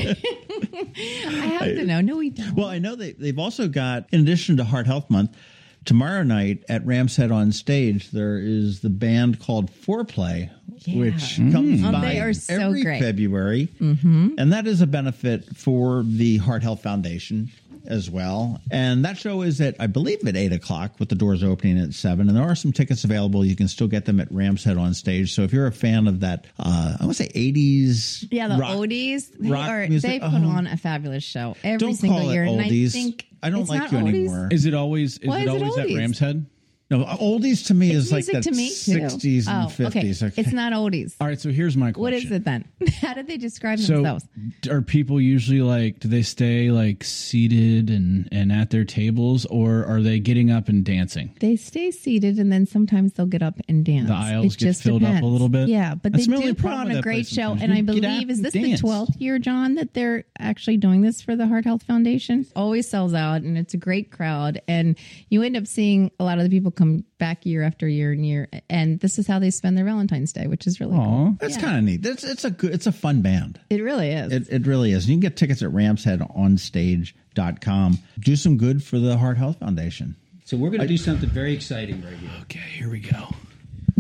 have 1.26 1.62
to 1.64 1.84
know. 1.84 2.00
No, 2.00 2.18
we 2.18 2.30
don't. 2.30 2.54
Well, 2.56 2.68
I 2.68 2.78
know 2.78 2.96
they, 2.96 3.14
they've 3.14 3.40
also 3.40 3.68
got, 3.68 4.06
in 4.12 4.22
addition 4.22 4.58
to 4.58 4.64
Heart 4.64 4.86
Health 4.86 5.10
Month, 5.10 5.36
tomorrow 5.84 6.22
night 6.22 6.64
at 6.70 6.86
Ram's 6.86 7.16
Head 7.16 7.32
on 7.32 7.52
stage, 7.52 8.12
there 8.12 8.38
is 8.38 8.82
the 8.82 8.90
band 8.92 9.40
called 9.40 9.72
Foreplay, 9.72 10.52
Yeah. 10.88 11.00
which 11.00 11.36
comes 11.52 11.84
Oh, 11.84 11.92
by 11.92 12.02
they 12.02 12.20
are 12.20 12.34
so 12.34 12.54
every 12.56 12.84
great. 12.84 13.02
February. 13.02 13.68
Mm-hmm. 13.80 14.36
And 14.38 14.54
that 14.54 14.66
is 14.68 14.82
a 14.82 14.88
benefit 14.88 15.56
for 15.58 16.04
the 16.06 16.38
Heart 16.38 16.64
Health 16.64 16.82
Foundation 16.84 17.52
as 17.86 18.10
well. 18.10 18.60
And 18.70 19.06
that 19.06 19.18
show 19.18 19.44
is 19.44 19.62
at, 19.62 19.76
I 19.80 19.88
believe, 19.88 20.26
at 20.28 20.36
8 20.36 20.52
o'clock 20.52 21.00
with 21.00 21.08
the 21.10 21.16
doors 21.16 21.42
opening 21.44 21.80
at 21.80 21.94
7. 21.94 22.28
And 22.28 22.36
there 22.38 22.44
are 22.44 22.56
some 22.56 22.74
tickets 22.74 23.04
available. 23.06 23.46
You 23.46 23.56
can 23.56 23.68
still 23.70 23.88
get 23.88 24.04
them 24.06 24.20
at 24.20 24.30
Ram's 24.32 24.64
Head 24.64 24.78
on 24.78 24.94
stage. 24.94 25.34
So 25.34 25.44
if 25.44 25.54
you're 25.54 25.68
a 25.68 25.72
fan 25.72 26.08
of 26.08 26.20
that, 26.22 26.48
uh, 26.60 26.98
I 27.00 27.06
want 27.06 27.16
to 27.18 27.24
say 27.24 27.30
80s. 27.34 28.26
Yeah, 28.30 28.48
the 28.50 28.58
rock- 28.58 28.72
oldies. 28.76 29.32
They 29.40 29.50
rock 29.50 29.70
are. 29.70 29.88
music. 29.88 30.10
They 30.10 30.20
put 30.20 30.42
Oh. 30.44 30.48
on 30.48 30.68
a 30.68 30.76
fabulous 30.78 31.24
show 31.24 31.56
every 31.64 31.78
Don't 31.78 31.96
single 31.96 32.20
call 32.20 32.30
it 32.30 32.34
year. 32.34 32.44
And 32.44 32.60
I 32.62 32.70
think 32.90 33.26
I 33.42 33.50
don't 33.50 33.62
it's 33.62 33.70
like 33.70 33.92
you 33.92 33.98
oldies. 34.00 34.08
anymore. 34.10 34.50
Is 34.52 34.66
it 34.66 34.74
always 34.74 35.18
is 35.20 35.28
Why 35.30 35.40
it 35.40 35.44
is 35.44 35.48
it 35.48 35.62
always 35.64 35.78
at 35.78 35.88
oldies? 35.88 35.98
Ram's 35.98 36.20
Head? 36.20 36.46
No, 36.90 37.04
oldies 37.04 37.68
to 37.68 37.74
me 37.74 37.90
It's 37.92 38.06
is 38.06 38.12
like 38.14 38.26
that 38.28 38.44
to 38.44 38.52
me 38.52 38.70
too. 38.70 39.00
60s 39.00 39.48
and 39.50 39.66
oh, 39.66 39.70
50s. 39.70 40.24
Okay. 40.24 40.42
It's 40.42 40.54
not 40.54 40.72
oldies. 40.72 41.16
All 41.20 41.28
right, 41.28 41.40
so 41.40 41.50
here's 41.52 41.76
my 41.76 41.92
question. 41.92 42.02
What 42.02 42.14
is 42.14 42.32
it 42.32 42.46
then? 42.46 42.64
How 43.02 43.14
did 43.14 43.28
they 43.28 43.36
describe 43.38 43.80
So 43.80 43.96
themselves? 43.96 44.26
are 44.72 44.82
people 44.82 45.20
usually 45.20 45.62
like 45.62 46.00
do 46.00 46.08
they 46.08 46.22
stay 46.22 46.72
like 46.72 47.04
seated 47.04 47.90
and 47.90 48.30
and 48.32 48.52
at 48.54 48.70
their 48.70 48.86
tables 48.86 49.46
or 49.48 49.86
are 49.86 50.02
they 50.02 50.20
getting 50.20 50.50
up 50.50 50.70
and 50.70 50.86
dancing? 50.86 51.36
They 51.42 51.58
stay 51.58 51.92
seated 51.92 52.40
and 52.40 52.52
then 52.52 52.66
sometimes 52.66 53.14
they'll 53.14 53.26
get 53.26 53.44
up 53.44 53.56
and 53.68 53.84
dance. 53.84 54.08
The 54.08 54.14
aisles 54.14 54.56
it 54.56 54.60
get 54.60 54.66
just 54.68 54.84
filled 54.84 55.04
up 55.04 55.22
a 55.22 55.26
little 55.26 55.50
bit? 55.50 55.68
Yeah, 55.68 55.96
but 55.96 56.14
That's 56.14 56.28
they 56.28 56.36
my 56.38 56.42
do 56.42 56.54
put 56.54 56.72
on 56.72 56.90
a 56.92 57.02
great 57.02 57.28
show. 57.28 57.52
And 57.52 57.74
I 57.74 57.78
You 57.78 57.84
get 57.84 57.96
up 57.98 58.02
believe, 58.02 58.30
is 58.30 58.42
this 58.42 58.54
dance. 58.54 58.82
the 58.82 58.88
12th 58.88 59.20
year, 59.20 59.40
John, 59.40 59.76
that 59.76 59.94
they're 59.94 60.24
actually 60.40 60.78
doing 60.78 61.02
this 61.02 61.22
for 61.22 61.36
the 61.36 61.48
Heart 61.48 61.66
Health 61.66 61.84
Foundation? 61.84 62.46
Always 62.56 62.88
sells 62.90 63.14
out 63.14 63.42
and 63.42 63.58
it's 63.58 63.74
a 63.74 63.78
great 63.78 64.10
crowd. 64.12 64.62
And 64.70 64.98
you 65.30 65.42
end 65.44 65.58
up 65.58 65.68
seeing 65.68 66.12
a 66.20 66.24
lot 66.24 66.38
of 66.38 66.46
the 66.46 66.50
people 66.50 66.72
come 66.78 67.04
back 67.18 67.46
year 67.46 67.64
after 67.64 67.88
year 67.88 68.12
and 68.14 68.26
year. 68.26 68.48
And 68.70 69.00
this 69.00 69.18
is 69.20 69.28
how 69.28 69.40
they 69.40 69.50
spend 69.50 69.78
their 69.78 69.84
Valentine's 69.86 70.32
Day, 70.32 70.48
which 70.48 70.66
is 70.68 70.80
really 70.80 70.94
cool. 70.96 71.02
Aw. 71.02 71.32
That's 71.40 71.58
kind 71.58 71.78
of 71.78 71.84
neat. 71.84 72.06
It's, 72.06 72.24
it's 72.24 72.46
a 72.46 72.52
good, 72.52 72.74
it's 72.74 72.88
a 72.88 72.92
fun 72.92 73.22
band. 73.22 73.60
It 73.70 73.82
really 73.84 74.12
is. 74.12 74.32
It, 74.32 74.48
it 74.50 74.66
really 74.68 74.92
is. 74.94 75.10
You 75.10 75.14
can 75.16 75.20
get 75.20 75.36
tickets 75.36 75.62
at 75.62 75.70
ramsheadonstage.com. 75.72 77.98
Do 78.20 78.36
some 78.36 78.58
good 78.58 78.84
for 78.84 79.00
the 79.00 79.18
Heart 79.18 79.38
Health 79.38 79.60
Foundation. 79.60 80.16
So 80.46 80.56
we're 80.56 80.70
going 80.70 80.82
to 80.82 80.88
do 80.88 80.98
something 80.98 81.30
very 81.30 81.54
exciting 81.54 82.02
right 82.04 82.14
here. 82.14 82.30
Okay, 82.44 82.60
here 82.60 82.90
we 82.90 83.00
go. 83.02 83.28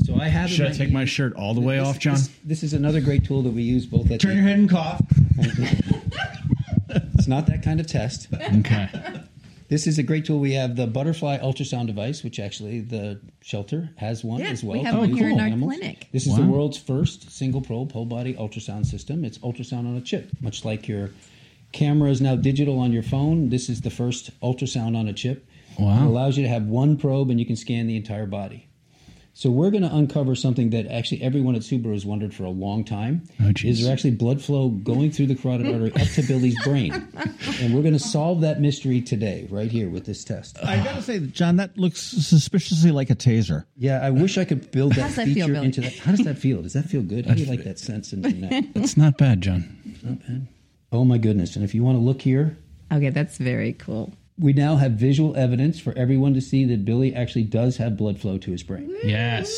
So 0.06 0.16
I 0.16 0.28
have. 0.30 0.50
Should 0.50 0.68
I 0.68 0.72
take 0.72 0.92
my 0.92 1.04
shirt 1.06 1.34
all 1.34 1.54
the 1.54 1.60
way 1.62 1.78
This- 1.80 1.88
off, 1.88 2.00
John? 2.00 2.13
This, 2.13 2.30
this 2.46 2.63
is 2.63 2.72
another 2.74 3.02
great 3.02 3.26
tool 3.26 3.42
that 3.42 3.52
we 3.52 3.63
use 3.63 3.86
both 3.86 4.10
at. 4.12 4.22
Turn 4.22 4.36
your 4.38 4.46
head 4.46 4.60
and 4.60 4.70
cough. 4.70 5.02
It's 6.90 7.28
not 7.28 7.48
that 7.48 7.63
kind 7.63 7.80
of 7.82 7.88
test. 7.88 8.28
Okay. 8.34 8.90
This 9.69 9.86
is 9.86 9.99
a 9.99 10.03
great 10.03 10.25
tool. 10.25 10.39
We 10.39 10.53
have 10.53 10.75
the 10.77 10.88
butterfly 10.88 11.39
ultrasound 11.39 11.88
device, 11.88 12.23
which 12.23 12.39
actually 12.39 12.80
the 12.80 13.19
shelter 13.41 13.89
has 13.97 14.23
one 14.23 14.39
Yeah, 14.39 14.47
as 14.49 14.63
well. 14.63 14.77
we 14.77 14.84
have 14.84 14.93
to 14.93 14.99
one 14.99 15.10
use 15.10 15.19
here 15.19 15.30
in 15.30 15.39
our 15.39 15.45
animals. 15.47 15.73
clinic. 15.77 16.08
This 16.13 16.25
is 16.25 16.36
the 16.38 16.43
world's 16.45 16.77
first 16.77 17.30
single 17.32 17.62
probe 17.62 17.91
whole 17.91 18.06
body 18.06 18.34
ultrasound 18.36 18.86
system. 18.86 19.25
It's 19.25 19.38
ultrasound 19.39 19.80
on 19.88 19.97
a 19.97 20.01
chip, 20.01 20.30
much 20.41 20.63
like 20.63 20.88
your 20.88 21.12
camera 21.73 22.10
is 22.10 22.21
now 22.21 22.36
digital 22.38 22.80
on 22.80 22.93
your 22.93 23.03
phone. 23.03 23.49
This 23.49 23.67
is 23.69 23.82
the 23.82 23.89
first 23.89 24.32
ultrasound 24.41 24.95
on 24.95 25.08
a 25.10 25.13
chip. 25.13 25.45
Wow. 25.77 26.03
It 26.03 26.08
allows 26.08 26.38
you 26.38 26.43
to 26.43 26.49
have 26.49 26.63
one 26.63 26.95
probe 26.97 27.30
and 27.30 27.39
you 27.39 27.45
can 27.45 27.58
scan 27.58 27.88
the 27.88 27.97
entire 27.97 28.25
body. 28.25 28.67
So 29.38 29.52
we're 29.52 29.69
going 29.69 29.84
to 29.84 29.95
uncover 29.95 30.34
something 30.34 30.71
that 30.71 30.88
actually 30.88 31.21
everyone 31.21 31.54
at 31.54 31.62
Subaru 31.62 31.93
has 31.93 32.08
wondered 32.08 32.34
for 32.34 32.43
a 32.43 32.50
long 32.50 32.84
time. 32.84 33.21
Oh, 33.39 33.52
is 33.63 33.84
there 33.84 33.93
actually 33.93 34.15
blood 34.15 34.41
flow 34.41 34.69
going 34.69 35.12
through 35.12 35.28
the 35.28 35.36
carotid 35.36 35.71
artery 35.71 35.93
up 35.93 36.08
to 36.15 36.23
Billy's 36.23 36.58
brain? 36.63 36.91
And 37.62 37.76
we're 37.76 37.84
going 37.84 37.93
to 37.93 38.00
solve 38.00 38.41
that 38.41 38.60
mystery 38.60 39.00
today, 39.00 39.47
right 39.52 39.69
here 39.69 39.91
with 39.91 40.08
this 40.08 40.23
test. 40.23 40.58
I 40.63 40.78
got 40.78 40.95
to 40.95 41.02
say, 41.04 41.19
John, 41.19 41.58
that 41.58 41.78
looks 41.78 42.02
suspiciously 42.02 42.89
like 42.89 43.12
a 43.12 43.15
taser. 43.15 43.65
Yeah, 43.76 44.00
I 44.02 44.10
wish 44.10 44.39
I 44.39 44.45
could 44.45 44.71
build 44.71 44.93
that 44.93 45.02
How's 45.02 45.15
that 45.17 45.28
feel, 45.28 45.45
feature 45.45 45.62
into 45.62 45.82
that. 45.82 45.93
How 45.97 46.13
does 46.13 46.26
that 46.26 46.39
feel? 46.39 46.63
Does 46.63 46.73
that 46.73 46.86
feel 46.86 47.04
good? 47.04 47.28
How 47.28 47.36
do 47.36 47.43
you 47.43 47.47
like 47.47 47.63
that 47.63 47.78
sense 47.78 48.13
in 48.13 48.23
your 48.23 48.50
neck? 48.50 48.65
It's 48.73 48.97
not 48.97 49.19
bad, 49.19 49.41
John. 49.41 49.78
Not 50.02 50.19
bad. 50.26 50.47
Oh 50.91 51.06
my 51.06 51.19
goodness! 51.19 51.56
And 51.56 51.63
if 51.63 51.76
you 51.76 51.84
want 51.84 51.97
to 51.97 52.02
look 52.02 52.23
here, 52.23 52.58
okay, 52.91 53.12
that's 53.12 53.38
very 53.38 53.73
cool. 53.73 54.13
We 54.39 54.54
now 54.54 54.76
have 54.76 54.91
visual 54.93 55.36
evidence 55.36 55.80
for 55.80 55.93
everyone 55.97 56.34
to 56.36 56.41
see 56.41 56.63
that 56.65 56.86
Billy 56.86 57.13
actually 57.15 57.43
does 57.43 57.78
have 57.78 57.97
blood 57.97 58.19
flow 58.19 58.38
to 58.38 58.52
his 58.52 58.62
brain. 58.63 58.95
Yes. 59.04 59.52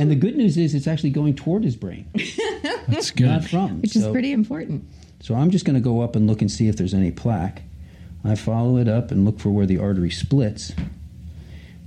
And 0.00 0.10
the 0.10 0.14
good 0.16 0.36
news 0.36 0.56
is 0.56 0.74
it's 0.74 0.86
actually 0.86 1.10
going 1.10 1.34
toward 1.34 1.64
his 1.64 1.76
brain, 1.76 2.06
That's 2.88 3.10
good. 3.10 3.26
not 3.26 3.44
from. 3.44 3.82
Which 3.82 3.94
is 3.94 4.02
So- 4.02 4.12
pretty 4.12 4.32
important. 4.32 4.84
So 5.20 5.34
I'm 5.36 5.50
just 5.50 5.64
going 5.64 5.74
to 5.74 5.80
go 5.80 6.00
up 6.00 6.16
and 6.16 6.26
look 6.26 6.40
and 6.40 6.50
see 6.50 6.66
if 6.68 6.76
there's 6.76 6.94
any 6.94 7.12
plaque. 7.12 7.62
I 8.24 8.34
follow 8.34 8.76
it 8.78 8.88
up 8.88 9.10
and 9.12 9.24
look 9.24 9.38
for 9.38 9.50
where 9.50 9.66
the 9.66 9.78
artery 9.78 10.10
splits. 10.10 10.72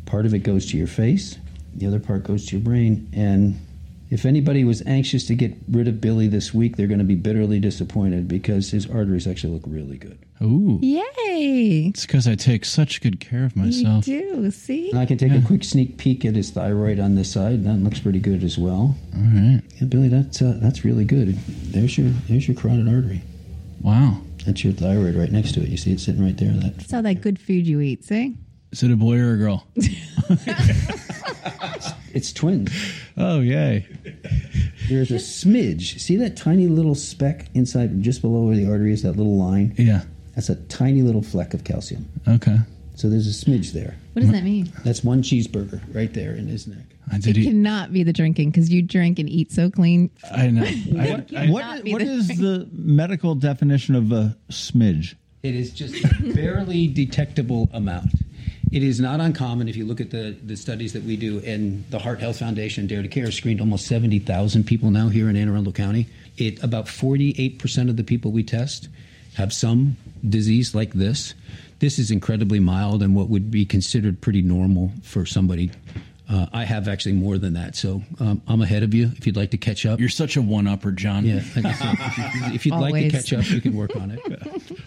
Part 0.06 0.26
of 0.26 0.34
it 0.34 0.40
goes 0.40 0.68
to 0.72 0.78
your 0.78 0.88
face, 0.88 1.38
the 1.74 1.88
other 1.88 2.00
part 2.00 2.24
goes 2.24 2.46
to 2.46 2.58
your 2.58 2.64
brain. 2.64 3.10
And 3.12 3.60
if 4.16 4.26
anybody 4.26 4.64
was 4.64 4.82
anxious 4.88 5.28
to 5.28 5.36
get 5.36 5.54
rid 5.70 5.90
of 5.90 6.00
Billy 6.00 6.30
this 6.30 6.54
week, 6.54 6.78
they're 6.78 6.88
going 6.88 7.00
to 7.00 7.04
be 7.04 7.16
bitterly 7.16 7.60
disappointed 7.60 8.30
because 8.30 8.72
his 8.72 8.90
arteries 8.90 9.28
actually 9.28 9.52
look 9.52 9.64
really 9.68 9.98
good. 9.98 10.18
Ooh. 10.42 10.80
Yay! 10.82 11.88
It's 11.90 12.06
because 12.06 12.26
I 12.26 12.36
take 12.36 12.64
such 12.64 13.02
good 13.02 13.20
care 13.20 13.44
of 13.44 13.58
myself. 13.58 14.08
You 14.08 14.22
myself. 14.22 14.44
do. 14.44 14.52
See? 14.52 14.90
And 14.92 15.00
I 15.00 15.06
can 15.06 15.18
take 15.18 15.34
a 15.34 15.46
quick 15.46 15.66
sneak 15.66 15.98
peek 15.98 16.24
at 16.24 16.34
his 16.34 16.50
thyroid 16.50 16.98
on 16.98 17.16
this 17.16 17.30
side. 17.30 17.66
That 17.66 17.74
looks 17.74 18.00
pretty 18.00 18.22
good 18.22 18.42
as 18.46 18.58
well. 18.58 18.96
All 19.14 19.22
right. 19.22 19.62
Yeah, 19.76 19.88
Billy, 19.90 20.08
that's 20.08 20.42
uh, 20.42 20.60
that's 20.62 20.86
really 20.86 21.04
good. 21.04 21.38
There's 21.74 21.98
your 21.98 22.08
there's 22.30 22.48
your 22.48 22.56
carotid 22.56 22.88
artery. 22.88 23.22
Wow. 23.82 24.22
That's 24.46 24.64
your 24.64 24.72
thyroid 24.72 25.16
right 25.16 25.32
next 25.32 25.56
to 25.56 25.62
it. 25.62 25.68
You 25.68 25.76
see 25.76 25.92
it 25.92 26.00
sitting 26.00 26.24
right 26.24 26.38
there. 26.38 26.54
That 26.54 26.78
That's 26.78 26.94
all 26.94 27.02
that 27.02 27.20
good 27.20 27.38
food 27.38 27.68
you 27.68 27.82
eat, 27.82 28.06
see? 28.06 28.38
Is 28.72 28.82
it 28.82 28.92
a 28.92 28.96
boy 28.96 29.18
or 29.18 29.34
a 29.34 29.38
girl? 29.38 29.68
it's 32.16 32.34
twins. 32.34 32.72
oh, 33.18 33.40
yay. 33.42 33.86
There's 34.90 35.12
a 35.12 35.16
smidge. 35.16 36.00
See 36.00 36.16
that 36.18 36.36
tiny 36.38 36.68
little 36.68 36.96
speck 36.96 37.48
inside, 37.54 38.02
just 38.02 38.22
below 38.22 38.42
where 38.48 38.56
the 38.56 38.70
artery 38.70 38.94
is, 38.94 39.04
that 39.04 39.14
little 39.14 39.38
line? 39.38 39.76
Yeah. 39.78 40.02
That's 40.36 40.50
a 40.50 40.56
tiny 40.56 41.02
little 41.02 41.22
fleck 41.22 41.54
of 41.54 41.64
calcium. 41.64 42.08
Okay. 42.28 42.58
So 42.96 43.10
there's 43.10 43.28
a 43.28 43.46
smidge 43.46 43.74
there. 43.74 43.96
What 44.14 44.22
does 44.22 44.32
that 44.32 44.44
mean? 44.44 44.72
That's 44.84 45.04
one 45.04 45.22
cheeseburger 45.22 45.82
right 45.94 46.14
there 46.14 46.34
in 46.34 46.48
his 46.48 46.66
neck. 46.68 46.86
I 47.12 47.18
did 47.20 47.38
It 47.38 47.42
eat. 47.42 47.46
cannot 47.46 47.92
be 47.94 48.04
the 48.04 48.14
drinking 48.14 48.52
because 48.52 48.72
you 48.72 48.82
drink 48.82 49.20
and 49.20 49.30
eat 49.30 49.52
so 49.52 49.70
clean. 49.70 50.10
I 50.32 50.48
know. 50.50 50.64
I, 51.00 51.26
I, 51.38 51.50
What, 51.50 51.62
not 51.62 51.84
be 51.84 51.92
what 51.94 52.02
the- 52.02 52.08
is 52.12 52.28
the 52.30 52.68
medical 52.72 53.36
definition 53.36 53.96
of 53.96 54.12
a 54.12 54.36
smidge? 54.50 55.16
It 55.44 55.54
is 55.56 55.72
just 55.72 56.04
a 56.04 56.34
barely 56.34 56.88
detectable 56.88 57.70
amount. 57.74 58.12
It 58.72 58.84
is 58.84 59.00
not 59.00 59.20
uncommon 59.20 59.68
if 59.68 59.76
you 59.76 59.86
look 59.86 60.02
at 60.02 60.12
the, 60.12 60.36
the 60.44 60.58
studies 60.58 60.94
that 60.94 61.04
we 61.04 61.16
do, 61.16 61.40
and 61.46 61.86
the 61.92 62.00
Heart 62.00 62.20
Health 62.20 62.40
Foundation, 62.40 62.88
Dare 62.88 63.02
to 63.02 63.08
Care, 63.08 63.32
screened 63.32 63.62
almost 63.62 63.88
70,000 63.88 64.66
people 64.66 64.92
now 64.92 65.08
here 65.08 65.30
in 65.30 65.36
Anne 65.36 65.50
Arundel 65.50 65.72
County. 65.72 66.08
It 66.38 66.62
About 66.64 66.88
48% 66.88 67.90
of 67.90 67.96
the 67.96 68.04
people 68.04 68.32
we 68.32 68.44
test 68.44 68.90
have 69.36 69.54
some 69.54 69.98
disease 70.28 70.74
like 70.74 70.94
this. 70.94 71.34
This 71.80 72.00
is 72.00 72.10
incredibly 72.10 72.60
mild 72.60 73.04
and 73.04 73.16
what 73.16 73.30
would 73.30 73.52
be 73.52 73.66
considered 73.66 74.22
pretty 74.22 74.42
normal 74.42 74.92
for 75.04 75.26
somebody. 75.26 75.72
Uh, 76.28 76.48
I 76.52 76.64
have 76.64 76.88
actually 76.88 77.14
more 77.14 77.38
than 77.38 77.54
that, 77.54 77.76
so 77.76 78.02
um, 78.20 78.42
I'm 78.48 78.60
ahead 78.62 78.82
of 78.82 78.94
you. 78.96 79.12
If 79.16 79.28
you'd 79.28 79.36
like 79.38 79.52
to 79.52 79.58
catch 79.58 79.86
up, 79.86 80.00
you're 80.00 80.10
such 80.10 80.38
a 80.38 80.42
one 80.42 80.66
upper, 80.68 80.92
John. 80.92 81.24
yeah, 81.24 81.36
like 81.56 81.76
said, 81.76 81.96
if, 82.00 82.18
you, 82.18 82.54
if 82.56 82.66
you'd 82.66 82.76
like 82.76 82.94
to 82.96 83.10
catch 83.12 83.32
up, 83.34 83.48
you 83.50 83.62
can 83.62 83.76
work 83.76 83.96
on 83.96 84.12
it. 84.12 84.20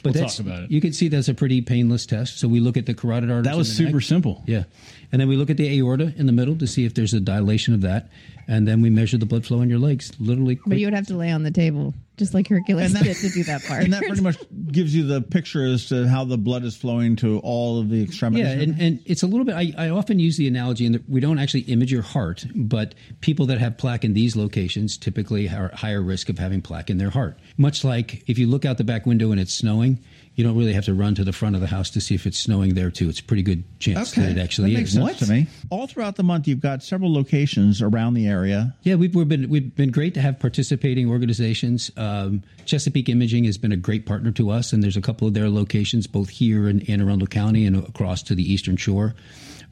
But 0.02 0.14
We'll 0.14 0.22
that's, 0.24 0.36
talk 0.36 0.46
about 0.46 0.62
it. 0.64 0.70
You 0.70 0.80
can 0.80 0.92
see 0.92 1.08
that's 1.08 1.28
a 1.28 1.34
pretty 1.34 1.60
painless 1.60 2.06
test. 2.06 2.38
So 2.38 2.46
we 2.48 2.60
look 2.60 2.76
at 2.76 2.86
the 2.86 2.94
carotid 2.94 3.30
artery. 3.30 3.42
That 3.42 3.56
was 3.56 3.74
super 3.74 3.94
neck. 3.98 4.02
simple. 4.02 4.42
Yeah, 4.46 4.64
and 5.12 5.20
then 5.20 5.28
we 5.28 5.36
look 5.36 5.50
at 5.50 5.56
the 5.56 5.78
aorta 5.78 6.12
in 6.16 6.26
the 6.26 6.32
middle 6.32 6.56
to 6.56 6.66
see 6.66 6.84
if 6.84 6.94
there's 6.94 7.14
a 7.14 7.20
dilation 7.20 7.74
of 7.74 7.80
that, 7.82 8.08
and 8.48 8.66
then 8.66 8.80
we 8.80 8.90
measure 8.90 9.18
the 9.18 9.26
blood 9.26 9.46
flow 9.46 9.60
in 9.60 9.68
your 9.70 9.78
legs. 9.78 10.10
Literally, 10.18 10.58
But 10.66 10.78
you 10.78 10.86
would 10.86 10.94
have 10.94 11.06
to 11.08 11.16
lay 11.16 11.30
on 11.30 11.42
the 11.42 11.50
table, 11.50 11.94
just 12.16 12.32
like 12.34 12.48
Hercules 12.48 12.86
And 12.86 12.94
that- 12.96 13.04
did 13.04 13.16
to 13.18 13.28
do 13.28 13.44
that 13.44 13.62
part. 13.64 13.84
And 13.84 13.92
that 13.92 14.02
pretty 14.02 14.22
much 14.22 14.38
gives 14.72 14.94
you 14.94 15.06
the 15.06 15.20
picture 15.20 15.64
as 15.64 15.86
to 15.90 16.08
how 16.08 16.24
the 16.24 16.38
blood 16.38 16.64
is 16.64 16.74
flowing 16.76 17.14
to 17.16 17.38
all 17.40 17.78
of 17.78 17.90
the 17.90 18.02
extremities. 18.02 18.46
Yeah, 18.46 18.60
and, 18.60 18.80
and 18.80 19.00
it's 19.04 19.22
a 19.22 19.26
little 19.26 19.44
bit. 19.44 19.54
I, 19.54 19.72
I 19.76 19.90
often 19.90 20.18
use 20.18 20.36
the 20.36 20.48
analogy, 20.48 20.86
and 20.86 21.04
we 21.08 21.20
don't 21.20 21.38
actually 21.38 21.60
image 21.62 21.92
your 21.92 22.02
heart, 22.02 22.46
but 22.54 22.94
people 23.20 23.46
that 23.46 23.58
have 23.58 23.76
plaque 23.78 24.04
in 24.04 24.14
these 24.14 24.34
locations 24.34 24.96
typically 24.96 25.48
are 25.48 25.66
at 25.66 25.74
higher 25.74 26.02
risk 26.02 26.28
of 26.30 26.38
having 26.38 26.62
plaque 26.62 26.90
in 26.90 26.98
their 26.98 27.10
heart. 27.10 27.38
Much 27.56 27.84
like 27.84 28.24
if 28.26 28.38
you 28.38 28.46
look 28.46 28.64
out 28.64 28.78
the 28.78 28.84
back 28.84 29.04
window 29.06 29.30
and 29.30 29.40
it's 29.40 29.52
snowing, 29.54 29.98
you 30.38 30.44
don't 30.44 30.56
really 30.56 30.72
have 30.72 30.84
to 30.84 30.94
run 30.94 31.16
to 31.16 31.24
the 31.24 31.32
front 31.32 31.56
of 31.56 31.60
the 31.60 31.66
house 31.66 31.90
to 31.90 32.00
see 32.00 32.14
if 32.14 32.24
it's 32.24 32.38
snowing 32.38 32.74
there 32.74 32.92
too. 32.92 33.08
It's 33.08 33.18
a 33.18 33.24
pretty 33.24 33.42
good 33.42 33.64
chance 33.80 34.12
that 34.12 34.30
it 34.30 34.38
actually 34.38 34.72
that 34.72 34.78
makes 34.78 34.90
is. 34.90 34.94
sense 34.94 35.18
to 35.18 35.26
me. 35.26 35.48
All 35.68 35.88
throughout 35.88 36.14
the 36.14 36.22
month, 36.22 36.46
you've 36.46 36.60
got 36.60 36.80
several 36.84 37.12
locations 37.12 37.82
around 37.82 38.14
the 38.14 38.28
area. 38.28 38.72
Yeah, 38.84 38.94
we've, 38.94 39.12
we've 39.16 39.28
been 39.28 39.48
we've 39.48 39.74
been 39.74 39.90
great 39.90 40.14
to 40.14 40.20
have 40.20 40.38
participating 40.38 41.10
organizations. 41.10 41.90
Um, 41.96 42.44
Chesapeake 42.66 43.08
Imaging 43.08 43.44
has 43.44 43.58
been 43.58 43.72
a 43.72 43.76
great 43.76 44.06
partner 44.06 44.30
to 44.30 44.50
us, 44.50 44.72
and 44.72 44.80
there's 44.80 44.96
a 44.96 45.00
couple 45.00 45.26
of 45.26 45.34
their 45.34 45.48
locations 45.48 46.06
both 46.06 46.28
here 46.28 46.68
in 46.68 46.88
Anne 46.88 47.00
Arundel 47.00 47.26
County 47.26 47.66
and 47.66 47.76
across 47.76 48.22
to 48.22 48.36
the 48.36 48.52
Eastern 48.52 48.76
Shore. 48.76 49.16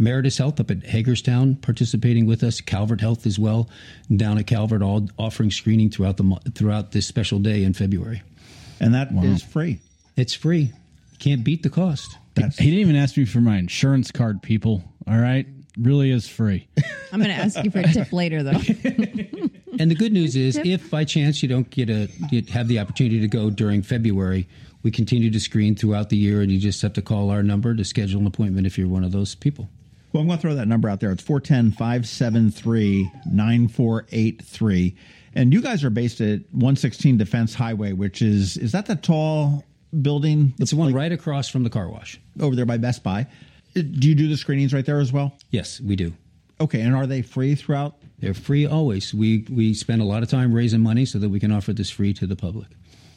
Meritus 0.01 0.37
Health 0.37 0.59
up 0.59 0.73
at 0.73 0.85
Hagerstown 0.85 1.55
participating 1.55 2.27
with 2.27 2.43
us. 2.43 2.61
Calvert 2.61 3.01
Health 3.01 3.25
as 3.25 3.39
well 3.39 3.71
down 4.17 4.37
at 4.37 4.49
Calvert, 4.49 4.83
all 4.83 5.09
offering 5.17 5.53
screening 5.53 5.91
throughout 5.91 6.17
the 6.17 6.41
throughout 6.57 6.91
this 6.91 7.07
special 7.07 7.39
day 7.39 7.63
in 7.63 7.73
February. 7.73 8.25
And 8.81 8.95
that 8.95 9.13
is 9.13 9.45
free. 9.45 9.79
It's 10.17 10.35
free. 10.35 10.73
Can't 11.19 11.45
beat 11.45 11.63
the 11.63 11.71
cost. 11.71 12.17
That's 12.35 12.59
He 12.59 12.67
didn't 12.67 12.81
even 12.81 12.97
ask 12.97 13.17
me 13.17 13.25
for 13.25 13.41
my 13.41 13.57
insurance 13.57 14.11
card, 14.11 14.43
people. 14.43 14.83
All 15.07 15.19
right. 15.19 15.47
Really 15.79 16.11
is 16.11 16.29
free. 16.29 16.69
I'm 17.13 17.21
going 17.21 17.31
to 17.31 17.37
ask 17.37 17.63
you 17.63 17.71
for 17.71 17.81
a 17.81 17.93
tip 17.93 18.13
later, 18.13 18.43
though. 18.43 18.59
And 19.79 19.91
the 19.91 19.95
good 19.95 20.13
news 20.13 20.37
is, 20.37 20.57
if 20.57 20.91
by 20.91 21.05
chance 21.05 21.43
you 21.43 21.49
don't 21.49 21.69
get 21.69 21.91
a 21.91 22.09
you 22.31 22.43
have 22.53 22.69
the 22.69 22.79
opportunity 22.79 23.21
to 23.21 23.29
go 23.29 23.51
during 23.51 23.83
February, 23.83 24.49
we 24.83 24.91
continue 24.91 25.31
to 25.31 25.41
screen 25.41 25.75
throughout 25.75 26.09
the 26.09 26.17
year, 26.17 26.41
and 26.41 26.51
you 26.51 26.59
just 26.59 26.81
have 26.83 26.95
to 26.95 27.03
call 27.03 27.31
our 27.31 27.43
number 27.43 27.75
to 27.75 27.85
schedule 27.85 28.21
an 28.21 28.27
appointment 28.27 28.67
if 28.67 28.79
you're 28.79 28.89
one 28.89 29.05
of 29.05 29.13
those 29.13 29.35
people. 29.35 29.69
Well, 30.13 30.23
I'm 30.23 30.29
going 30.29 30.39
to 30.39 30.43
throw 30.43 30.55
that 30.55 30.69
number 30.69 30.89
out 30.89 31.01
there. 31.01 31.11
It's 31.11 31.23
410 31.23 31.73
573 31.73 33.11
9483. 33.27 34.97
And 35.35 35.53
you 35.53 35.61
guys 35.61 35.85
are 35.85 35.91
based 35.91 36.23
at 36.23 36.41
116 36.53 37.19
Defense 37.19 37.55
Highway, 37.55 37.93
which 37.93 38.23
is, 38.23 38.57
is 38.57 38.73
that 38.73 38.87
the 38.87 38.97
tall 38.97 39.63
building? 40.03 40.55
It's 40.59 40.71
the 40.71 40.77
one 40.77 40.93
right 40.95 41.13
across 41.13 41.49
from 41.49 41.63
the 41.65 41.71
car 41.71 41.89
wash. 41.89 42.21
over 42.41 42.55
there 42.57 42.67
by 42.67 42.77
Best 42.79 43.03
Buy. 43.03 43.27
Uh, 43.77 43.83
Do 43.83 44.09
you 44.09 44.15
do 44.15 44.29
the 44.29 44.37
screenings 44.37 44.73
right 44.75 44.85
there 44.87 45.01
as 45.01 45.13
well? 45.13 45.37
Yes, 45.51 45.81
we 45.81 45.97
do. 45.97 46.13
Okay. 46.61 46.81
And 46.81 46.95
are 46.95 47.07
they 47.07 47.23
free 47.23 47.55
throughout? 47.55 47.97
They're 48.19 48.33
free 48.35 48.67
always. 48.67 49.13
We 49.13 49.47
we 49.51 49.75
spend 49.75 50.01
a 50.01 50.05
lot 50.05 50.23
of 50.23 50.31
time 50.31 50.53
raising 50.55 50.81
money 50.81 51.05
so 51.05 51.19
that 51.19 51.29
we 51.29 51.39
can 51.39 51.53
offer 51.53 51.73
this 51.75 51.91
free 51.91 52.15
to 52.15 52.27
the 52.27 52.37
public. 52.37 52.69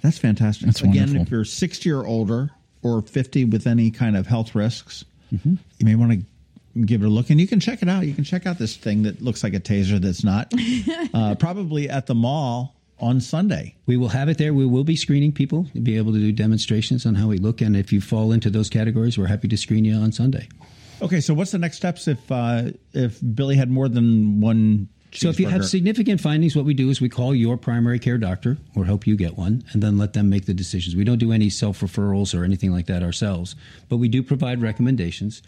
That's 0.01 0.17
fantastic. 0.17 0.65
That's 0.65 0.81
Again, 0.81 0.93
wonderful. 1.07 1.21
if 1.21 1.29
you're 1.31 1.45
60 1.45 1.91
or 1.91 2.05
older 2.05 2.49
or 2.83 3.01
50 3.01 3.45
with 3.45 3.65
any 3.67 3.91
kind 3.91 4.15
of 4.17 4.27
health 4.27 4.55
risks, 4.55 5.05
Mm-hmm. 5.33 5.55
you 5.77 5.85
may 5.85 5.93
want 5.95 6.11
to 6.13 6.81
give 6.85 7.03
it 7.03 7.05
a 7.05 7.09
look. 7.09 7.29
And 7.29 7.39
you 7.39 7.47
can 7.47 7.59
check 7.59 7.83
it 7.83 7.87
out. 7.89 8.05
You 8.07 8.15
can 8.15 8.23
check 8.23 8.47
out 8.47 8.57
this 8.57 8.75
thing 8.75 9.03
that 9.03 9.21
looks 9.21 9.43
like 9.43 9.53
a 9.53 9.59
taser 9.59 10.01
that's 10.01 10.23
not. 10.23 10.51
uh, 11.13 11.35
probably 11.35 11.87
at 11.87 12.07
the 12.07 12.15
mall 12.15 12.75
on 12.99 13.21
Sunday. 13.21 13.75
We 13.85 13.97
will 13.97 14.09
have 14.09 14.29
it 14.29 14.37
there. 14.37 14.53
We 14.53 14.65
will 14.65 14.83
be 14.83 14.95
screening 14.95 15.31
people 15.31 15.65
to 15.73 15.79
be 15.79 15.97
able 15.97 16.11
to 16.13 16.19
do 16.19 16.31
demonstrations 16.31 17.05
on 17.05 17.15
how 17.15 17.27
we 17.27 17.37
look. 17.37 17.61
And 17.61 17.75
if 17.75 17.91
you 17.93 18.01
fall 18.01 18.31
into 18.31 18.49
those 18.49 18.69
categories, 18.69 19.17
we're 19.17 19.27
happy 19.27 19.47
to 19.47 19.57
screen 19.57 19.85
you 19.85 19.95
on 19.95 20.11
Sunday. 20.11 20.47
Okay, 21.01 21.21
so 21.21 21.33
what's 21.33 21.51
the 21.51 21.57
next 21.57 21.77
steps 21.77 22.07
if 22.07 22.29
uh, 22.31 22.71
if 22.93 23.19
Billy 23.35 23.55
had 23.55 23.69
more 23.71 23.87
than 23.87 24.41
one? 24.41 24.89
So 25.11 25.29
if 25.29 25.39
you 25.39 25.47
have 25.47 25.65
significant 25.65 26.21
findings, 26.21 26.55
what 26.55 26.65
we 26.65 26.75
do 26.75 26.89
is 26.91 27.01
we 27.01 27.09
call 27.09 27.33
your 27.33 27.57
primary 27.57 27.97
care 27.97 28.19
doctor 28.19 28.57
or 28.75 28.85
help 28.85 29.07
you 29.07 29.15
get 29.15 29.37
one 29.37 29.63
and 29.71 29.81
then 29.81 29.97
let 29.97 30.13
them 30.13 30.29
make 30.29 30.45
the 30.45 30.53
decisions. 30.53 30.95
We 30.95 31.03
don't 31.03 31.17
do 31.17 31.31
any 31.31 31.49
self 31.49 31.79
referrals 31.79 32.37
or 32.39 32.43
anything 32.43 32.71
like 32.71 32.85
that 32.87 33.01
ourselves, 33.01 33.55
but 33.87 33.97
we 33.97 34.07
do 34.07 34.21
provide 34.21 34.61
recommendations. 34.61 35.41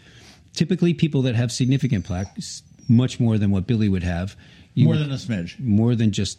Typically, 0.54 0.94
people 0.94 1.22
that 1.22 1.34
have 1.36 1.52
significant 1.52 2.04
plaque, 2.04 2.32
s- 2.38 2.62
much 2.88 3.20
more 3.20 3.38
than 3.38 3.50
what 3.52 3.66
Billy 3.66 3.88
would 3.88 4.02
have. 4.02 4.36
You 4.74 4.84
more 4.84 4.94
would- 4.94 5.02
than 5.04 5.12
a 5.12 5.16
smidge. 5.16 5.58
more 5.60 5.94
than 5.94 6.10
just 6.12 6.38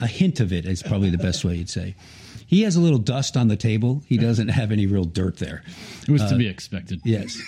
a 0.00 0.06
hint 0.06 0.40
of 0.40 0.52
it 0.52 0.64
is 0.66 0.82
probably 0.82 1.10
the 1.10 1.18
best 1.18 1.44
way 1.44 1.56
you'd 1.56 1.70
say. 1.70 1.94
He 2.46 2.62
has 2.62 2.76
a 2.76 2.80
little 2.80 2.98
dust 2.98 3.36
on 3.36 3.48
the 3.48 3.56
table. 3.56 4.02
He 4.06 4.16
doesn't 4.18 4.48
have 4.48 4.70
any 4.70 4.86
real 4.86 5.04
dirt 5.04 5.38
there. 5.38 5.62
It 6.06 6.10
was 6.10 6.22
to 6.26 6.36
be 6.36 6.46
expected. 6.46 7.00
Yes. 7.04 7.40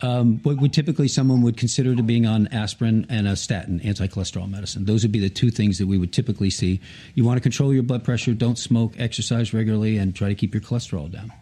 Um, 0.00 0.38
what 0.44 0.58
would 0.60 0.72
typically 0.72 1.08
someone 1.08 1.42
would 1.42 1.56
consider 1.56 1.94
to 1.96 2.02
being 2.04 2.24
on 2.24 2.46
aspirin 2.48 3.04
and 3.08 3.26
a 3.26 3.34
statin, 3.36 3.80
anti-cholesterol 3.80 4.48
medicine. 4.48 4.84
Those 4.84 5.02
would 5.02 5.10
be 5.12 5.18
the 5.18 5.28
two 5.28 5.50
things 5.50 5.78
that 5.78 5.86
we 5.86 5.98
would 5.98 6.12
typically 6.12 6.50
see. 6.50 6.80
You 7.14 7.24
want 7.24 7.36
to 7.36 7.40
control 7.40 7.74
your 7.74 7.82
blood 7.82 8.04
pressure, 8.04 8.32
don't 8.32 8.56
smoke, 8.58 8.94
exercise 8.96 9.52
regularly, 9.52 9.98
and 9.98 10.14
try 10.14 10.28
to 10.28 10.34
keep 10.36 10.54
your 10.54 10.60
cholesterol 10.60 11.10
down. 11.10 11.32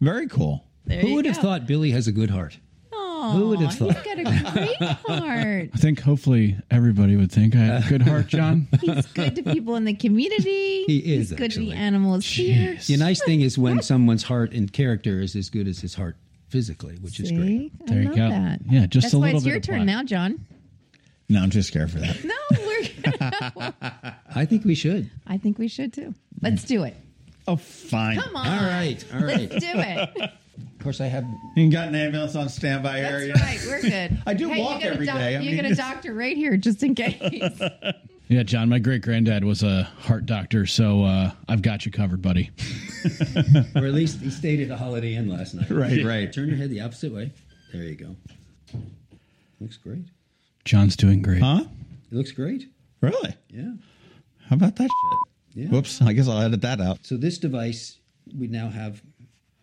Very 0.00 0.26
cool. 0.28 0.64
There 0.86 1.00
Who 1.02 1.08
you 1.08 1.14
would 1.16 1.26
have 1.26 1.36
thought 1.36 1.66
Billy 1.66 1.90
has 1.90 2.06
a 2.08 2.12
good 2.12 2.30
heart? 2.30 2.56
Aw, 3.22 3.32
Who 3.32 3.48
would 3.50 3.60
have 3.60 3.70
He's 3.70 3.78
thought? 3.78 4.04
got 4.04 4.18
a 4.18 4.22
great 4.24 4.76
heart. 5.20 5.70
I 5.74 5.76
think 5.76 6.00
hopefully 6.00 6.56
everybody 6.70 7.16
would 7.16 7.30
think 7.30 7.54
I 7.54 7.58
had 7.58 7.84
a 7.84 7.88
good 7.88 8.02
heart, 8.02 8.28
John. 8.28 8.66
He's 8.80 9.06
good 9.08 9.36
to 9.36 9.42
people 9.42 9.76
in 9.76 9.84
the 9.84 9.94
community. 9.94 10.84
He 10.84 10.98
is, 10.98 11.30
He's 11.30 11.38
good 11.38 11.50
to 11.52 11.58
the 11.60 11.70
actually. 11.72 11.76
animals 11.76 12.24
here. 12.26 12.78
The 12.86 12.96
nice 12.96 13.22
thing 13.22 13.42
is 13.42 13.58
when 13.58 13.82
someone's 13.82 14.22
heart 14.22 14.52
and 14.52 14.72
character 14.72 15.20
is 15.20 15.36
as 15.36 15.50
good 15.50 15.68
as 15.68 15.80
his 15.80 15.94
heart 15.94 16.16
physically, 16.48 16.96
which 16.96 17.20
is 17.20 17.30
great. 17.30 17.46
See? 17.46 17.72
I 17.82 17.84
There 17.86 18.02
you 18.02 18.08
love 18.08 18.16
go. 18.16 18.28
That. 18.30 18.60
Yeah, 18.68 18.86
just 18.86 19.04
That's 19.04 19.14
a 19.14 19.18
why 19.18 19.26
little 19.26 19.36
it's 19.38 19.44
bit 19.44 19.50
your 19.52 19.60
turn 19.60 19.86
now, 19.86 20.02
John. 20.02 20.46
No, 21.28 21.42
I'm 21.42 21.50
too 21.50 21.62
scared 21.62 21.90
for 21.90 21.98
that. 21.98 22.24
No, 22.24 22.34
we're. 22.50 23.72
I 24.34 24.44
think 24.46 24.64
we 24.64 24.74
should. 24.74 25.10
I 25.26 25.36
think 25.38 25.58
we 25.58 25.68
should 25.68 25.92
too. 25.92 26.14
Let's 26.40 26.64
do 26.64 26.82
it. 26.84 26.96
Oh, 27.46 27.56
fine. 27.56 28.18
Come 28.18 28.34
on. 28.36 28.46
All 28.48 28.64
right, 28.66 29.04
all 29.14 29.20
right. 29.22 29.50
Let's 29.50 29.64
do 29.64 29.72
it. 29.74 30.30
Of 30.78 30.84
course, 30.84 31.00
I 31.00 31.06
have 31.06 31.24
You 31.56 31.70
got 31.70 31.88
an 31.88 31.94
ambulance 31.94 32.34
on 32.36 32.48
standby 32.48 33.00
area. 33.00 33.34
That's 33.34 33.66
right. 33.66 33.82
We're 33.82 33.90
good. 33.90 34.22
I 34.26 34.34
do 34.34 34.48
hey, 34.48 34.60
walk 34.60 34.80
you 34.80 34.80
got 34.80 34.90
a 34.90 34.94
every 34.94 35.06
doc- 35.06 35.18
day. 35.18 35.36
I 35.36 35.40
you 35.40 35.50
mean, 35.52 35.62
got 35.62 35.70
a 35.70 35.74
doctor 35.74 36.14
right 36.14 36.36
here 36.36 36.56
just 36.56 36.82
in 36.82 36.94
case. 36.94 37.60
Yeah, 38.30 38.44
John, 38.44 38.68
my 38.68 38.78
great 38.78 39.02
granddad 39.02 39.42
was 39.42 39.64
a 39.64 39.82
heart 39.98 40.24
doctor, 40.24 40.64
so 40.64 41.02
uh, 41.02 41.32
I've 41.48 41.62
got 41.62 41.84
you 41.84 41.90
covered, 41.90 42.22
buddy. 42.22 42.52
or 43.74 43.84
at 43.84 43.92
least 43.92 44.20
he 44.20 44.30
stayed 44.30 44.60
at 44.60 44.70
a 44.70 44.76
Holiday 44.76 45.16
Inn 45.16 45.28
last 45.28 45.52
night. 45.52 45.68
Right, 45.68 46.04
right. 46.04 46.32
Turn 46.32 46.46
your 46.46 46.56
head 46.56 46.70
the 46.70 46.80
opposite 46.80 47.12
way. 47.12 47.32
There 47.72 47.82
you 47.82 47.96
go. 47.96 48.14
Looks 49.60 49.78
great. 49.78 50.04
John's 50.64 50.94
doing 50.94 51.22
great. 51.22 51.42
Huh? 51.42 51.64
It 52.12 52.14
looks 52.14 52.30
great. 52.30 52.68
Really? 53.00 53.34
Yeah. 53.48 53.72
How 54.48 54.54
about 54.54 54.76
that 54.76 54.84
shit? 54.84 55.64
Yeah. 55.64 55.68
Whoops. 55.70 56.00
I 56.00 56.12
guess 56.12 56.28
I'll 56.28 56.40
edit 56.40 56.60
that 56.60 56.80
out. 56.80 56.98
So 57.02 57.16
this 57.16 57.36
device 57.36 57.98
we 58.38 58.46
now 58.46 58.68
have 58.68 59.02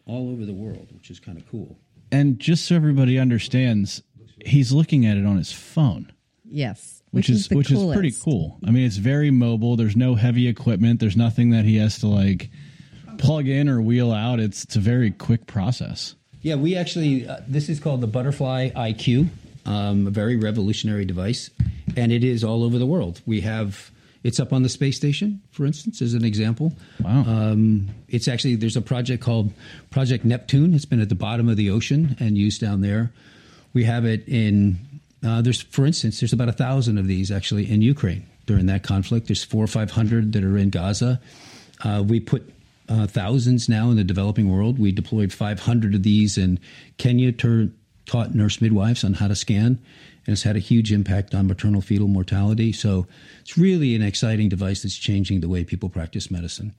all 0.08 0.32
over 0.32 0.46
the 0.46 0.54
world, 0.54 0.88
which 0.94 1.12
is 1.12 1.20
kind 1.20 1.38
of 1.38 1.48
cool. 1.50 1.78
And 2.12 2.40
just 2.40 2.66
so 2.66 2.76
everybody 2.76 3.20
understands, 3.20 4.02
he's 4.46 4.72
looking 4.72 5.06
at 5.06 5.18
it 5.18 5.26
on 5.26 5.38
his 5.38 5.52
phone, 5.52 6.12
yes. 6.46 7.04
which, 7.12 7.30
is, 7.30 7.48
the 7.50 7.58
which 7.58 7.72
is 7.72 7.84
pretty 7.94 8.12
cool. 8.12 8.58
I 8.66 8.72
mean, 8.72 8.86
it's 8.86 8.98
very 8.98 9.30
mobile. 9.30 9.76
There's 9.76 9.96
no 9.96 10.16
heavy 10.16 10.48
equipment. 10.48 11.00
There's 11.00 11.18
nothing 11.18 11.50
that 11.52 11.66
he 11.66 11.78
has 11.78 12.00
to 12.00 12.08
like 12.08 12.50
plug 13.18 13.48
in 13.48 13.68
or 13.68 13.82
wheel 13.82 14.12
out. 14.12 14.40
It's 14.40 14.64
it's 14.64 14.76
a 14.76 14.80
very 14.80 15.12
quick 15.12 15.48
process. 15.48 16.16
Yeah, 16.42 16.56
we 16.56 16.76
actually 16.76 17.28
uh, 17.28 17.42
this 17.48 17.68
is 17.70 17.80
called 17.80 18.02
the 18.02 18.08
Butterfly 18.08 18.70
IQ, 18.70 19.30
um, 19.66 20.08
a 20.08 20.12
very 20.12 20.36
revolutionary 20.36 21.06
device, 21.06 21.50
and 21.96 22.12
it 22.12 22.24
is 22.24 22.44
all 22.44 22.64
over 22.64 22.78
the 22.78 22.86
world. 22.86 23.22
We 23.26 23.42
have 23.42 23.92
It's 24.24 24.40
up 24.40 24.52
on 24.54 24.64
the 24.64 24.70
space 24.70 24.98
station, 24.98 25.42
for 25.52 25.66
instance, 25.66 26.02
as 26.02 26.14
an 26.14 26.26
example. 26.26 26.74
Wow. 27.04 27.24
Um, 27.28 27.90
it's 28.08 28.28
actually 28.28 28.56
there's 28.56 28.76
a 28.76 28.82
project 28.82 29.24
called 29.24 29.54
Project 29.90 30.26
Neptune. 30.26 30.74
It's 30.74 30.86
been 30.86 31.02
at 31.02 31.10
the 31.10 31.16
bottom 31.16 31.50
of 31.50 31.58
the 31.58 31.70
ocean 31.70 32.16
and 32.20 32.38
used 32.38 32.62
down 32.62 32.82
there. 32.82 33.12
We 33.74 33.84
have 33.84 34.06
it 34.06 34.28
in 34.28 34.80
uh, 35.26 35.42
there's, 35.42 35.62
for 35.62 35.86
instance, 35.86 36.20
there's 36.20 36.34
about 36.34 36.50
a 36.50 36.54
thousand 36.54 36.98
of 36.98 37.08
these 37.08 37.32
actually 37.32 37.70
in 37.70 37.82
Ukraine 37.82 38.26
during 38.46 38.68
that 38.68 38.84
conflict. 38.84 39.28
There's 39.28 39.44
four 39.44 39.64
or 39.64 39.68
five 39.68 39.92
hundred 39.92 40.34
that 40.34 40.44
are 40.44 40.58
in 40.58 40.70
Gaza. 40.70 41.20
Uh, 41.84 42.04
we 42.06 42.20
put 42.20 42.54
uh, 42.90 43.08
thousands 43.08 43.68
now 43.68 43.90
in 43.90 43.98
the 43.98 44.04
developing 44.04 44.50
world. 44.50 44.80
We 44.80 44.92
deployed 44.92 45.34
500 45.34 45.96
of 45.96 46.04
these 46.04 46.38
in 46.38 46.60
Kenya, 46.98 47.32
tur- 47.32 47.70
taught 48.06 48.34
nurse 48.34 48.62
midwives 48.62 49.04
on 49.04 49.14
how 49.14 49.28
to 49.28 49.36
scan, 49.36 49.80
and 50.28 50.34
it's 50.34 50.44
had 50.44 50.56
a 50.56 50.60
huge 50.60 50.92
impact 50.92 51.34
on 51.34 51.48
maternal 51.48 51.82
fetal 51.82 52.08
mortality. 52.08 52.74
So 52.74 53.08
it's 53.42 53.58
really 53.58 53.96
an 53.96 54.02
exciting 54.04 54.50
device 54.50 54.84
that's 54.84 54.98
changing 54.98 55.40
the 55.40 55.50
way 55.50 55.64
people 55.64 55.90
practice 55.90 56.30
medicine. 56.30 56.76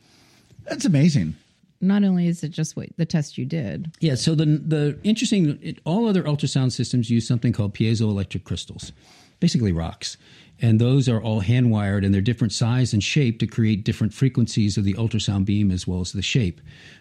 That's 0.64 0.84
amazing. 0.84 1.34
Not 1.80 2.04
only 2.04 2.26
is 2.26 2.42
it 2.44 2.50
just 2.50 2.76
what 2.76 2.88
the 2.96 3.06
test 3.06 3.38
you 3.38 3.46
did, 3.46 3.92
Yeah. 4.00 4.16
So 4.16 4.34
the 4.34 4.46
the 4.46 4.98
interesting, 5.02 5.58
it, 5.62 5.78
all 5.84 6.08
other 6.08 6.24
ultrasound 6.24 6.72
systems 6.72 7.08
use 7.08 7.26
something 7.26 7.52
called 7.52 7.72
piezoelectric 7.74 8.44
crystals, 8.44 8.92
basically 9.40 9.72
rocks, 9.72 10.16
and 10.60 10.80
those 10.80 11.08
are 11.08 11.22
all 11.22 11.40
hand 11.40 11.70
wired 11.70 12.04
and 12.04 12.12
they're 12.12 12.20
different 12.20 12.52
size 12.52 12.92
and 12.92 13.02
shape 13.02 13.38
to 13.38 13.46
create 13.46 13.84
different 13.84 14.12
frequencies 14.12 14.76
of 14.76 14.84
the 14.84 14.94
ultrasound 14.94 15.44
beam 15.44 15.70
as 15.70 15.86
well 15.86 16.00
as 16.00 16.12
the 16.12 16.22
shape. 16.22 16.60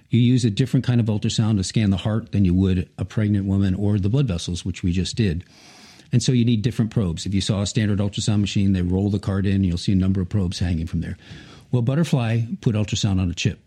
You 0.09 0.19
use 0.19 0.45
a 0.45 0.51
different 0.51 0.85
kind 0.85 1.01
of 1.01 1.07
ultrasound 1.07 1.57
to 1.57 1.63
scan 1.63 1.89
the 1.89 1.97
heart 1.97 2.31
than 2.31 2.45
you 2.45 2.53
would 2.53 2.87
a 2.97 3.03
pregnant 3.05 3.45
woman 3.45 3.73
or 3.73 3.97
the 3.97 4.09
blood 4.09 4.27
vessels, 4.27 4.63
which 4.63 4.83
we 4.83 4.91
just 4.91 5.15
did. 5.15 5.43
And 6.11 6.23
so 6.23 6.31
you 6.31 6.45
need 6.45 6.61
different 6.61 6.91
probes. 6.91 7.25
If 7.25 7.33
you 7.33 7.41
saw 7.41 7.61
a 7.61 7.67
standard 7.67 7.99
ultrasound 7.99 8.41
machine, 8.41 8.73
they 8.73 8.81
roll 8.81 9.09
the 9.09 9.19
card 9.19 9.45
in, 9.45 9.63
you'll 9.63 9.77
see 9.77 9.91
a 9.91 9.95
number 9.95 10.21
of 10.21 10.29
probes 10.29 10.59
hanging 10.59 10.87
from 10.87 11.01
there. 11.01 11.17
Well, 11.71 11.81
Butterfly 11.81 12.43
put 12.61 12.75
ultrasound 12.75 13.19
on 13.19 13.29
a 13.29 13.33
chip. 13.33 13.59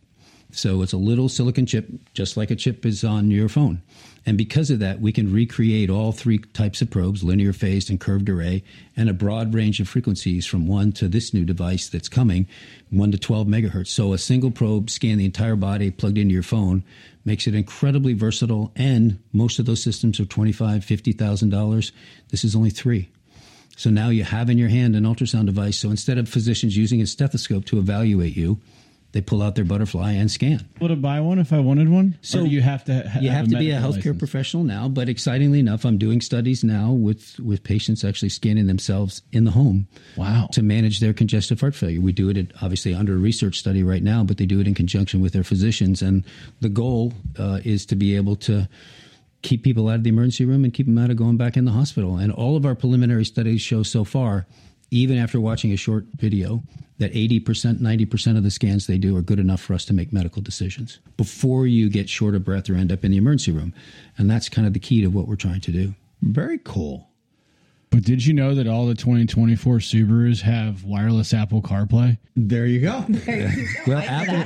So 0.52 0.82
it's 0.82 0.92
a 0.92 0.98
little 0.98 1.28
silicon 1.28 1.66
chip, 1.66 1.88
just 2.12 2.36
like 2.36 2.50
a 2.50 2.56
chip 2.56 2.84
is 2.84 3.04
on 3.04 3.30
your 3.30 3.48
phone. 3.48 3.82
And 4.26 4.36
because 4.36 4.70
of 4.70 4.80
that, 4.80 5.00
we 5.00 5.12
can 5.12 5.32
recreate 5.32 5.88
all 5.88 6.12
three 6.12 6.38
types 6.38 6.82
of 6.82 6.90
probes 6.90 7.24
linear 7.24 7.52
phased 7.52 7.88
and 7.88 7.98
curved 7.98 8.28
array, 8.28 8.62
and 8.96 9.08
a 9.08 9.14
broad 9.14 9.54
range 9.54 9.80
of 9.80 9.88
frequencies 9.88 10.44
from 10.44 10.66
1 10.66 10.92
to 10.92 11.08
this 11.08 11.32
new 11.32 11.44
device 11.44 11.88
that's 11.88 12.08
coming, 12.08 12.46
1 12.90 13.12
to 13.12 13.18
12 13.18 13.46
megahertz. 13.46 13.88
So 13.88 14.12
a 14.12 14.18
single 14.18 14.50
probe 14.50 14.90
scan 14.90 15.18
the 15.18 15.24
entire 15.24 15.56
body 15.56 15.90
plugged 15.90 16.18
into 16.18 16.34
your 16.34 16.42
phone 16.42 16.84
makes 17.24 17.46
it 17.46 17.54
incredibly 17.54 18.12
versatile. 18.12 18.72
And 18.76 19.18
most 19.32 19.58
of 19.58 19.66
those 19.66 19.82
systems 19.82 20.20
are 20.20 20.24
$25,000, 20.24 20.80
$50,000. 20.82 21.92
This 22.28 22.44
is 22.44 22.54
only 22.54 22.70
three. 22.70 23.08
So 23.76 23.88
now 23.88 24.10
you 24.10 24.24
have 24.24 24.50
in 24.50 24.58
your 24.58 24.68
hand 24.68 24.94
an 24.96 25.04
ultrasound 25.04 25.46
device. 25.46 25.78
So 25.78 25.90
instead 25.90 26.18
of 26.18 26.28
physicians 26.28 26.76
using 26.76 27.00
a 27.00 27.06
stethoscope 27.06 27.64
to 27.66 27.78
evaluate 27.78 28.36
you, 28.36 28.60
they 29.12 29.20
pull 29.20 29.42
out 29.42 29.54
their 29.54 29.64
butterfly 29.64 30.12
and 30.12 30.30
scan. 30.30 30.68
Would 30.80 30.92
I 30.92 30.94
buy 30.94 31.20
one 31.20 31.38
if 31.38 31.52
I 31.52 31.58
wanted 31.58 31.88
one? 31.88 32.18
So 32.22 32.44
you 32.44 32.60
have 32.60 32.84
to. 32.84 33.08
Ha- 33.08 33.20
you 33.20 33.30
have, 33.30 33.48
to 33.48 33.58
be 33.58 33.70
a 33.70 33.78
healthcare 33.78 33.96
license? 33.96 34.18
professional 34.18 34.64
now, 34.64 34.88
but 34.88 35.08
excitingly 35.08 35.58
enough, 35.58 35.84
I'm 35.84 35.98
doing 35.98 36.20
studies 36.20 36.62
now 36.62 36.92
with 36.92 37.38
with 37.40 37.64
patients 37.64 38.04
actually 38.04 38.28
scanning 38.28 38.66
themselves 38.66 39.22
in 39.32 39.44
the 39.44 39.50
home. 39.50 39.88
Wow. 40.16 40.48
To 40.52 40.62
manage 40.62 41.00
their 41.00 41.12
congestive 41.12 41.60
heart 41.60 41.74
failure, 41.74 42.00
we 42.00 42.12
do 42.12 42.28
it 42.28 42.36
at, 42.36 42.46
obviously 42.62 42.94
under 42.94 43.14
a 43.14 43.18
research 43.18 43.58
study 43.58 43.82
right 43.82 44.02
now, 44.02 44.22
but 44.24 44.36
they 44.36 44.46
do 44.46 44.60
it 44.60 44.66
in 44.66 44.74
conjunction 44.74 45.20
with 45.20 45.32
their 45.32 45.44
physicians, 45.44 46.02
and 46.02 46.24
the 46.60 46.68
goal 46.68 47.12
uh, 47.38 47.60
is 47.64 47.86
to 47.86 47.96
be 47.96 48.16
able 48.16 48.36
to 48.36 48.68
keep 49.42 49.62
people 49.62 49.88
out 49.88 49.96
of 49.96 50.04
the 50.04 50.10
emergency 50.10 50.44
room 50.44 50.64
and 50.64 50.74
keep 50.74 50.86
them 50.86 50.98
out 50.98 51.10
of 51.10 51.16
going 51.16 51.36
back 51.36 51.56
in 51.56 51.64
the 51.64 51.72
hospital. 51.72 52.18
And 52.18 52.30
all 52.30 52.56
of 52.56 52.66
our 52.66 52.74
preliminary 52.74 53.24
studies 53.24 53.62
show 53.62 53.82
so 53.82 54.04
far, 54.04 54.46
even 54.90 55.18
after 55.18 55.40
watching 55.40 55.72
a 55.72 55.76
short 55.76 56.06
video, 56.16 56.62
that 56.98 57.12
80%, 57.12 57.80
90% 57.80 58.36
of 58.36 58.42
the 58.42 58.50
scans 58.50 58.86
they 58.86 58.98
do 58.98 59.16
are 59.16 59.22
good 59.22 59.38
enough 59.38 59.60
for 59.60 59.74
us 59.74 59.84
to 59.86 59.94
make 59.94 60.12
medical 60.12 60.42
decisions 60.42 60.98
before 61.16 61.66
you 61.66 61.88
get 61.88 62.08
short 62.08 62.34
of 62.34 62.44
breath 62.44 62.68
or 62.68 62.74
end 62.74 62.92
up 62.92 63.04
in 63.04 63.10
the 63.10 63.16
emergency 63.16 63.52
room. 63.52 63.72
And 64.18 64.30
that's 64.30 64.48
kind 64.48 64.66
of 64.66 64.74
the 64.74 64.80
key 64.80 65.00
to 65.00 65.08
what 65.08 65.26
we're 65.26 65.36
trying 65.36 65.60
to 65.62 65.72
do. 65.72 65.94
Very 66.22 66.58
cool. 66.58 67.09
But 67.90 68.04
did 68.04 68.24
you 68.24 68.34
know 68.34 68.54
that 68.54 68.68
all 68.68 68.86
the 68.86 68.94
2024 68.94 69.78
Subarus 69.78 70.42
have 70.42 70.84
wireless 70.84 71.34
Apple 71.34 71.60
CarPlay? 71.60 72.18
There 72.36 72.64
you 72.66 72.80
go. 72.80 73.04
Well, 73.86 73.98
Apple, 73.98 74.44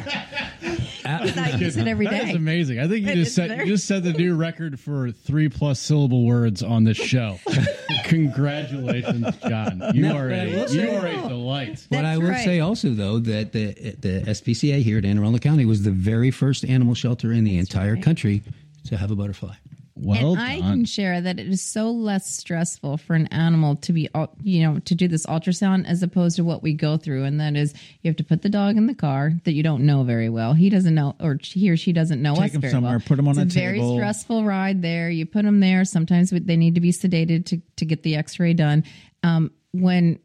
I 1.43 1.57
use 1.59 1.77
it 1.77 1.87
every 1.87 2.07
That 2.07 2.31
is 2.31 2.35
amazing. 2.35 2.79
I 2.81 2.89
think 2.89 3.05
you 3.05 3.13
It 3.13 3.17
just 3.17 3.35
set 3.35 3.49
very- 3.51 3.61
you 3.67 3.75
just 3.75 3.87
set 3.87 4.03
the 4.03 4.15
new 4.15 4.35
record 4.35 4.81
for 4.81 5.11
three 5.11 5.51
plus 5.51 5.79
syllable 5.79 6.25
words 6.25 6.63
on 6.63 6.85
this 6.85 6.97
show. 6.97 7.39
Congratulations, 8.05 9.37
John. 9.47 9.83
You 9.93 10.03
Now, 10.03 10.17
are 10.17 10.31
but 10.31 10.39
I 10.39 10.43
a 10.45 10.47
will 10.47 10.61
you 10.61 10.69
say- 10.69 10.97
are 10.97 11.07
a 11.07 11.29
delight. 11.29 11.87
What 11.91 12.07
I 12.07 12.17
will 12.17 12.29
right. 12.31 12.45
say 12.45 12.61
also, 12.61 12.91
though, 12.91 13.19
that 13.19 13.53
the 13.53 13.73
the 14.01 14.23
SPCA 14.27 14.81
here 14.83 14.97
at 14.97 15.05
Anne 15.05 15.19
Arundel 15.19 15.39
County 15.41 15.67
was 15.67 15.83
the 15.83 15.91
very 15.91 16.31
first 16.31 16.65
animal 16.65 16.95
shelter 16.95 17.31
in 17.33 17.45
the 17.45 17.59
entire 17.59 17.97
country 17.99 18.43
to 18.87 18.97
have 18.97 19.11
a 19.11 19.15
butterfly. 19.17 19.55
Well 19.97 20.33
and 20.33 20.41
I 20.41 20.59
done. 20.59 20.71
can 20.71 20.85
share 20.87 21.21
that 21.21 21.39
it 21.39 21.47
is 21.47 21.63
so 21.63 21.91
less 21.91 22.29
stressful 22.29 22.97
for 22.97 23.15
an 23.15 23.29
animal 23.29 23.77
to 23.77 23.93
be, 23.93 24.09
you 24.43 24.63
know, 24.65 24.81
to 24.81 24.95
do 24.97 25.07
this 25.07 25.25
ultrasound 25.27 25.87
as 25.87 26.03
opposed 26.03 26.35
to 26.37 26.43
what 26.45 26.65
we 26.65 26.73
go 26.75 26.97
through. 26.97 27.23
And 27.23 27.41
that 27.41 27.55
is, 27.55 27.73
you 28.03 28.09
have 28.09 28.17
to 28.17 28.25
put 28.25 28.43
the 28.43 28.49
dog 28.49 28.77
in 28.77 28.89
the 28.89 28.95
car 28.95 29.33
that 29.45 29.53
you 29.53 29.63
don't 29.63 29.87
know 29.87 30.03
very 30.03 30.29
well. 30.29 30.53
He 30.53 30.69
doesn't 30.69 30.95
know, 30.97 31.15
or 31.21 31.39
he 31.41 31.71
or 31.71 31.77
she 31.77 31.93
doesn't 31.93 32.21
know 32.21 32.35
Take 32.35 32.47
us 32.47 32.55
him 32.55 32.61
very 32.63 32.73
somewhere, 32.73 32.93
well. 32.99 33.05
put 33.07 33.19
him 33.21 33.29
on 33.29 33.39
it's 33.39 33.55
a 33.55 33.59
very 33.59 33.79
table. 33.79 33.95
stressful 33.97 34.45
ride 34.45 34.83
there. 34.83 35.11
You 35.11 35.27
put 35.27 35.45
them 35.45 35.61
there. 35.61 35.85
Sometimes 35.85 36.31
they 36.31 36.57
need 36.57 36.75
to 36.75 36.81
be 36.81 36.91
sedated 36.91 37.47
to 37.47 37.63
to 37.77 37.85
get 37.85 38.03
the 38.03 38.17
X 38.17 38.41
ray 38.41 38.53
done. 38.53 38.83
Um, 39.23 39.53
when 39.73 40.19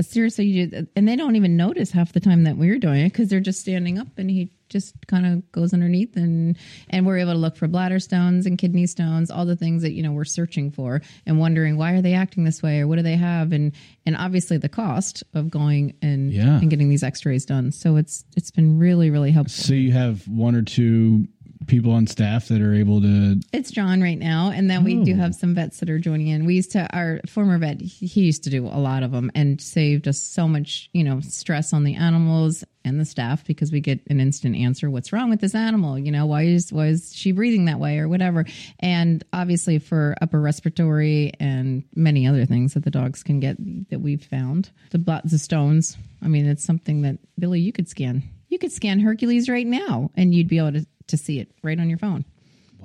seriously, 0.00 0.44
you, 0.46 0.86
and 0.94 1.08
they 1.08 1.16
don't 1.16 1.34
even 1.34 1.56
notice 1.56 1.90
half 1.90 2.12
the 2.12 2.20
time 2.20 2.44
that 2.44 2.56
we're 2.56 2.78
doing 2.78 3.00
it 3.04 3.12
because 3.12 3.28
they're 3.28 3.40
just 3.40 3.60
standing 3.60 3.98
up 3.98 4.06
and 4.16 4.30
he 4.30 4.52
just 4.68 4.94
kind 5.06 5.26
of 5.26 5.50
goes 5.52 5.72
underneath 5.72 6.16
and 6.16 6.56
and 6.90 7.06
we're 7.06 7.18
able 7.18 7.32
to 7.32 7.38
look 7.38 7.56
for 7.56 7.66
bladder 7.68 7.98
stones 7.98 8.46
and 8.46 8.58
kidney 8.58 8.86
stones 8.86 9.30
all 9.30 9.44
the 9.46 9.56
things 9.56 9.82
that 9.82 9.92
you 9.92 10.02
know 10.02 10.12
we're 10.12 10.24
searching 10.24 10.70
for 10.70 11.00
and 11.26 11.38
wondering 11.38 11.76
why 11.76 11.92
are 11.92 12.02
they 12.02 12.14
acting 12.14 12.44
this 12.44 12.62
way 12.62 12.80
or 12.80 12.86
what 12.86 12.96
do 12.96 13.02
they 13.02 13.16
have? 13.16 13.52
And 13.52 13.72
and 14.06 14.16
obviously 14.16 14.56
the 14.58 14.68
cost 14.68 15.22
of 15.34 15.50
going 15.50 15.94
and 16.02 16.32
Yeah. 16.32 16.58
and 16.58 16.70
getting 16.70 16.88
these 16.88 17.02
x-rays 17.02 17.44
done. 17.44 17.72
So 17.72 17.96
it's 17.96 18.24
it's 18.36 18.50
been 18.50 18.78
really 18.78 19.10
really 19.10 19.30
helpful. 19.30 19.64
So 19.64 19.74
you 19.74 19.92
have 19.92 20.26
one 20.28 20.54
or 20.54 20.62
two 20.62 21.26
people 21.68 21.92
on 21.92 22.06
staff 22.06 22.48
that 22.48 22.60
are 22.60 22.74
able 22.74 23.00
to 23.00 23.40
It's 23.52 23.70
John 23.70 24.02
right 24.02 24.18
now, 24.18 24.50
and 24.50 24.68
then 24.68 24.82
we 24.82 25.04
do 25.04 25.12
oh. 25.12 25.16
have 25.16 25.34
some 25.34 25.54
vets 25.54 25.78
that 25.80 25.90
are 25.90 25.98
joining 25.98 26.28
in. 26.28 26.44
We 26.46 26.54
used 26.54 26.72
to 26.72 26.88
our 26.96 27.20
former 27.28 27.58
vet; 27.58 27.80
he 27.80 28.22
used 28.22 28.44
to 28.44 28.50
do 28.50 28.66
a 28.66 28.80
lot 28.80 29.02
of 29.02 29.12
them 29.12 29.30
and 29.34 29.60
saved 29.60 30.08
us 30.08 30.20
so 30.20 30.48
much, 30.48 30.90
you 30.92 31.04
know, 31.04 31.20
stress 31.20 31.72
on 31.72 31.84
the 31.84 31.94
animals 31.94 32.64
and 32.84 32.98
the 32.98 33.04
staff 33.04 33.44
because 33.44 33.70
we 33.70 33.80
get 33.80 34.00
an 34.08 34.18
instant 34.18 34.56
answer: 34.56 34.90
"What's 34.90 35.12
wrong 35.12 35.30
with 35.30 35.40
this 35.40 35.54
animal? 35.54 35.98
You 35.98 36.10
know, 36.10 36.26
why 36.26 36.42
is 36.42 36.72
why 36.72 36.86
is 36.88 37.14
she 37.14 37.32
breathing 37.32 37.66
that 37.66 37.78
way 37.78 37.98
or 37.98 38.08
whatever?" 38.08 38.44
And 38.80 39.22
obviously 39.32 39.78
for 39.78 40.16
upper 40.20 40.40
respiratory 40.40 41.32
and 41.38 41.84
many 41.94 42.26
other 42.26 42.46
things 42.46 42.74
that 42.74 42.84
the 42.84 42.90
dogs 42.90 43.22
can 43.22 43.38
get 43.38 43.56
that 43.90 44.00
we've 44.00 44.24
found 44.24 44.70
the 44.90 44.98
the 45.24 45.38
stones. 45.38 45.96
I 46.22 46.28
mean, 46.28 46.46
it's 46.46 46.64
something 46.64 47.02
that 47.02 47.18
Billy, 47.38 47.60
you 47.60 47.72
could 47.72 47.88
scan. 47.88 48.22
You 48.48 48.58
could 48.58 48.72
scan 48.72 48.98
Hercules 48.98 49.48
right 49.48 49.66
now, 49.66 50.10
and 50.16 50.34
you'd 50.34 50.48
be 50.48 50.58
able 50.58 50.72
to, 50.72 50.86
to 51.08 51.16
see 51.16 51.38
it 51.38 51.50
right 51.62 51.78
on 51.78 51.88
your 51.88 51.98
phone. 51.98 52.24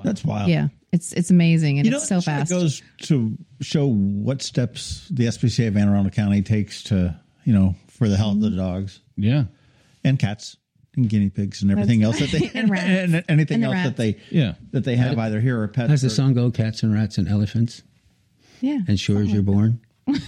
That's 0.04 0.26
wild. 0.26 0.50
Yeah, 0.50 0.68
it's 0.92 1.14
it's 1.14 1.30
amazing 1.30 1.78
and 1.80 1.86
You 1.86 1.92
know, 1.92 1.98
it's 1.98 2.08
so 2.08 2.22
fast. 2.22 2.52
It 2.52 2.56
goes 2.56 2.82
to 3.04 3.38
show 3.62 3.88
what 3.88 4.42
steps 4.42 5.08
the 5.10 5.26
SPCA 5.26 5.68
of 5.70 5.78
Anne 5.78 5.88
Arundel 5.88 6.12
County 6.12 6.42
takes 6.42 6.84
to, 6.84 7.18
you 7.46 7.54
know, 7.54 7.76
for 7.88 8.10
the 8.10 8.18
health 8.18 8.36
of 8.36 8.42
the 8.42 8.50
mm-hmm. 8.50 8.58
dogs 8.58 9.00
yeah. 9.16 9.46
and 10.04 10.20
cats 10.20 10.58
and 10.96 11.10
guinea 11.10 11.30
pigs 11.30 11.62
and 11.62 11.72
everything 11.72 12.04
else 12.04 12.20
that 12.20 12.32
they 12.32 12.52
And 12.60 12.70
rats. 12.70 12.86
and 12.86 13.24
anything 13.30 13.64
And 13.64 13.74
the 13.74 13.78
else 13.78 13.86
that 13.86 13.98
they 13.98 14.18
Yeah. 14.30 14.56
that 14.72 14.84
they 14.84 14.96
have 14.96 15.18
either 15.18 15.40
here 15.40 15.62
or 15.62 15.68
pets. 15.68 15.90
How's 15.90 16.02
the 16.02 16.10
song 16.10 16.34
go? 16.34 16.52
Cats 16.52 16.84
and 16.84 16.94
rats 16.94 17.18
and 17.18 17.28
elephants, 17.28 17.84
yeah, 18.62 18.80
and 18.88 19.00
sure 19.00 19.22
as 19.22 19.32
you're 19.32 19.44
born. 19.44 19.80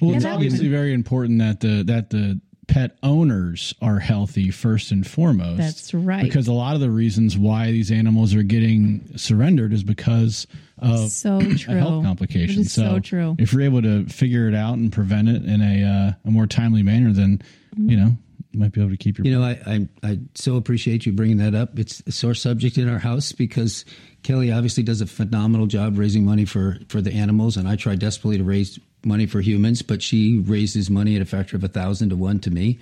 Well, 0.00 0.14
it's 0.14 0.24
obviously 0.24 0.68
very 0.68 0.94
important 0.94 1.40
that 1.40 1.58
the 1.58 1.82
that 1.84 2.10
the 2.10 2.40
pet 2.70 2.96
owners 3.02 3.74
are 3.82 3.98
healthy 3.98 4.50
first 4.50 4.92
and 4.92 5.04
foremost. 5.04 5.58
That's 5.58 5.92
right. 5.92 6.22
Because 6.22 6.46
a 6.46 6.52
lot 6.52 6.76
of 6.76 6.80
the 6.80 6.90
reasons 6.90 7.36
why 7.36 7.72
these 7.72 7.90
animals 7.90 8.32
are 8.34 8.44
getting 8.44 9.18
surrendered 9.18 9.72
is 9.72 9.82
because 9.82 10.46
of 10.78 11.10
so 11.10 11.38
a 11.38 11.54
true. 11.56 11.74
health 11.74 12.04
complication. 12.04 12.60
It 12.60 12.66
is 12.66 12.72
so, 12.72 13.00
true. 13.00 13.34
If 13.38 13.52
you're 13.52 13.62
able 13.62 13.82
to 13.82 14.06
figure 14.06 14.48
it 14.48 14.54
out 14.54 14.74
and 14.74 14.92
prevent 14.92 15.28
it 15.28 15.44
in 15.44 15.60
a 15.60 15.84
uh, 15.84 16.12
a 16.24 16.30
more 16.30 16.46
timely 16.46 16.84
manner, 16.84 17.12
then 17.12 17.42
you 17.76 17.96
know 17.96 18.16
you 18.52 18.60
might 18.60 18.72
be 18.72 18.80
able 18.80 18.90
to 18.90 18.96
keep 18.96 19.18
your. 19.18 19.26
You 19.26 19.38
know, 19.38 19.44
I, 19.44 19.58
I 19.66 19.88
I 20.04 20.18
so 20.36 20.54
appreciate 20.54 21.06
you 21.06 21.12
bringing 21.12 21.38
that 21.38 21.56
up. 21.56 21.76
It's 21.76 22.02
a 22.06 22.12
sore 22.12 22.34
subject 22.34 22.78
in 22.78 22.88
our 22.88 23.00
house 23.00 23.32
because 23.32 23.84
Kelly 24.22 24.52
obviously 24.52 24.84
does 24.84 25.00
a 25.00 25.06
phenomenal 25.06 25.66
job 25.66 25.98
raising 25.98 26.24
money 26.24 26.44
for 26.44 26.78
for 26.88 27.00
the 27.00 27.12
animals, 27.12 27.56
and 27.56 27.68
I 27.68 27.74
try 27.74 27.96
desperately 27.96 28.38
to 28.38 28.44
raise 28.44 28.78
money 29.04 29.26
for 29.26 29.40
humans, 29.40 29.82
but 29.82 30.02
she 30.02 30.38
raises 30.38 30.90
money 30.90 31.16
at 31.16 31.22
a 31.22 31.26
factor 31.26 31.56
of 31.56 31.64
a 31.64 31.68
thousand 31.68 32.10
to 32.10 32.16
one 32.16 32.38
to 32.40 32.50
me. 32.50 32.78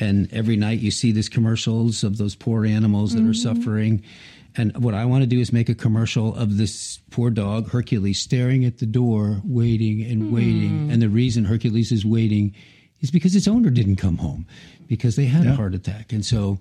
And 0.00 0.32
every 0.32 0.56
night 0.56 0.80
you 0.80 0.90
see 0.90 1.12
these 1.12 1.28
commercials 1.28 2.04
of 2.04 2.18
those 2.18 2.34
poor 2.34 2.66
animals 2.66 3.14
that 3.14 3.20
are 3.20 3.22
mm-hmm. 3.22 3.32
suffering. 3.32 4.02
And 4.56 4.76
what 4.76 4.94
I 4.94 5.04
want 5.04 5.22
to 5.22 5.26
do 5.26 5.40
is 5.40 5.52
make 5.52 5.68
a 5.68 5.74
commercial 5.74 6.34
of 6.34 6.56
this 6.56 6.98
poor 7.10 7.30
dog, 7.30 7.70
Hercules, 7.70 8.20
staring 8.20 8.64
at 8.64 8.78
the 8.78 8.86
door, 8.86 9.40
waiting 9.44 10.02
and 10.02 10.32
waiting. 10.32 10.88
Mm. 10.88 10.92
And 10.92 11.02
the 11.02 11.08
reason 11.08 11.44
Hercules 11.44 11.90
is 11.90 12.04
waiting 12.04 12.54
is 13.04 13.10
because 13.10 13.36
its 13.36 13.46
owner 13.46 13.68
didn't 13.70 13.96
come 13.96 14.16
home 14.16 14.46
because 14.88 15.14
they 15.14 15.26
had 15.26 15.44
Yeah. 15.44 15.52
a 15.52 15.54
heart 15.54 15.74
attack. 15.74 16.12
And 16.12 16.24
so 16.24 16.58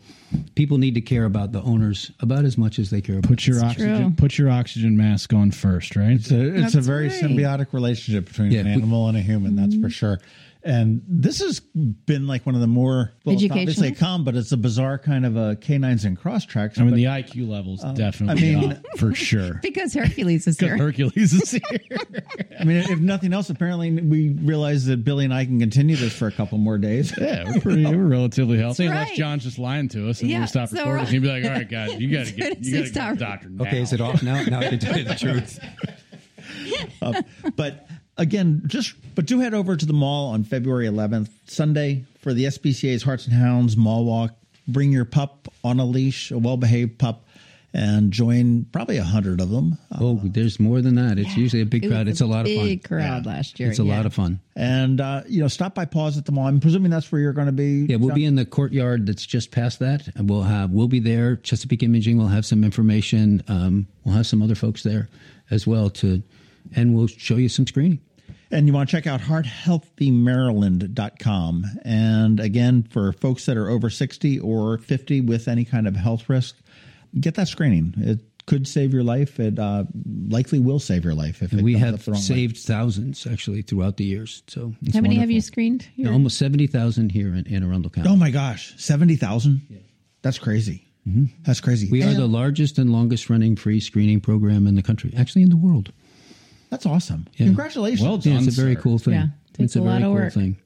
people 0.56 0.78
need 0.78 0.94
to 0.96 1.02
care 1.02 1.24
about 1.26 1.54
the 1.54 1.62
owners 1.64 2.12
about 2.20 2.44
as 2.46 2.58
much 2.58 2.78
as 2.80 2.90
they 2.90 3.02
care 3.02 3.18
about 3.18 3.30
Put 3.30 3.48
your 3.48 3.64
oxygen 3.64 4.02
true. 4.02 4.14
put 4.18 4.38
your 4.38 4.50
oxygen 4.50 4.96
mask 4.98 5.34
on 5.34 5.52
first, 5.52 5.96
right? 5.96 6.12
It's 6.12 6.32
a 6.32 6.54
it's 6.64 6.76
a 6.76 6.82
very 6.82 7.08
right. 7.08 7.22
symbiotic 7.24 7.72
relationship 7.72 8.28
between 8.28 8.52
Yeah, 8.52 8.60
an 8.60 8.66
we- 8.68 8.72
animal 8.74 9.08
and 9.08 9.18
a 9.18 9.22
human. 9.22 9.56
That's 9.56 9.74
for 9.76 9.82
mm-hmm. 9.82 9.88
sure. 9.88 10.20
And 10.66 11.02
this 11.10 11.40
has 11.42 11.60
been 11.60 12.26
like 12.26 12.46
one 12.46 12.56
of 12.56 12.62
the 12.62 12.68
more 12.68 13.12
well, 13.26 13.36
it's 13.36 13.44
obviously 13.44 13.88
Educational? 13.88 13.96
calm, 14.00 14.24
but 14.24 14.36
it's 14.38 14.54
a 14.54 14.58
bizarre 14.58 14.98
kind 14.98 15.26
of 15.26 15.36
a 15.36 15.58
canines 15.58 16.06
and 16.06 16.18
Crosstreks. 16.18 16.80
I 16.80 16.84
mean, 16.84 16.92
but- 16.92 16.96
the 16.96 17.04
IQ 17.06 17.50
levels 17.50 17.84
um, 17.84 17.96
definitely 17.96 18.56
I 18.56 18.60
mean- 18.60 18.72
up 18.72 18.98
for 18.98 19.14
sure. 19.16 19.60
Because 19.62 19.94
Hercules 19.94 20.48
is 20.48 20.58
here. 20.62 20.78
Hercules 20.78 21.34
is 21.34 21.52
here. 21.52 21.62
I 22.60 22.64
mean, 22.64 22.78
if 22.78 23.00
nothing 23.00 23.34
else, 23.34 23.50
apparently 23.50 23.92
we 23.92 24.30
realize 24.30 24.86
that 24.86 25.04
Billy 25.04 25.26
and 25.26 25.34
I 25.34 25.44
can 25.44 25.60
continue 25.60 25.98
this 25.98 26.14
for 26.14 26.28
a 26.28 26.32
couple 26.32 26.58
more 26.60 26.78
days. 26.78 27.14
Yeah, 27.18 27.44
we're 27.52 27.60
pretty, 27.60 27.86
we're 27.86 27.98
relatively 28.08 28.58
healthy. 28.58 28.86
Unless 28.86 29.10
right. 29.10 29.18
John's 29.18 29.44
just 29.44 29.60
lying 29.60 29.90
to 29.90 30.10
us 30.10 30.22
and 30.22 30.30
Yeah, 30.30 30.42
we 30.42 30.48
stop 30.48 30.70
so 30.70 30.78
recording. 30.78 31.04
right. 31.04 31.08
He'd 31.10 31.22
be 31.22 31.28
like, 31.28 31.44
"All 31.44 31.52
right, 31.52 31.70
guys, 31.70 32.00
you 32.00 32.10
got 32.10 32.28
to 32.28 32.32
get, 32.32 32.64
you 32.64 32.74
got 32.78 32.84
to 32.86 32.88
Stop. 32.88 33.10
get 33.10 33.20
the 33.20 33.26
doctor 33.26 33.50
now." 33.50 33.64
Okay, 33.66 33.82
is 33.82 33.92
it 33.92 34.00
off 34.00 34.24
now? 34.24 34.42
Now 34.44 34.60
I 34.60 34.70
can 34.70 34.80
tell 34.80 34.98
you 34.98 35.04
the 35.04 35.16
truth. 35.16 35.60
but 37.56 37.88
again, 38.18 38.64
just 38.68 38.94
but 39.16 39.26
do 39.26 39.40
head 39.40 39.54
over 39.54 39.76
to 39.76 39.86
the 39.86 39.94
mall 39.94 40.32
on 40.32 40.44
February 40.44 40.88
11th, 40.88 41.30
Sunday, 41.46 42.06
for 42.20 42.34
the 42.34 42.46
SPCA's 42.46 43.04
Hearts 43.04 43.26
and 43.26 43.36
Hounds 43.36 43.78
Mall 43.78 44.06
Walk. 44.06 44.36
Bring 44.68 44.92
your 44.92 45.06
pup 45.06 45.52
on 45.64 45.80
a 45.80 45.86
leash, 45.86 46.32
a 46.32 46.38
well-behaved 46.38 46.98
pup, 46.98 47.26
and 47.74 48.12
join 48.12 48.66
probably 48.72 48.98
a 48.98 49.04
hundred 49.04 49.42
of 49.42 49.50
them. 49.50 49.78
Oh, 50.00 50.22
there's 50.24 50.58
more 50.60 50.80
than 50.82 50.96
that. 50.96 51.18
It's 51.20 51.36
usually 51.36 51.62
a 51.62 51.66
big 51.66 51.84
It 51.84 51.90
crowd. 51.90 52.06
was 52.06 52.14
It's 52.14 52.22
a 52.22 52.26
lot 52.26 52.46
of 52.48 52.56
fun. 52.56 52.66
Big 52.66 52.84
crowd 52.84 53.26
last 53.26 53.60
year. 53.60 53.70
It's 53.70 53.80
a 53.80 53.84
yeah. 53.84 53.98
lot 53.98 54.06
of 54.06 54.14
fun. 54.14 54.40
And 54.56 55.02
uh, 55.02 55.24
you 55.28 55.42
know, 55.42 55.48
stop 55.50 55.76
by 55.76 55.86
Paws 55.86 56.18
at 56.18 56.26
the 56.26 56.32
mall. 56.32 56.48
I'm 56.48 56.60
presuming 56.60 56.92
that's 56.92 57.12
where 57.12 57.20
you're 57.20 57.34
going 57.34 57.48
to 57.48 57.52
be. 57.52 57.88
Yeah, 57.90 57.98
we'll 57.98 58.10
John? 58.10 58.16
be 58.16 58.26
in 58.26 58.36
the 58.36 58.46
courtyard 58.46 59.06
that's 59.08 59.26
just 59.26 59.52
past 59.52 59.80
that, 59.80 60.08
and 60.16 60.30
we'll 60.30 60.44
have 60.44 60.70
we'll 60.72 60.88
be 60.88 61.00
there. 61.00 61.36
Chesapeake 61.38 61.84
Imaging 61.84 62.18
will 62.18 62.28
have 62.28 62.46
some 62.46 62.64
information. 62.64 63.44
Um, 63.50 63.88
we'll 64.06 64.16
have 64.16 64.28
some 64.28 64.42
other 64.42 64.56
folks 64.56 64.84
there 64.84 65.10
as 65.50 65.68
well 65.68 65.90
to, 65.90 66.22
and 66.76 66.96
we'll 66.96 67.08
show 67.08 67.36
you 67.36 67.50
some 67.50 67.68
screening. 67.68 68.00
And 68.52 68.68
you 68.68 68.74
want 68.74 68.90
to 68.90 68.96
check 68.96 69.08
out 69.08 69.22
hearthealthymaryland.com. 69.22 71.66
And 71.84 72.40
again, 72.40 72.84
for 72.84 73.12
folks 73.14 73.46
that 73.46 73.58
are 73.58 73.70
over 73.70 73.90
60 73.90 74.40
or 74.40 74.78
50 74.78 75.22
with 75.22 75.48
any 75.48 75.66
kind 75.66 75.88
of 75.88 75.96
health 75.96 76.30
risk, 76.30 76.56
get 77.20 77.34
that 77.36 77.48
screening. 77.48 77.94
It 77.98 78.20
could 78.46 78.68
save 78.68 78.94
your 78.94 79.04
life. 79.04 79.40
It 79.40 79.58
uh, 79.58 79.86
likely 80.28 80.60
will 80.60 80.80
save 80.80 81.04
your 81.06 81.16
life 81.16 81.42
if 81.42 81.52
And 81.52 81.62
it 81.62 81.64
we 81.64 81.76
have 81.78 81.94
up 81.96 82.02
the 82.02 82.12
wrong 82.12 82.20
way. 82.20 82.24
saved 82.26 82.58
thousands 82.58 83.26
actually 83.26 83.62
throughout 83.62 83.96
the 83.98 84.04
years. 84.06 84.44
So 84.48 84.74
How 84.94 85.02
many 85.02 85.16
have 85.16 85.32
you 85.32 85.36
wonderful. 85.38 85.48
screened? 85.48 85.88
Yeah, 85.96 86.12
almost 86.12 86.38
seventy 86.38 86.68
thousand 86.68 87.12
here 87.12 87.34
in 87.34 87.48
Anne 87.48 87.64
Arundel 87.64 87.90
County. 87.90 88.10
Oh 88.10 88.16
my 88.18 88.32
gosh, 88.32 88.74
70,000? 88.78 89.62
That's 90.22 90.38
crazy. 90.40 90.88
That's 91.46 91.60
crazy. 91.60 91.88
Mm-hmm. 91.88 91.92
we 91.94 92.02
are 92.04 92.14
the 92.14 92.28
largest 92.28 92.78
and 92.78 92.92
longest 92.94 93.30
running 93.30 93.58
free 93.58 93.82
screening 93.82 94.22
program 94.22 94.68
in 94.68 94.76
the 94.76 94.82
country, 94.84 95.14
actually 95.18 95.42
in 95.44 95.50
the 95.50 95.58
world. 95.58 95.92
That's 96.74 96.88
awesome. 96.88 97.28
Yeah. 97.36 97.46
Congratulations. 97.46 98.02
Well 98.02 98.18
Yeah, 98.20 98.34
done, 98.34 98.48
it's 98.48 98.58
a 98.58 98.62
very 98.62 98.74
sir. 98.74 98.82
cool 98.82 98.98
thing. 98.98 99.14
Yeah, 99.14 99.28
it's 99.50 99.58
takes 99.60 99.76
a, 99.76 99.80
a 99.80 99.82
lot 99.82 99.92
very 99.92 100.04
of 100.04 100.08
cool 100.08 100.14
work. 100.16 100.34
thing. 100.34 100.58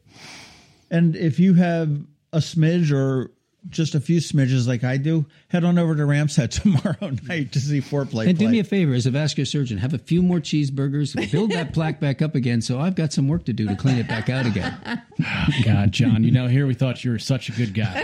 And 0.89 1.17
if 1.17 1.37
you 1.37 1.53
have 1.55 1.89
a 2.31 2.37
smidge 2.37 2.93
or 2.93 3.31
just 3.67 3.93
a 3.93 3.99
few 3.99 4.21
smidges 4.21 4.65
like 4.69 4.85
I 4.85 4.95
do, 4.95 5.25
head 5.49 5.65
on 5.65 5.77
over 5.77 5.93
to 5.97 6.03
Ramshead 6.03 6.49
tomorrow 6.61 7.13
night 7.27 7.51
to 7.51 7.59
see 7.59 7.81
foreplay. 7.81 8.29
And 8.29 8.37
do 8.37 8.47
me 8.47 8.59
a 8.59 8.63
favor, 8.63 8.93
as 8.93 9.05
a 9.05 9.11
vascular 9.11 9.43
surgeon, 9.45 9.79
have 9.79 9.93
a 9.93 9.97
few 9.97 10.21
more 10.21 10.39
cheeseburgers, 10.39 11.29
build 11.29 11.51
that 11.51 11.73
plaque 11.73 11.99
back 11.99 12.21
up 12.21 12.35
again. 12.35 12.61
So 12.61 12.79
I've 12.79 12.95
got 12.95 13.11
some 13.11 13.27
work 13.27 13.43
to 13.45 13.51
do 13.51 13.67
to 13.67 13.75
clean 13.75 13.97
it 13.97 14.07
back 14.07 14.29
out 14.29 14.45
again. 14.45 15.01
God, 15.65 15.91
John, 15.91 16.23
you 16.23 16.31
know, 16.31 16.47
here 16.47 16.65
we 16.65 16.73
thought 16.73 17.03
you 17.03 17.11
were 17.11 17.19
such 17.19 17.49
a 17.49 17.51
good 17.51 17.73
guy. 17.73 18.01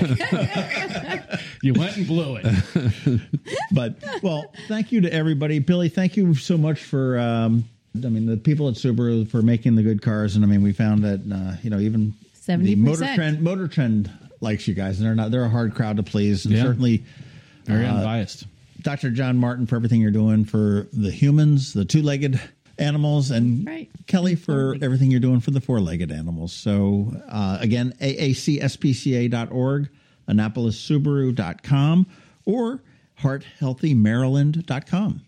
you 1.61 1.73
went 1.73 1.95
and 1.95 2.05
blew 2.07 2.39
it. 2.43 3.21
but 3.71 4.03
well, 4.21 4.53
thank 4.67 4.91
you 4.91 4.99
to 5.01 5.13
everybody. 5.13 5.59
Billy, 5.59 5.87
thank 5.87 6.17
you 6.17 6.35
so 6.35 6.57
much 6.57 6.83
for. 6.83 7.17
Um, 7.17 7.63
I 7.95 8.09
mean, 8.09 8.25
the 8.25 8.37
people 8.37 8.67
at 8.69 8.75
Subaru 8.75 9.29
for 9.29 9.41
making 9.41 9.75
the 9.75 9.83
good 9.83 10.01
cars, 10.01 10.35
and 10.35 10.43
I 10.43 10.47
mean, 10.47 10.63
we 10.63 10.73
found 10.73 11.03
that 11.03 11.21
uh, 11.31 11.55
you 11.61 11.69
know 11.69 11.79
even 11.79 12.13
70%. 12.47 12.77
Motor 12.77 13.15
Trend, 13.15 13.41
Motor 13.41 13.67
Trend 13.67 14.09
likes 14.41 14.67
you 14.67 14.73
guys, 14.73 14.97
and 14.99 15.05
they're 15.07 15.15
not 15.15 15.29
they're 15.31 15.45
a 15.45 15.49
hard 15.49 15.75
crowd 15.75 15.97
to 15.97 16.03
please, 16.03 16.45
and 16.45 16.55
Yeah. 16.55 16.63
certainly 16.63 17.03
Very 17.65 17.85
Uh, 17.85 17.95
unbiased. 17.97 18.45
Dr. 18.81 19.11
John 19.11 19.37
Martin 19.37 19.65
for 19.67 19.75
everything 19.77 20.01
you're 20.01 20.11
doing 20.11 20.43
for 20.43 20.87
the 20.91 21.11
humans, 21.11 21.71
the 21.71 21.85
two-legged 21.85 22.37
animals, 22.77 23.31
and 23.31 23.65
Right. 23.65 23.89
Kelly 24.07 24.35
for 24.35 24.75
everything 24.81 25.09
you're 25.11 25.21
doing 25.21 25.39
for 25.39 25.51
the 25.51 25.61
four-legged 25.61 26.11
animals. 26.11 26.51
So 26.51 27.15
uh, 27.29 27.59
again, 27.61 27.93
aacspca.org, 28.01 29.87
AnnapolisSubaru.com, 30.27 32.05
or 32.45 32.81
HeartHealthyMaryland.com. 33.21 35.21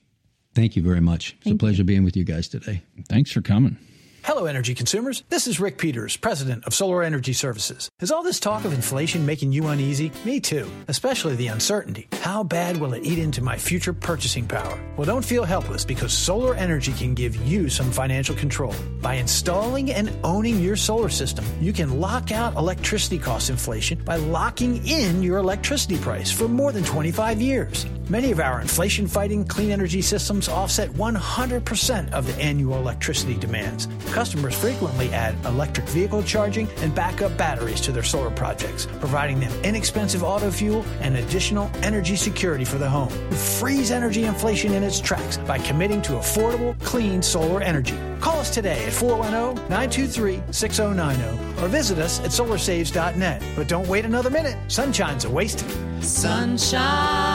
Thank 0.55 0.75
you 0.75 0.81
very 0.81 1.01
much. 1.01 1.35
It's 1.41 1.51
a 1.51 1.55
pleasure 1.55 1.83
being 1.83 2.03
with 2.03 2.15
you 2.15 2.23
guys 2.23 2.47
today. 2.47 2.81
Thanks 3.09 3.31
for 3.31 3.41
coming. 3.41 3.77
Hello, 4.23 4.45
energy 4.45 4.73
consumers. 4.73 5.23
This 5.29 5.45
is 5.45 5.59
Rick 5.59 5.77
Peters, 5.77 6.17
president 6.17 6.65
of 6.65 6.73
Solar 6.73 7.03
Energy 7.03 7.31
Services. 7.31 7.91
Is 7.99 8.09
all 8.09 8.23
this 8.23 8.39
talk 8.39 8.65
of 8.65 8.73
inflation 8.73 9.23
making 9.23 9.51
you 9.51 9.67
uneasy? 9.67 10.11
Me 10.25 10.39
too, 10.39 10.67
especially 10.87 11.35
the 11.35 11.45
uncertainty. 11.45 12.07
How 12.21 12.41
bad 12.41 12.77
will 12.77 12.95
it 12.95 13.05
eat 13.05 13.19
into 13.19 13.43
my 13.43 13.55
future 13.55 13.93
purchasing 13.93 14.47
power? 14.47 14.83
Well, 14.97 15.05
don't 15.05 15.23
feel 15.23 15.43
helpless 15.43 15.85
because 15.85 16.11
solar 16.11 16.55
energy 16.55 16.91
can 16.93 17.13
give 17.13 17.35
you 17.35 17.69
some 17.69 17.91
financial 17.91 18.35
control. 18.35 18.73
By 18.99 19.15
installing 19.15 19.91
and 19.91 20.11
owning 20.23 20.59
your 20.59 20.75
solar 20.75 21.09
system, 21.09 21.45
you 21.61 21.71
can 21.71 21.99
lock 21.99 22.31
out 22.31 22.55
electricity 22.55 23.19
cost 23.19 23.51
inflation 23.51 24.03
by 24.05 24.15
locking 24.15 24.83
in 24.87 25.21
your 25.21 25.37
electricity 25.37 25.97
price 25.97 26.31
for 26.31 26.47
more 26.47 26.71
than 26.71 26.83
25 26.83 27.41
years. 27.41 27.85
Many 28.07 28.31
of 28.31 28.39
our 28.39 28.61
inflation 28.61 29.07
fighting 29.07 29.45
clean 29.45 29.71
energy 29.71 29.99
systems 29.99 30.47
offset 30.47 30.91
100% 30.91 32.11
of 32.11 32.27
the 32.27 32.35
annual 32.39 32.77
electricity 32.77 33.33
demands. 33.33 33.87
Customers 34.11 34.53
frequently 34.53 35.11
add 35.11 35.35
electric 35.43 35.87
vehicle 35.89 36.21
charging 36.21 36.69
and 36.77 36.93
backup 36.93 37.35
batteries 37.35 37.81
to 37.81 37.91
their 37.91 38.03
solar 38.03 38.29
projects, 38.29 38.87
providing 38.99 39.39
them 39.39 39.51
inexpensive 39.63 40.21
auto 40.21 40.51
fuel 40.51 40.85
and 41.01 41.17
additional 41.17 41.71
energy 41.81 42.15
security 42.15 42.63
for 42.63 42.77
the 42.77 42.87
home. 42.87 43.09
Freeze 43.31 43.89
energy 43.89 44.25
inflation 44.25 44.73
in 44.73 44.83
its 44.83 44.99
tracks 44.99 45.37
by 45.37 45.57
committing 45.57 46.01
to 46.03 46.11
affordable, 46.13 46.79
clean 46.83 47.23
solar 47.23 47.59
energy. 47.59 47.97
Call 48.19 48.37
us 48.37 48.51
today 48.51 48.85
at 48.85 48.93
410 48.93 49.55
923 49.67 50.43
6090 50.51 51.63
or 51.63 51.67
visit 51.67 51.97
us 51.97 52.19
at 52.19 52.29
solarsaves.net. 52.31 53.41
But 53.55 53.67
don't 53.67 53.87
wait 53.87 54.05
another 54.05 54.29
minute. 54.29 54.57
Sunshine's 54.67 55.25
a 55.25 55.29
waste. 55.29 55.65
Sunshine, 56.01 57.34